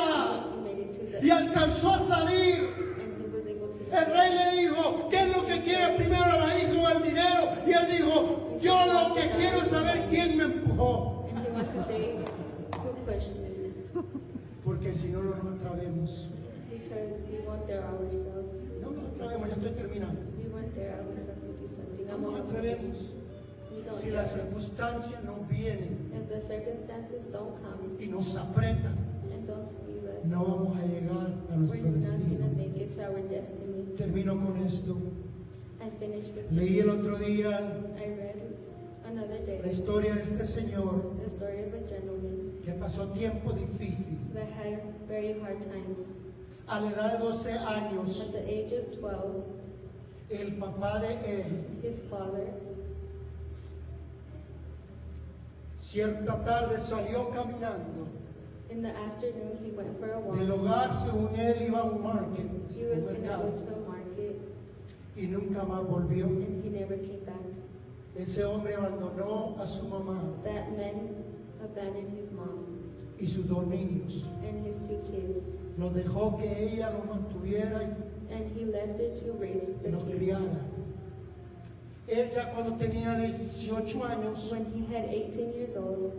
y 1.21 1.29
alcanzó 1.29 1.95
a 1.95 1.99
salir. 1.99 2.69
and 2.97 3.21
he 3.21 3.27
was 3.27 3.45
able 3.47 3.67
to 3.67 3.74
El 3.91 4.05
rey 4.05 4.33
le 4.33 4.61
dijo, 4.61 5.07
¿qué 5.09 5.19
es 5.19 5.35
lo 5.35 5.45
que 5.45 5.61
quiere 5.61 5.95
primero 5.95 6.39
la 6.39 6.57
hija 6.57 6.81
o 6.81 6.89
el 6.89 7.03
dinero? 7.03 7.49
Y 7.65 7.71
él 7.71 7.87
dijo, 7.91 8.57
yo 8.61 8.85
lo 8.93 9.13
que 9.15 9.29
quiero 9.31 9.61
es 9.61 9.67
saber 9.67 10.05
quién 10.09 10.37
me 10.37 10.43
empujó. 10.45 11.25
Porque 14.63 14.95
si 14.95 15.07
no, 15.09 15.21
no 15.21 15.35
nos 15.35 15.61
atrevemos. 15.61 16.29
because 16.69 17.21
we 17.31 17.39
won't 17.45 17.65
dare 17.65 17.83
ourselves. 17.83 18.63
No 18.81 18.91
nos 18.91 19.11
atrevemos, 19.13 19.49
ya 19.49 19.55
estoy 19.55 19.71
terminando. 19.71 20.21
We 20.37 20.49
won't 20.49 20.73
dare 20.73 20.99
ourselves 21.01 21.45
to 21.45 21.53
do 21.53 21.67
something. 21.67 22.07
No 22.07 22.17
nos 22.17 22.39
atrevemos. 22.41 23.11
Si 24.01 24.09
las 24.09 24.33
circunstancias 24.33 25.23
no 25.23 25.45
vienen 25.47 26.11
As 26.17 26.25
the 26.27 26.41
circumstances 26.41 27.27
don't 27.27 27.55
come 27.61 27.99
y 27.99 28.07
nos 28.07 28.35
apretan, 28.35 28.97
and 29.31 29.45
don't 29.47 29.65
squeeze 29.65 29.94
us, 29.94 29.94
no 30.27 30.43
vamos 30.45 30.77
a 30.77 30.85
llegar 30.85 31.33
a 31.51 31.55
nuestro 31.55 31.91
destino. 31.91 32.37
gonna 32.39 32.55
make 32.57 32.77
it 32.81 32.91
to 32.93 33.01
our 33.01 33.21
destiny. 33.27 33.83
Termino 33.97 34.35
con 34.45 34.57
esto. 34.65 34.97
I 35.81 35.89
finished 35.99 36.33
with 36.35 36.51
Leí 36.51 36.75
this. 36.75 36.83
el 36.83 36.89
otro 36.89 37.17
día 37.17 37.59
I 37.97 38.07
read 38.15 38.41
another 39.05 39.61
la 39.63 39.71
historia 39.71 40.15
de 40.15 40.23
este 40.23 40.43
señor 40.45 41.13
que 42.63 42.71
pasó 42.73 43.07
tiempo 43.13 43.51
difícil. 43.53 44.17
that 44.33 44.47
had 44.49 44.81
very 45.07 45.33
hard 45.39 45.61
times. 45.61 46.17
A 46.67 46.79
la 46.81 46.89
edad 46.91 47.19
de 47.19 47.23
12 47.23 47.51
años, 47.51 48.21
At 48.27 48.31
the 48.33 48.49
age 48.49 48.73
of 48.73 48.91
12, 48.99 49.43
el 50.31 50.53
papá 50.57 50.99
de 50.99 51.13
él, 51.41 51.45
his 51.83 52.01
father, 52.09 52.47
cierta 55.77 56.43
tarde 56.43 56.79
salió 56.79 57.29
caminando 57.29 58.07
in 58.75 58.81
the 58.81 58.89
afternoon, 58.89 59.57
he 59.63 59.71
went 59.71 59.97
for 59.99 60.05
a 60.07 60.19
del 60.19 60.57
walk. 60.57 60.59
hogar, 60.59 60.91
según 60.93 61.29
él, 61.39 61.61
iba 61.67 61.79
a 61.79 61.83
un 61.85 62.03
market, 62.03 62.45
He 62.75 62.85
was 62.85 63.05
gonna 63.05 63.19
mercado, 63.19 63.51
go 63.51 63.57
to 63.57 63.73
a 63.73 63.89
market 63.89 64.41
y 65.17 65.21
nunca 65.27 65.63
más 65.65 65.83
volvió. 65.87 66.25
and 66.25 66.63
he 66.63 66.69
never 66.69 66.97
came 66.97 67.23
back. 67.25 67.35
Ese 68.17 68.43
hombre 68.43 68.73
abandonó 68.75 69.57
a 69.59 69.65
su 69.67 69.83
mamá 69.87 70.19
That 70.43 70.71
man 70.77 71.23
abandoned 71.63 72.17
his 72.17 72.31
mom 72.31 72.65
y 73.19 73.25
sus 73.25 73.45
dos 73.47 73.63
niños. 73.65 74.25
and 74.43 74.65
his 74.65 74.87
two 74.87 74.97
kids, 75.09 75.45
Los 75.77 75.93
dejó 75.93 76.37
que 76.37 76.47
ella 76.49 76.91
los 76.91 77.05
mantuviera 77.05 77.81
and 78.29 78.57
he 78.57 78.65
left 78.65 78.97
her 78.99 79.13
to 79.15 79.33
raise 79.39 79.71
the 79.83 79.89
los 79.91 80.03
kids. 80.03 80.17
criara. 80.17 80.59
Él 82.07 82.29
ya 82.35 82.51
cuando 82.53 82.75
tenía 82.77 83.17
18 83.17 84.03
años 84.05 84.51
When 84.51 84.65
he 84.65 84.85
had 84.93 85.05
18 85.09 85.53
years 85.53 85.75
old, 85.75 86.13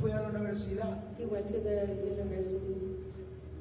fue 0.00 0.12
a 0.12 0.20
la 0.22 0.28
universidad. 0.28 0.98
he 1.18 1.24
went 1.26 1.46
to 1.46 1.60
the 1.60 1.86
university. 2.04 2.96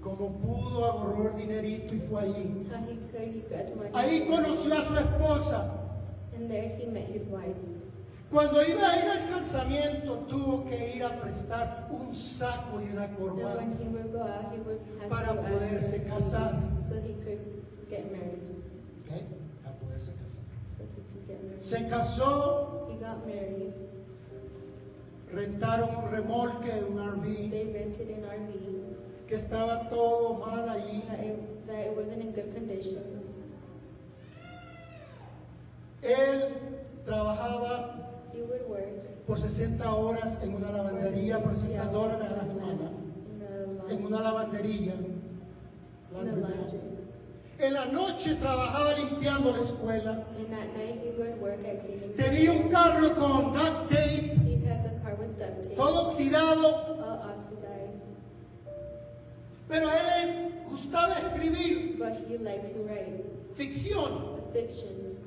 Como 0.01 0.29
pudo, 0.39 0.85
agarró 0.85 1.27
el 1.31 1.37
dinerito 1.37 1.93
y 1.93 1.99
fue 2.09 2.21
allí. 2.21 2.67
How 2.71 2.79
he 2.87 2.95
could, 3.11 3.33
he 3.35 3.41
got 3.49 3.75
money. 3.75 3.91
Ahí 3.93 4.27
conoció 4.27 4.77
a 4.77 4.83
su 4.83 4.93
esposa. 4.95 5.71
And 6.35 6.49
there 6.49 6.69
he 6.79 6.85
met 6.87 7.07
his 7.09 7.25
wife. 7.25 7.55
Cuando 8.31 8.61
iba 8.61 8.87
a 8.91 8.95
ir 8.97 9.09
al 9.09 9.39
casamiento, 9.39 10.19
tuvo 10.29 10.63
que 10.69 10.95
ir 10.95 11.03
a 11.03 11.19
prestar 11.19 11.87
un 11.91 12.15
saco 12.15 12.79
y 12.79 12.87
una 12.93 13.05
And 13.05 13.17
corbata. 13.17 13.57
when 13.57 13.77
he 13.79 13.87
would 13.89 14.13
go 14.13 14.21
out, 14.21 14.53
he 14.53 14.59
would 14.59 14.79
have 15.01 15.09
Para 15.09 15.33
to 15.35 15.41
poderse 15.41 15.97
her 15.97 16.09
casar. 16.15 16.55
so 16.87 16.93
he 17.01 17.13
could 17.25 17.39
get 17.89 18.09
married. 18.11 18.39
¿ok? 19.03 19.21
Para 19.63 19.75
poderse 19.79 20.13
casar. 20.21 20.43
So 20.77 20.83
he 20.95 21.01
could 21.11 21.27
get 21.27 21.43
married. 21.43 21.61
Se 21.63 21.77
casó, 21.89 22.87
He 22.89 22.95
got 22.97 23.25
married. 23.25 23.73
Rentaron 25.33 25.89
un 25.95 26.11
remolque, 26.11 26.83
un 26.89 26.97
RV, 26.99 27.49
They 27.51 27.71
rented 27.73 28.09
an 28.09 28.23
RV 28.25 29.27
que 29.27 29.35
estaba 29.35 29.87
todo 29.89 30.39
mal 30.39 30.67
allí. 30.69 31.03
that 31.07 31.19
it, 31.19 31.67
that 31.67 31.85
it 31.85 31.95
wasn't 31.95 32.21
in 32.21 32.31
good 32.31 32.53
conditions. 32.53 33.23
Él 36.01 36.55
trabajaba 37.05 37.95
He 38.33 38.41
would 38.41 38.67
work 38.69 39.25
por 39.27 39.37
60 39.39 39.83
horas 39.93 40.39
en 40.43 40.55
una 40.55 40.71
lavandería, 40.71 41.39
por 41.43 41.51
60 41.51 41.67
60 41.67 41.83
hours 41.83 41.93
dólares 41.93 42.27
a 42.31 42.35
la 42.35 42.43
in 42.43 42.49
semana, 42.59 42.91
the 43.87 43.93
en 43.95 44.05
una 44.05 44.21
lavandería. 44.21 44.93
laundry. 46.13 46.43
En 47.59 47.73
la 47.73 47.85
noche 47.87 48.35
trabajaba 48.35 48.93
limpiando 48.97 49.51
la 49.51 49.59
escuela. 49.61 50.11
And 50.37 50.53
at 50.53 50.73
night 50.77 51.01
he 51.03 51.09
would 51.17 51.39
work 51.41 51.59
at 51.65 51.85
cleaning. 51.85 52.13
Tenía 52.15 52.51
un 52.53 52.69
carro 52.69 53.13
con 53.15 53.53
duct 53.53 53.89
tape, 53.89 54.38
todo 55.79 56.07
oxidado, 56.07 56.67
all 56.99 57.35
oxidized, 57.35 58.03
pero 59.69 59.87
a 59.87 59.95
él 59.95 60.07
le 60.07 60.69
gustaba 60.69 61.15
escribir 61.19 61.97
but 61.97 62.13
he 62.27 62.37
liked 62.37 62.67
to 62.67 62.83
write 62.83 63.23
ficción 63.55 64.41
fictions. 64.53 65.19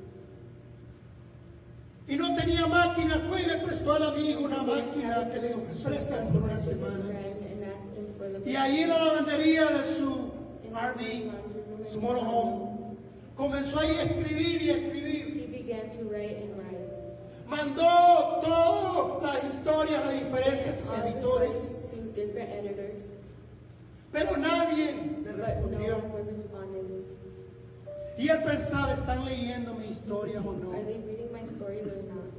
y 2.07 2.15
no 2.15 2.35
tenía 2.35 2.67
máquina. 2.67 3.17
Fue 3.29 3.41
y 3.41 3.45
le 3.45 3.57
prestó 3.57 3.93
al 3.93 4.03
amigo 4.03 4.41
una 4.41 4.61
máquina 4.61 5.29
que 5.31 5.39
le 5.39 5.51
he 5.51 5.55
por 5.55 6.43
unas 6.43 6.65
semanas. 6.65 7.39
Y 8.45 8.55
ahí 8.55 8.81
en 8.81 8.89
la 8.89 9.03
lavandería 9.05 9.65
de 9.67 9.83
su 9.83 10.31
RV, 10.69 11.89
su 11.91 12.01
motorhome, 12.01 12.95
comenzó 13.35 13.79
ahí 13.79 13.95
a 13.97 14.03
escribir 14.03 14.61
y 14.61 14.69
a 14.69 14.73
escribir. 14.73 15.49
He 15.53 15.63
began 15.63 15.89
to 15.91 16.03
write 16.09 16.37
and 16.43 16.57
write. 16.57 16.73
Mandó 17.47 18.41
todas 18.43 18.82
las 19.21 19.43
historias 19.43 20.05
a 20.05 20.11
diferentes 20.11 20.83
editores, 21.03 21.75
pero 24.11 24.37
nadie 24.37 24.93
le 25.25 25.33
but 25.33 25.71
no 25.71 26.17
respondió. 26.27 27.03
Y 28.17 28.29
él 28.29 28.43
pensaba, 28.43 28.93
¿están 28.93 29.25
leyendo 29.25 29.73
mi 29.73 29.87
historia 29.87 30.39
o 30.39 30.53
no? 30.53 30.71
Are 30.71 30.83
they 30.83 30.99
reading 30.99 31.31
my 31.33 31.43
stories 31.47 31.83
or 31.87 32.03
not? 32.03 32.29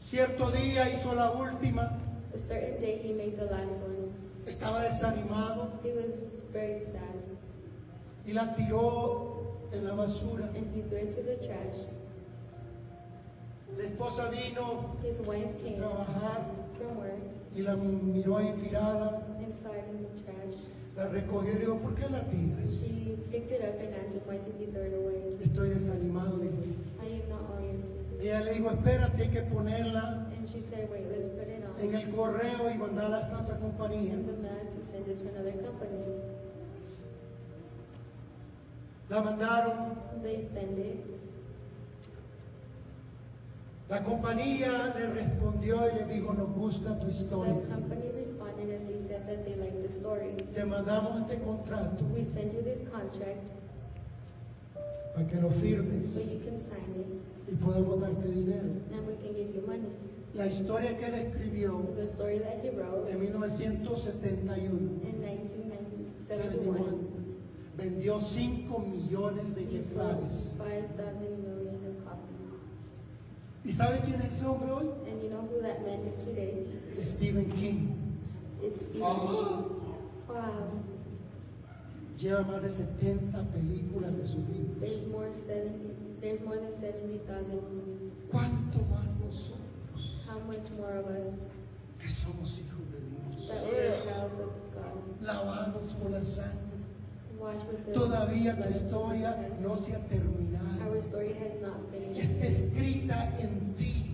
Cierto 0.00 0.50
día 0.50 0.88
hizo 0.90 1.14
la 1.14 1.30
última, 1.30 1.98
A 2.34 2.38
certain 2.38 2.80
day 2.80 2.98
he 3.04 3.12
made 3.12 3.36
the 3.36 3.44
last 3.44 3.82
one. 3.82 4.10
estaba 4.46 4.82
desanimado 4.82 5.68
He 5.84 5.92
was 5.92 6.42
very 6.52 6.80
sad 6.80 7.20
y 8.26 8.32
la 8.32 8.54
tiró 8.54 9.68
en 9.72 9.84
la 9.84 9.94
basura. 9.94 10.48
La 13.78 13.84
esposa 13.84 14.30
vino 14.30 14.96
His 15.02 15.20
wife 15.20 15.54
a 15.56 15.62
came 15.62 15.76
trabajar 15.76 16.46
from 16.78 16.96
work 16.98 17.18
y 17.54 17.60
la 17.62 17.76
miró 17.76 18.38
ahí 18.38 18.52
tirada, 18.62 19.22
and 19.42 19.52
saw 19.54 19.70
it 19.72 19.84
in 19.90 20.02
the 20.02 20.22
trash. 20.24 20.56
la 20.96 21.08
recogió 21.08 21.50
y 21.52 21.54
le 21.54 21.60
dijo, 21.60 21.78
¿por 21.78 21.94
qué 21.94 22.08
la 22.08 22.20
tiras? 22.24 22.86
She 22.86 23.16
picked 23.30 23.50
it 23.50 23.62
up 23.62 23.78
and 23.78 23.94
asked 23.96 24.14
him 24.14 24.22
why 24.26 24.38
did 24.38 24.54
he 24.58 24.66
throw 24.72 24.82
it 24.82 24.94
away. 24.94 25.36
Estoy 25.42 25.70
desanimado. 25.70 26.38
dijo. 26.38 26.52
I 27.02 27.20
am 27.22 27.28
not 27.28 27.50
oriented. 27.54 27.94
Ella 28.22 28.40
le 28.40 28.54
dijo, 28.54 28.70
espérate, 28.70 29.22
hay 29.22 29.28
que 29.30 29.42
ponerla 29.42 30.28
And 30.38 30.48
she 30.48 30.60
said, 30.60 30.88
wait, 30.90 31.06
let's 31.10 31.26
put 31.28 31.48
it 31.48 31.62
en 31.78 31.94
on 31.94 32.00
el 32.00 32.10
correo 32.10 32.70
y 32.70 32.78
mandarla 32.78 33.18
hasta 33.18 33.42
otra 33.42 33.58
compañía. 33.58 34.12
in 34.14 34.26
the 34.26 34.32
mail 34.34 34.66
to 34.70 34.82
send 34.82 35.06
it 35.08 35.18
to 35.18 35.28
another 35.28 35.52
company. 35.62 36.04
La 39.10 39.22
mandaron, 39.22 39.98
They 40.22 40.40
send 40.40 40.78
it. 40.78 41.04
La 43.92 44.02
compañía 44.02 44.94
le 44.96 45.06
respondió 45.08 45.76
y 45.90 45.94
le 45.96 46.14
dijo, 46.14 46.32
nos 46.32 46.48
gusta 46.54 46.98
tu 46.98 47.08
historia. 47.08 47.54
The 47.54 47.74
company 47.74 48.10
responded 48.16 48.70
and 48.70 48.88
they 48.88 48.98
said 48.98 49.26
that 49.26 49.44
they 49.44 49.54
liked 49.56 49.82
the 49.82 49.92
story. 49.92 50.32
Te 50.54 50.64
mandamos 50.64 51.20
este 51.20 51.42
contrato 51.44 52.02
We 52.14 52.24
send 52.24 52.54
you 52.54 52.62
this 52.62 52.80
contract 52.90 53.52
para 55.14 55.26
que 55.28 55.38
lo 55.38 55.50
so 55.50 55.60
firmes 55.60 56.24
you 56.24 56.40
can 56.40 56.58
sign 56.58 56.88
it 56.96 57.52
y 57.52 57.54
podemos 57.56 58.00
darte 58.00 58.28
dinero. 58.28 58.64
and 58.94 59.06
we 59.06 59.14
can 59.16 59.34
give 59.34 59.54
you 59.54 59.62
money. 59.66 59.90
La 60.32 60.46
historia 60.46 60.96
que 60.96 61.04
él 61.04 61.14
escribió 61.14 61.78
The 61.94 62.06
story 62.06 62.38
that 62.38 62.64
he 62.64 62.70
wrote 62.70 63.10
en 63.10 63.20
1971, 63.20 65.02
in 65.04 65.20
1971. 65.20 66.16
71, 66.22 66.84
vendió 67.76 68.18
5 68.18 68.78
millones 68.78 69.54
de 69.54 69.62
He 69.64 69.82
sold 69.82 70.16
ejemplares. 70.24 70.56
5,000 70.56 70.62
million 70.62 70.80
of 70.86 70.96
copies. 70.96 71.51
¿Y 73.64 73.70
sabe 73.72 74.00
quién 74.04 74.20
es 74.22 74.34
ese 74.34 74.46
hombre 74.46 74.72
hoy? 74.72 74.88
And 75.06 75.22
you 75.22 75.28
know 75.30 75.42
who 75.42 75.60
that 75.62 75.82
man 75.86 76.04
is 76.06 76.16
today? 76.16 76.66
It's 76.96 77.10
Stephen 77.10 77.50
King. 77.52 78.18
It's, 78.20 78.42
it's 78.60 78.82
Stephen 78.82 79.02
Ah. 79.06 79.62
King. 79.62 79.94
Wow. 80.28 80.82
Lleva 82.18 82.42
más 82.42 82.62
de 82.62 82.70
70 82.70 83.38
películas 83.52 84.16
de 84.16 84.26
su 84.26 84.38
vida. 84.46 84.80
There's 84.80 85.06
more 85.06 85.32
70. 85.32 86.20
There's 86.20 86.40
more 86.40 86.56
than 86.56 86.72
70,000 86.72 87.54
movies. 87.54 88.12
¿Cuánto 88.30 88.78
más 88.90 89.06
nosotros 89.20 90.22
How 90.28 90.38
much 90.40 90.70
more 90.78 90.96
of 90.98 91.06
us 91.06 91.44
que 91.98 92.08
somos 92.08 92.58
hijos 92.60 92.86
de 92.90 93.00
Dios? 93.00 93.48
that 93.48 93.62
we're 93.64 93.96
childs 93.96 94.38
of 94.38 94.50
God, 94.72 95.20
Lavados 95.20 95.94
por 96.00 96.10
la 96.10 96.20
sangre. 96.20 96.71
Todavía 97.92 98.60
tu 98.60 98.68
historia 98.70 99.36
no 99.60 99.76
se 99.76 99.94
ha 99.94 100.00
terminado. 100.06 100.94
Está 100.94 102.46
escrita 102.46 103.34
en 103.38 103.74
ti. 103.74 104.10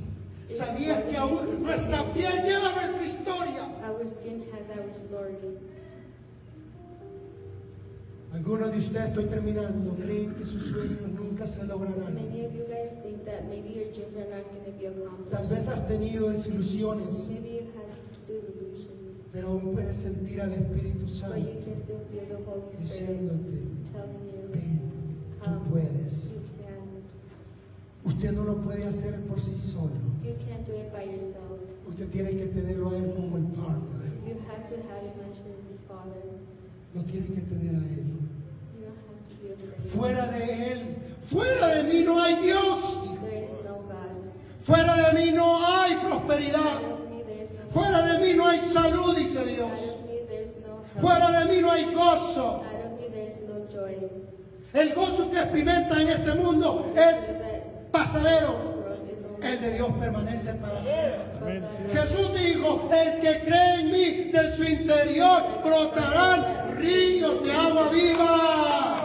¿Sabías 0.46 1.02
que 1.04 1.16
aún 1.16 1.62
nuestra 1.62 2.12
piel 2.14 2.42
lleva 2.42 2.72
nuestra 2.72 3.04
historia? 3.06 3.68
Algunos 8.32 8.70
de 8.70 8.78
ustedes, 8.78 9.08
estoy 9.08 9.24
terminando, 9.24 9.94
creen 9.94 10.34
que 10.34 10.44
sus 10.44 10.64
sueños 10.64 11.00
nunca 11.14 11.46
se 11.46 11.64
lograrán. 11.64 12.16
Tal 15.30 15.46
vez 15.48 15.68
has 15.68 15.86
tenido 15.86 16.30
desilusiones, 16.30 17.28
Maybe 17.28 17.50
you 17.50 17.60
had 17.74 17.88
delusions, 18.26 19.17
pero 19.32 19.48
aún 19.48 19.72
puedes 19.72 19.96
sentir 19.96 20.40
al 20.40 20.52
Espíritu 20.52 21.06
Santo 21.08 21.36
diciéndote, 22.78 23.62
ven, 24.52 24.80
tú 25.44 25.70
puedes. 25.70 26.32
Usted 28.04 28.32
no 28.32 28.44
lo 28.44 28.56
puede 28.62 28.84
hacer 28.86 29.20
por 29.26 29.38
sí 29.38 29.58
solo. 29.58 29.90
You 30.24 30.34
can't 30.46 30.66
do 30.66 30.72
it 30.74 30.90
by 30.92 31.04
yourself. 31.04 31.60
Usted 31.86 32.08
tiene 32.08 32.30
que 32.30 32.46
tenerlo 32.46 32.90
a 32.90 32.96
Él 32.96 33.12
como 33.14 33.36
el 33.36 33.44
partner. 33.44 34.08
You 34.26 34.34
have 34.48 34.66
to 34.68 34.76
have 34.88 35.02
him 35.02 35.20
as 35.30 35.36
your 35.38 35.56
father. 35.86 36.22
Lo 36.94 37.02
tiene 37.02 37.26
que 37.26 37.42
tener 37.42 37.74
a 37.74 37.84
Él. 37.84 38.04
Fuera 39.92 40.26
de 40.26 40.72
Él, 40.72 40.96
fuera 41.22 41.68
de 41.68 41.84
mí 41.84 42.04
no 42.04 42.22
hay 42.22 42.36
Dios. 42.42 42.98
There 43.22 43.44
is 43.44 43.50
no 43.64 43.82
God. 43.86 44.32
Fuera 44.62 45.12
de 45.12 45.18
mí 45.18 45.32
no 45.32 45.66
hay 45.66 45.96
prosperidad. 45.96 46.97
Fuera 47.78 48.02
de 48.02 48.18
mí 48.18 48.34
no 48.34 48.46
hay 48.48 48.58
salud, 48.58 49.16
dice 49.16 49.44
Dios. 49.44 49.94
Fuera 51.00 51.30
de 51.30 51.44
mí 51.52 51.60
no 51.60 51.70
hay 51.70 51.94
gozo. 51.94 52.64
El 54.74 54.94
gozo 54.94 55.30
que 55.30 55.38
experimenta 55.38 56.02
en 56.02 56.08
este 56.08 56.34
mundo 56.34 56.92
es 56.96 57.38
pasajero. 57.92 58.78
El 59.40 59.60
de 59.60 59.74
Dios 59.74 59.90
permanece 60.00 60.54
para 60.54 60.82
siempre. 60.82 61.62
Jesús 61.92 62.32
dijo, 62.34 62.90
el 62.92 63.20
que 63.20 63.44
cree 63.44 63.74
en 63.80 63.92
mí, 63.92 64.30
de 64.32 64.52
su 64.52 64.64
interior 64.64 65.42
brotarán 65.64 66.76
ríos 66.76 67.44
de 67.44 67.52
agua 67.52 67.88
viva. 67.90 69.04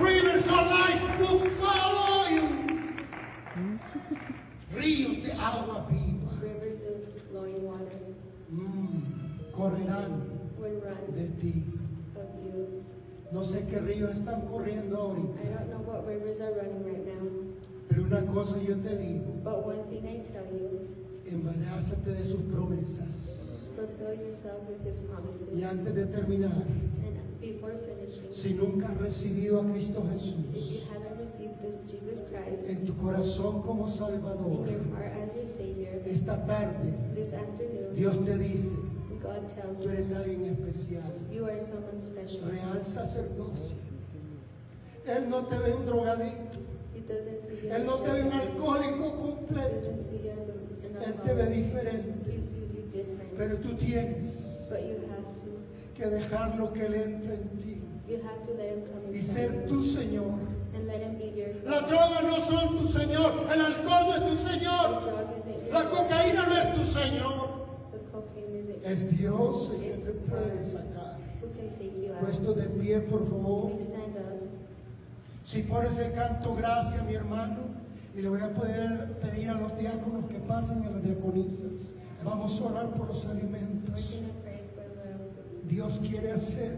Rivers 0.00 0.46
of 0.48 0.66
life 0.70 1.18
will 1.18 1.50
follow. 1.60 2.17
Ríos 4.74 5.22
de 5.22 5.32
agua 5.32 5.86
viva 5.90 6.30
rivers 6.42 6.82
of 6.82 7.22
flowing 7.30 7.64
water 7.64 7.98
mm, 8.50 9.52
correrán 9.52 10.22
run 10.58 11.14
de 11.14 11.28
ti. 11.40 11.64
of 12.14 12.28
you. 12.44 12.82
No 13.32 13.42
sé 13.44 13.66
qué 13.66 13.78
ríos 13.80 14.12
están 14.12 14.42
corriendo 14.42 14.96
ahorita, 14.96 15.40
I 15.42 15.48
don't 15.48 15.70
know 15.70 15.80
what 15.80 16.06
rivers 16.06 16.40
are 16.40 16.52
running 16.54 16.84
right 16.84 17.06
now, 17.06 17.28
pero 17.88 18.02
una 18.04 18.24
cosa 18.26 18.56
yo 18.62 18.76
te 18.76 18.96
digo, 18.96 19.32
but 19.44 19.64
one 19.66 19.84
thing 19.90 20.06
I 20.06 20.18
tell 20.24 20.46
you, 20.52 20.86
embarázate 21.26 22.12
de 22.12 22.24
sus 22.24 22.40
promesas. 22.42 23.70
fulfill 23.76 24.14
yourself 24.14 24.60
with 24.68 24.82
his 24.84 24.98
promises. 25.00 25.48
Y 25.54 25.62
antes 25.64 25.94
de 25.94 26.06
terminar, 26.06 26.52
si 28.32 28.54
nunca 28.54 28.88
has 28.88 28.98
recibido 28.98 29.60
a 29.60 29.66
Cristo 29.72 30.04
Jesús 30.10 30.88
you 31.38 31.50
Jesus 31.88 32.22
Christ 32.22 32.68
en 32.68 32.84
tu 32.84 32.96
corazón 32.96 33.62
como 33.62 33.86
in 33.86 33.92
Salvador, 33.92 34.66
your 34.66 34.82
heart 34.96 35.12
as 35.14 35.34
your 35.34 35.46
Savior, 35.46 36.02
esta 36.04 36.44
tarde 36.46 36.92
this 37.14 37.32
afternoon, 37.32 37.94
Dios 37.94 38.18
te 38.24 38.38
dice, 38.38 38.76
God 39.20 39.48
tells 39.48 39.78
tú 39.78 39.84
you 39.84 39.90
eres 39.90 40.12
alguien 40.12 40.44
especial, 40.44 41.12
you 41.30 41.44
are 41.44 41.58
someone 41.60 42.00
special. 42.00 42.50
real 42.50 42.84
sacerdocio. 42.84 43.76
Él 45.06 45.28
no 45.28 45.46
te 45.46 45.58
ve 45.58 45.74
un 45.74 45.86
drogadicto, 45.86 46.58
you 46.94 47.70
Él 47.70 47.86
no 47.86 47.96
te 47.96 48.12
ve 48.12 48.22
un 48.24 48.32
alcohólico 48.32 49.16
completo, 49.16 49.90
you 49.90 50.30
Él 51.04 51.14
te 51.24 51.34
ve 51.34 51.46
diferente, 51.46 52.32
you 52.32 53.04
pero 53.36 53.56
tú 53.58 53.74
tienes 53.76 54.66
que 55.98 56.06
dejarlo 56.06 56.72
que 56.72 56.86
Él 56.86 56.94
entre 56.94 57.34
en 57.34 57.48
ti 57.58 57.82
y 59.12 59.20
ser 59.20 59.66
tu 59.66 59.82
Señor. 59.82 60.38
Las 61.64 61.88
drogas 61.88 62.24
no 62.24 62.36
son 62.36 62.78
tu 62.78 62.86
Señor, 62.86 63.32
el 63.52 63.60
alcohol 63.60 64.06
no 64.06 64.14
es 64.14 64.30
tu 64.30 64.48
Señor, 64.48 65.02
la 65.72 65.90
cocaína 65.90 66.46
no 66.46 66.56
es 66.56 66.74
tu 66.74 66.84
Señor. 66.84 67.58
Es 68.84 69.10
Dios 69.18 69.72
el 69.74 69.80
que 69.80 69.96
te 69.98 70.12
puede 70.12 70.64
sacar. 70.64 71.18
Puesto 72.20 72.54
de 72.54 72.64
pie, 72.64 73.00
por 73.00 73.28
favor. 73.28 73.72
Si 75.44 75.62
pones 75.62 75.98
el 75.98 76.12
canto, 76.14 76.54
gracias, 76.54 77.04
mi 77.04 77.14
hermano. 77.14 77.58
Y 78.16 78.22
le 78.22 78.28
voy 78.28 78.40
a 78.40 78.54
poder 78.54 79.18
pedir 79.20 79.50
a 79.50 79.54
los 79.54 79.76
diáconos 79.76 80.26
que 80.30 80.38
pasen 80.38 80.82
a 80.84 80.90
las 80.90 81.02
diaconisas. 81.02 81.94
Vamos 82.24 82.60
a 82.60 82.64
orar 82.64 82.94
por 82.94 83.08
los 83.08 83.26
alimentos. 83.26 84.20
going 84.20 84.26
to 84.26 84.34
pray 84.42 84.60
for 84.74 84.82
the 84.82 85.24
food. 85.34 85.57
Dios 85.68 85.98
quiere 86.00 86.32
hacer 86.32 86.76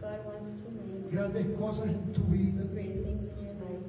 God 0.00 0.24
wants 0.26 0.54
to 0.54 0.70
make 0.70 1.10
grandes 1.10 1.46
cosas 1.58 1.88
en 1.88 2.12
tu 2.12 2.22
vida. 2.22 2.62
great 2.72 3.04
things 3.04 3.28
in 3.28 3.44
your 3.44 3.54
life. 3.54 3.84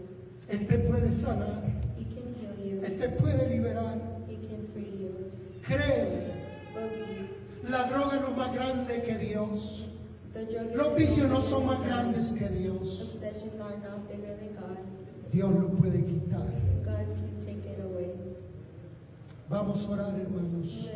Él 0.50 0.68
te 0.68 0.78
puede 0.80 1.12
sanar. 1.12 1.64
He 1.96 2.06
can 2.06 2.36
heal 2.36 2.56
you. 2.66 2.82
Él 2.82 3.00
te 3.00 3.10
puede 3.10 3.50
liberar. 3.50 3.98
He 4.28 4.36
can 4.38 4.68
free 4.74 4.92
you. 5.00 5.32
Créele. 5.64 6.32
La 7.70 7.88
droga 7.88 8.20
no 8.20 8.30
es 8.30 8.38
más 8.38 8.54
grande 8.54 9.04
que 9.04 9.18
Dios. 9.18 9.88
Los 10.76 10.96
vicios 10.96 11.30
no 11.30 11.42
son 11.42 11.66
más 11.68 11.86
grandes 11.86 12.32
que 12.32 12.48
Dios. 12.50 13.22
Dios 15.32 15.52
lo 15.52 15.68
puede 15.70 16.04
quitar. 16.06 16.48
God 16.84 17.06
can 17.16 17.40
take 17.40 17.66
it 17.70 17.80
away. 17.84 18.12
Vamos 19.50 19.86
a 19.86 19.92
orar, 19.92 20.14
hermanos. 20.20 20.90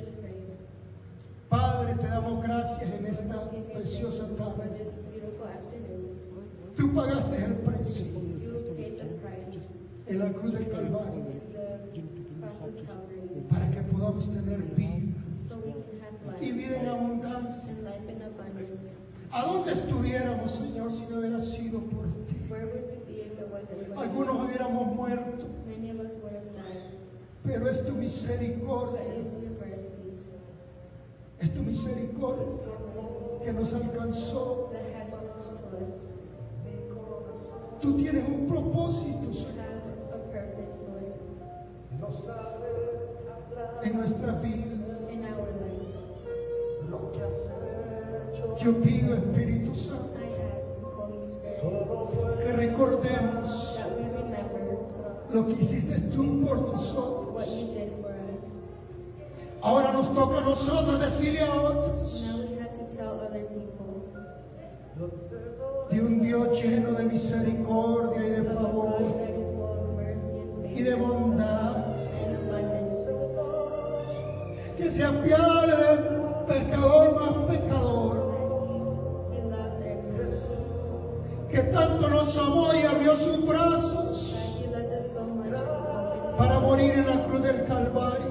Padre, 1.56 1.95
te 1.95 2.08
damos 2.08 2.43
gracias 2.43 2.82
en 2.82 3.06
esta 3.06 3.49
preciosa 3.74 4.28
tarde. 4.36 4.88
Tú 6.76 6.93
pagaste 6.93 7.45
el 7.45 7.53
precio 7.53 8.06
en 10.08 10.20
la 10.20 10.34
cruz 10.34 10.53
del 10.53 10.70
Calvario 10.70 11.26
para 13.49 13.72
que 13.72 13.82
podamos 13.84 14.30
tener 14.30 14.64
vida 14.76 15.14
y 16.41 16.51
vida 16.51 16.82
en 16.82 16.88
abundancia. 16.88 17.74
¿A 19.32 19.45
dónde 19.45 19.72
estuviéramos, 19.72 20.51
Señor, 20.51 20.91
si 20.91 21.06
no 21.06 21.20
hubiera 21.20 21.39
sido 21.39 21.80
por 21.80 22.06
ti? 22.26 22.36
Algunos 23.95 24.45
hubiéramos 24.45 24.93
muerto, 24.93 25.45
pero 27.45 27.70
es 27.70 27.86
tu 27.86 27.93
misericordia. 27.93 29.01
Es 31.46 31.54
tu 31.54 31.62
misericordia 31.62 32.46
que 33.43 33.54
nos 33.54 33.74
alcanzó. 33.74 34.72
Tú 37.82 37.98
tienes 37.98 38.28
un 38.28 38.48
propósito, 38.48 39.32
Señor, 39.32 39.66
en 43.84 43.98
nuestras 43.98 44.41
vidas. 44.41 44.76
Yo 48.58 48.82
pido, 48.82 49.14
Espíritu 49.14 49.76
Santo, 49.76 50.10
que 52.41 52.52
recordemos 52.54 53.80
lo 55.32 55.48
que 55.48 55.54
hiciste 55.54 56.00
tú 56.00 56.43
por 56.43 56.62
nosotros. 56.62 57.26
Ahora 59.66 59.91
nos 59.91 60.13
toca 60.13 60.38
a 60.38 60.41
nosotros 60.41 60.99
decirle 60.99 61.41
a 61.41 61.51
otros. 61.51 62.24
De 65.89 66.01
un 66.01 66.22
Dios 66.22 66.61
lleno 66.61 66.91
de 66.91 67.05
misericordia 67.05 68.28
y 68.28 68.30
de 68.30 68.43
favor 68.43 68.95
y 70.72 70.84
de 70.84 70.93
bondad, 70.93 71.95
que 74.78 74.91
se 74.91 75.03
apiade 75.03 75.76
del 75.78 75.99
pecador 76.45 77.16
más 77.16 77.57
pecador, 77.57 78.36
que 81.49 81.59
tanto 81.63 82.07
nos 82.09 82.38
amó 82.38 82.72
y 82.72 82.84
abrió 82.84 83.16
sus 83.16 83.43
brazos 83.43 84.38
para 86.38 86.59
morir 86.59 86.91
en 86.91 87.07
la 87.07 87.24
cruz 87.24 87.41
del 87.41 87.66
Calvario. 87.66 88.24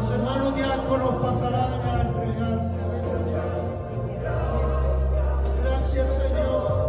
Los 0.00 0.10
hermanos 0.12 0.54
diáconos 0.56 1.14
pasarán 1.20 1.74
a 1.74 2.00
entregarse. 2.00 2.76
Gracias, 5.62 6.14
Señor. 6.14 6.79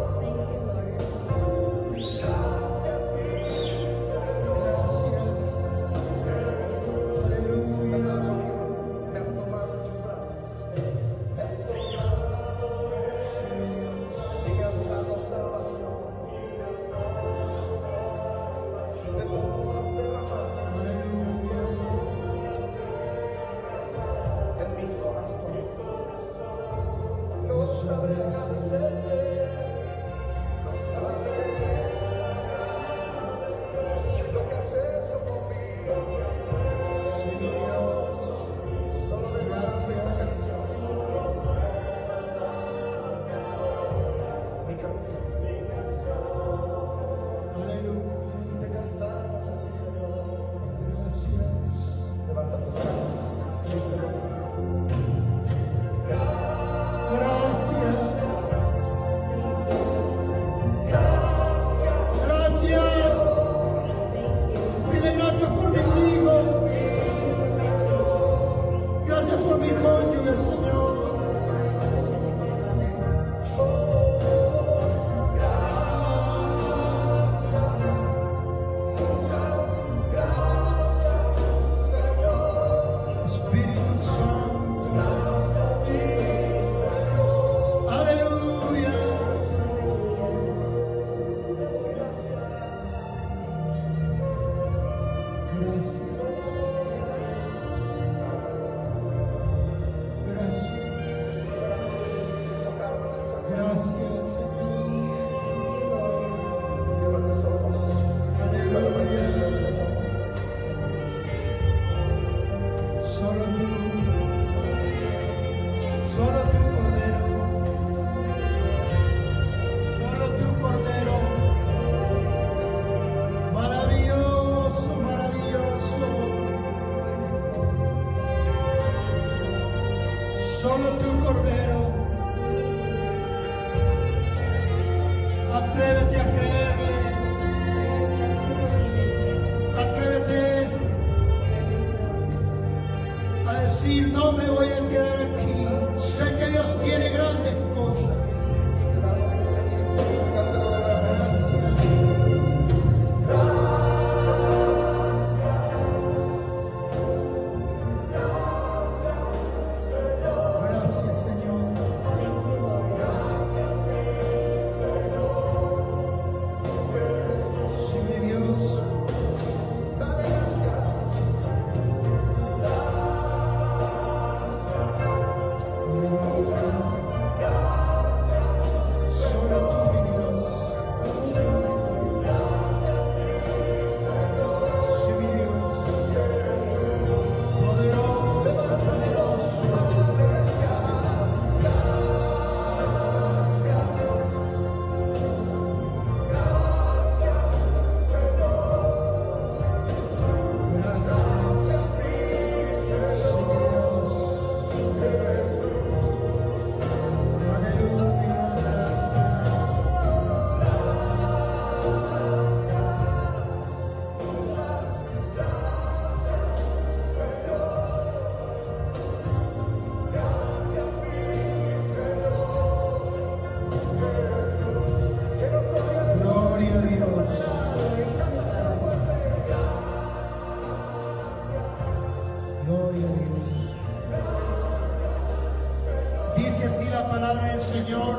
Señor 237.71 238.17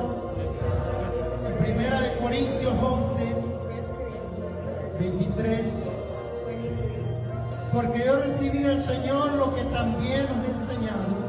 en 1.67 1.77
1 1.77 2.23
Corintios 2.23 2.73
11, 2.83 3.35
23. 4.99 5.97
Porque 7.75 8.05
yo 8.07 8.17
recibí 8.17 8.59
del 8.61 8.81
Señor 8.81 9.33
lo 9.33 9.55
que 9.55 9.63
también 9.65 10.27
nos 10.27 10.47
he 10.47 10.51
enseñado. 10.53 11.23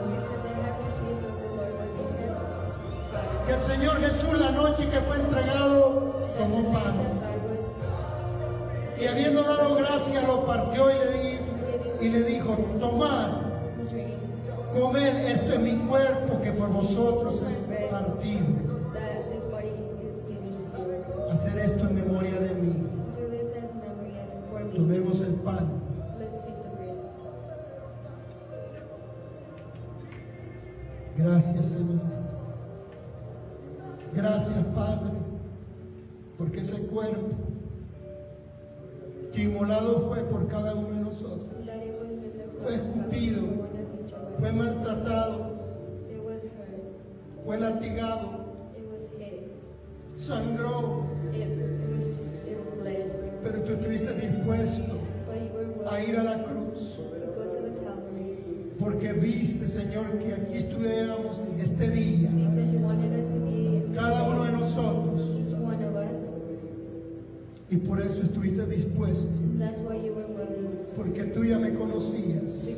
Que 3.46 3.54
el 3.54 3.62
Señor 3.62 4.00
Jesús 4.00 4.40
la 4.40 4.52
noche 4.52 4.88
que 4.88 5.02
fue 5.02 5.18
entregado 5.18 6.14
tomó 6.40 6.72
pan. 6.72 6.94
Y 9.02 9.06
habiendo 9.06 9.44
dado 9.44 9.76
gracias 9.76 10.26
lo 10.26 10.46
partió 10.46 10.90
y 10.90 10.94
le, 10.94 11.12
di, 12.00 12.10
le 12.10 12.24
dijo, 12.24 12.54
tomad, 12.80 13.32
comed, 14.72 15.28
esto 15.28 15.56
es 15.56 15.60
mi 15.60 15.76
cuerpo 15.88 16.42
que 16.42 16.52
por 16.52 16.70
vosotros 16.70 17.42
es 17.42 17.63
partido. 17.94 18.46
Hacer 21.32 21.58
esto 21.60 21.88
en 21.88 21.94
memoria 21.94 22.40
de 22.40 22.56
mí. 22.56 22.74
Tomemos 24.76 25.22
el 25.22 25.34
pan. 25.36 25.70
Gracias 31.16 31.66
Señor. 31.68 32.02
Gracias 34.16 34.66
Padre, 34.76 35.14
porque 36.38 36.62
ese 36.62 36.88
cuerpo 36.88 37.30
que 39.32 39.44
inmolado 39.44 40.00
fue 40.10 40.20
por 40.24 40.48
cada 40.48 40.76
uno 40.76 40.90
de 40.90 41.04
nosotros, 41.04 41.52
fue 42.62 42.76
escupido, 42.76 43.42
fue 44.40 44.52
maltratado. 44.52 45.43
Fue 47.46 47.60
latigado, 47.60 48.30
It 48.78 48.86
was 48.92 49.10
hit. 49.20 49.52
sangró, 50.18 51.04
It, 51.34 51.42
it 51.42 51.96
was 51.96 52.08
it 52.08 52.80
bled. 52.82 53.12
pero 53.44 53.62
tú 53.64 53.74
estuviste 53.74 54.14
dispuesto 54.14 55.00
a 55.90 56.02
ir 56.02 56.16
a 56.18 56.24
la 56.24 56.44
cruz, 56.44 56.96
to 57.16 57.26
go 57.36 57.44
to 57.50 57.58
the 57.58 57.74
porque 58.80 59.14
viste 59.14 59.68
Señor 59.68 60.18
que 60.20 60.34
aquí 60.34 60.58
estuviéramos 60.58 61.40
este 61.60 61.90
día, 61.90 62.30
cada 63.94 64.24
uno 64.24 64.46
de 64.46 64.52
nosotros, 64.52 65.22
y 67.70 67.78
por 67.78 68.00
eso 68.00 68.22
estuviste 68.22 68.66
dispuesto, 68.68 69.28
And 69.54 69.62
that's 69.62 69.80
why 69.80 69.96
you 69.96 70.14
were 70.14 70.26
willing. 70.28 70.78
Porque 70.96 71.24
tú 71.26 71.44
ya 71.44 71.60
me 71.60 71.74
conocías. 71.74 72.70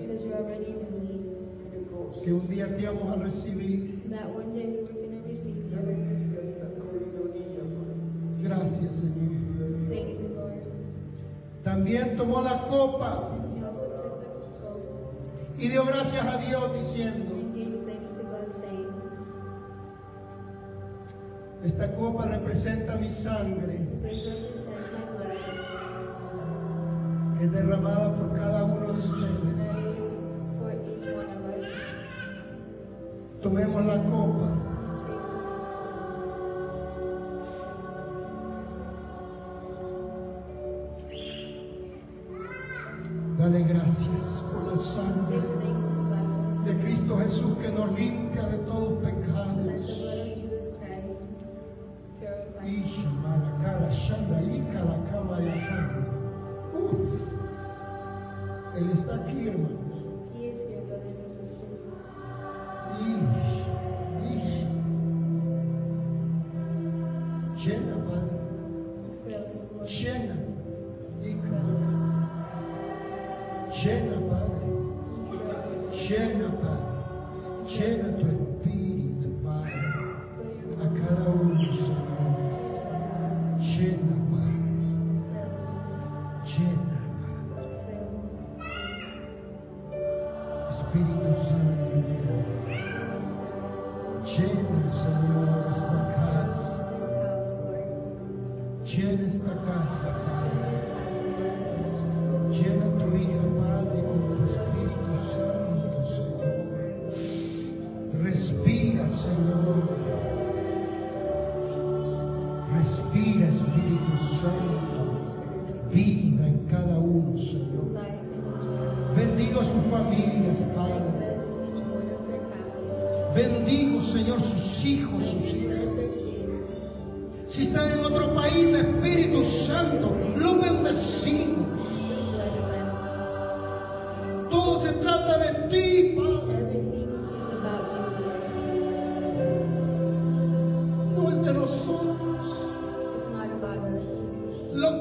que 2.24 2.34
un 2.34 2.48
día 2.48 2.76
te 2.76 2.82
íbamos 2.84 3.14
a 3.14 3.18
recibir. 3.18 3.95
That 4.10 4.30
one 4.30 4.54
day 4.54 4.66
we 4.68 4.84
were 4.84 4.94
going 4.94 5.22
to 5.22 5.28
receive 5.28 5.58
you. 5.58 5.66
Gracias, 8.42 9.02
Señor. 9.02 9.90
Thank 9.90 10.20
you, 10.20 10.28
Lord. 10.36 10.64
También 11.64 12.16
tomó 12.16 12.42
la 12.42 12.66
copa 12.68 13.32
He 13.56 13.64
also 13.66 13.88
took 13.96 14.22
the 14.22 14.28
cup 14.60 14.78
y 15.58 15.70
dio 15.70 15.84
gracias 15.86 16.24
a 16.26 16.38
Dios 16.38 16.74
diciendo, 16.76 17.34
and 17.34 17.56
gave 17.56 17.84
thanks 17.88 18.12
to 18.12 18.24
God, 18.24 18.48
saying, 18.60 18.92
esta 21.64 21.96
copa 21.96 22.26
representa 22.28 22.98
mi 22.98 23.10
sangre 23.10 23.80
This 24.04 24.26
represents 24.26 24.92
my 24.92 25.06
blood, 25.18 25.40
que 27.40 27.46
es 27.46 27.52
derramada 27.52 28.16
por 28.16 28.36
cada 28.36 28.64
uno 28.66 28.94
de 28.94 29.00
ustedes. 29.00 29.62
for 30.60 30.72
each 30.72 31.08
one 31.16 31.30
of 31.30 31.46
us. 31.58 31.95
Tomemos 33.46 33.86
la 33.86 34.02
copa. 34.06 34.50
Dale 43.38 43.64
gracias 43.66 44.44
por 44.52 44.72
la 44.72 44.76
sangre 44.76 45.38
de 46.66 46.74
Cristo 46.80 47.20
Jesús 47.20 47.56
que 47.62 47.72
nos 47.72 47.92
limpia 47.92 48.48
de 48.48 48.58
todos 48.66 48.94
pecados. 49.04 49.54
purify. 52.18 52.66
Isha, 52.66 53.10
Maracara, 53.22 53.92
Shanda, 53.92 54.42
la 54.42 54.98
cama. 55.12 55.38
Él 58.76 58.90
está 58.90 59.18
aquí, 59.18 59.50
hermanos. 59.50 59.85
Fill 69.88 70.32
us, 73.72 73.86
Lord. 73.86 74.15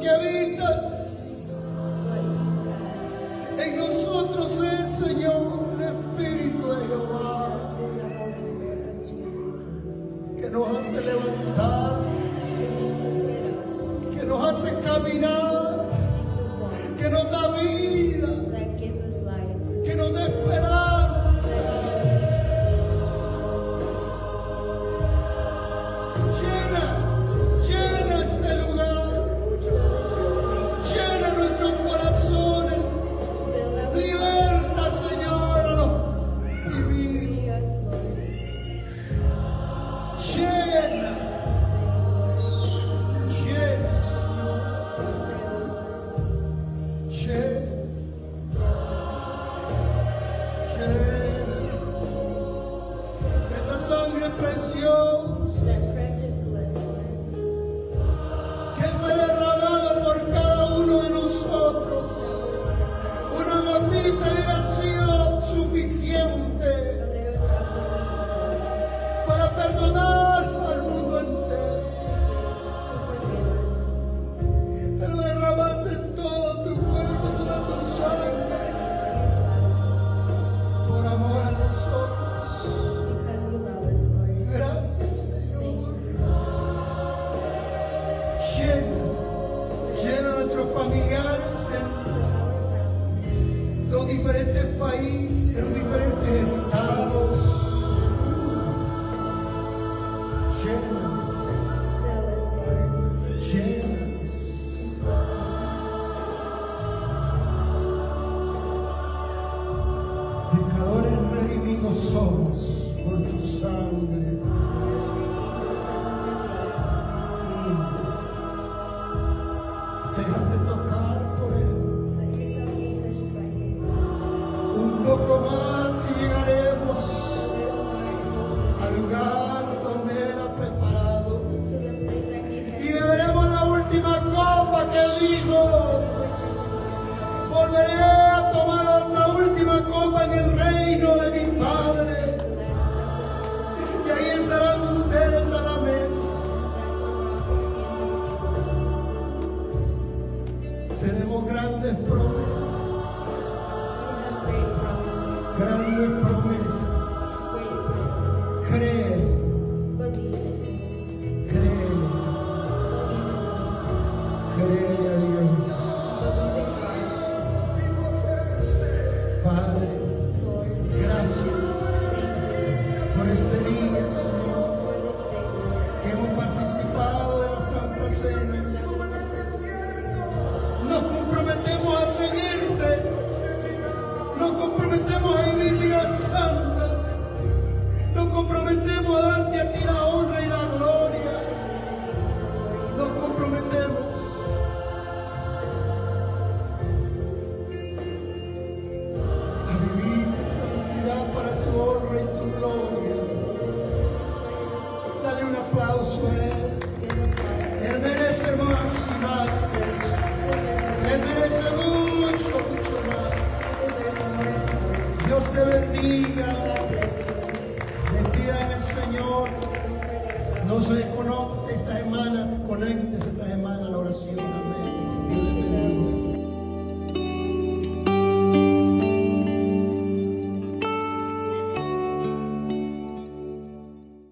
Que 0.05 0.11
habitas 0.11 1.65
en 3.57 3.77
nosotros 3.79 4.61
es, 4.61 4.91
Señor, 4.91 5.65
el 5.77 5.83
Espíritu 5.83 6.69
de 6.69 6.87
Jehová, 6.87 7.63
que 10.39 10.51
nos 10.51 10.69
hace 10.77 11.01
levantar, 11.01 12.01
que 14.15 14.27
nos 14.27 14.45
hace 14.45 14.75
caminar, 14.81 15.44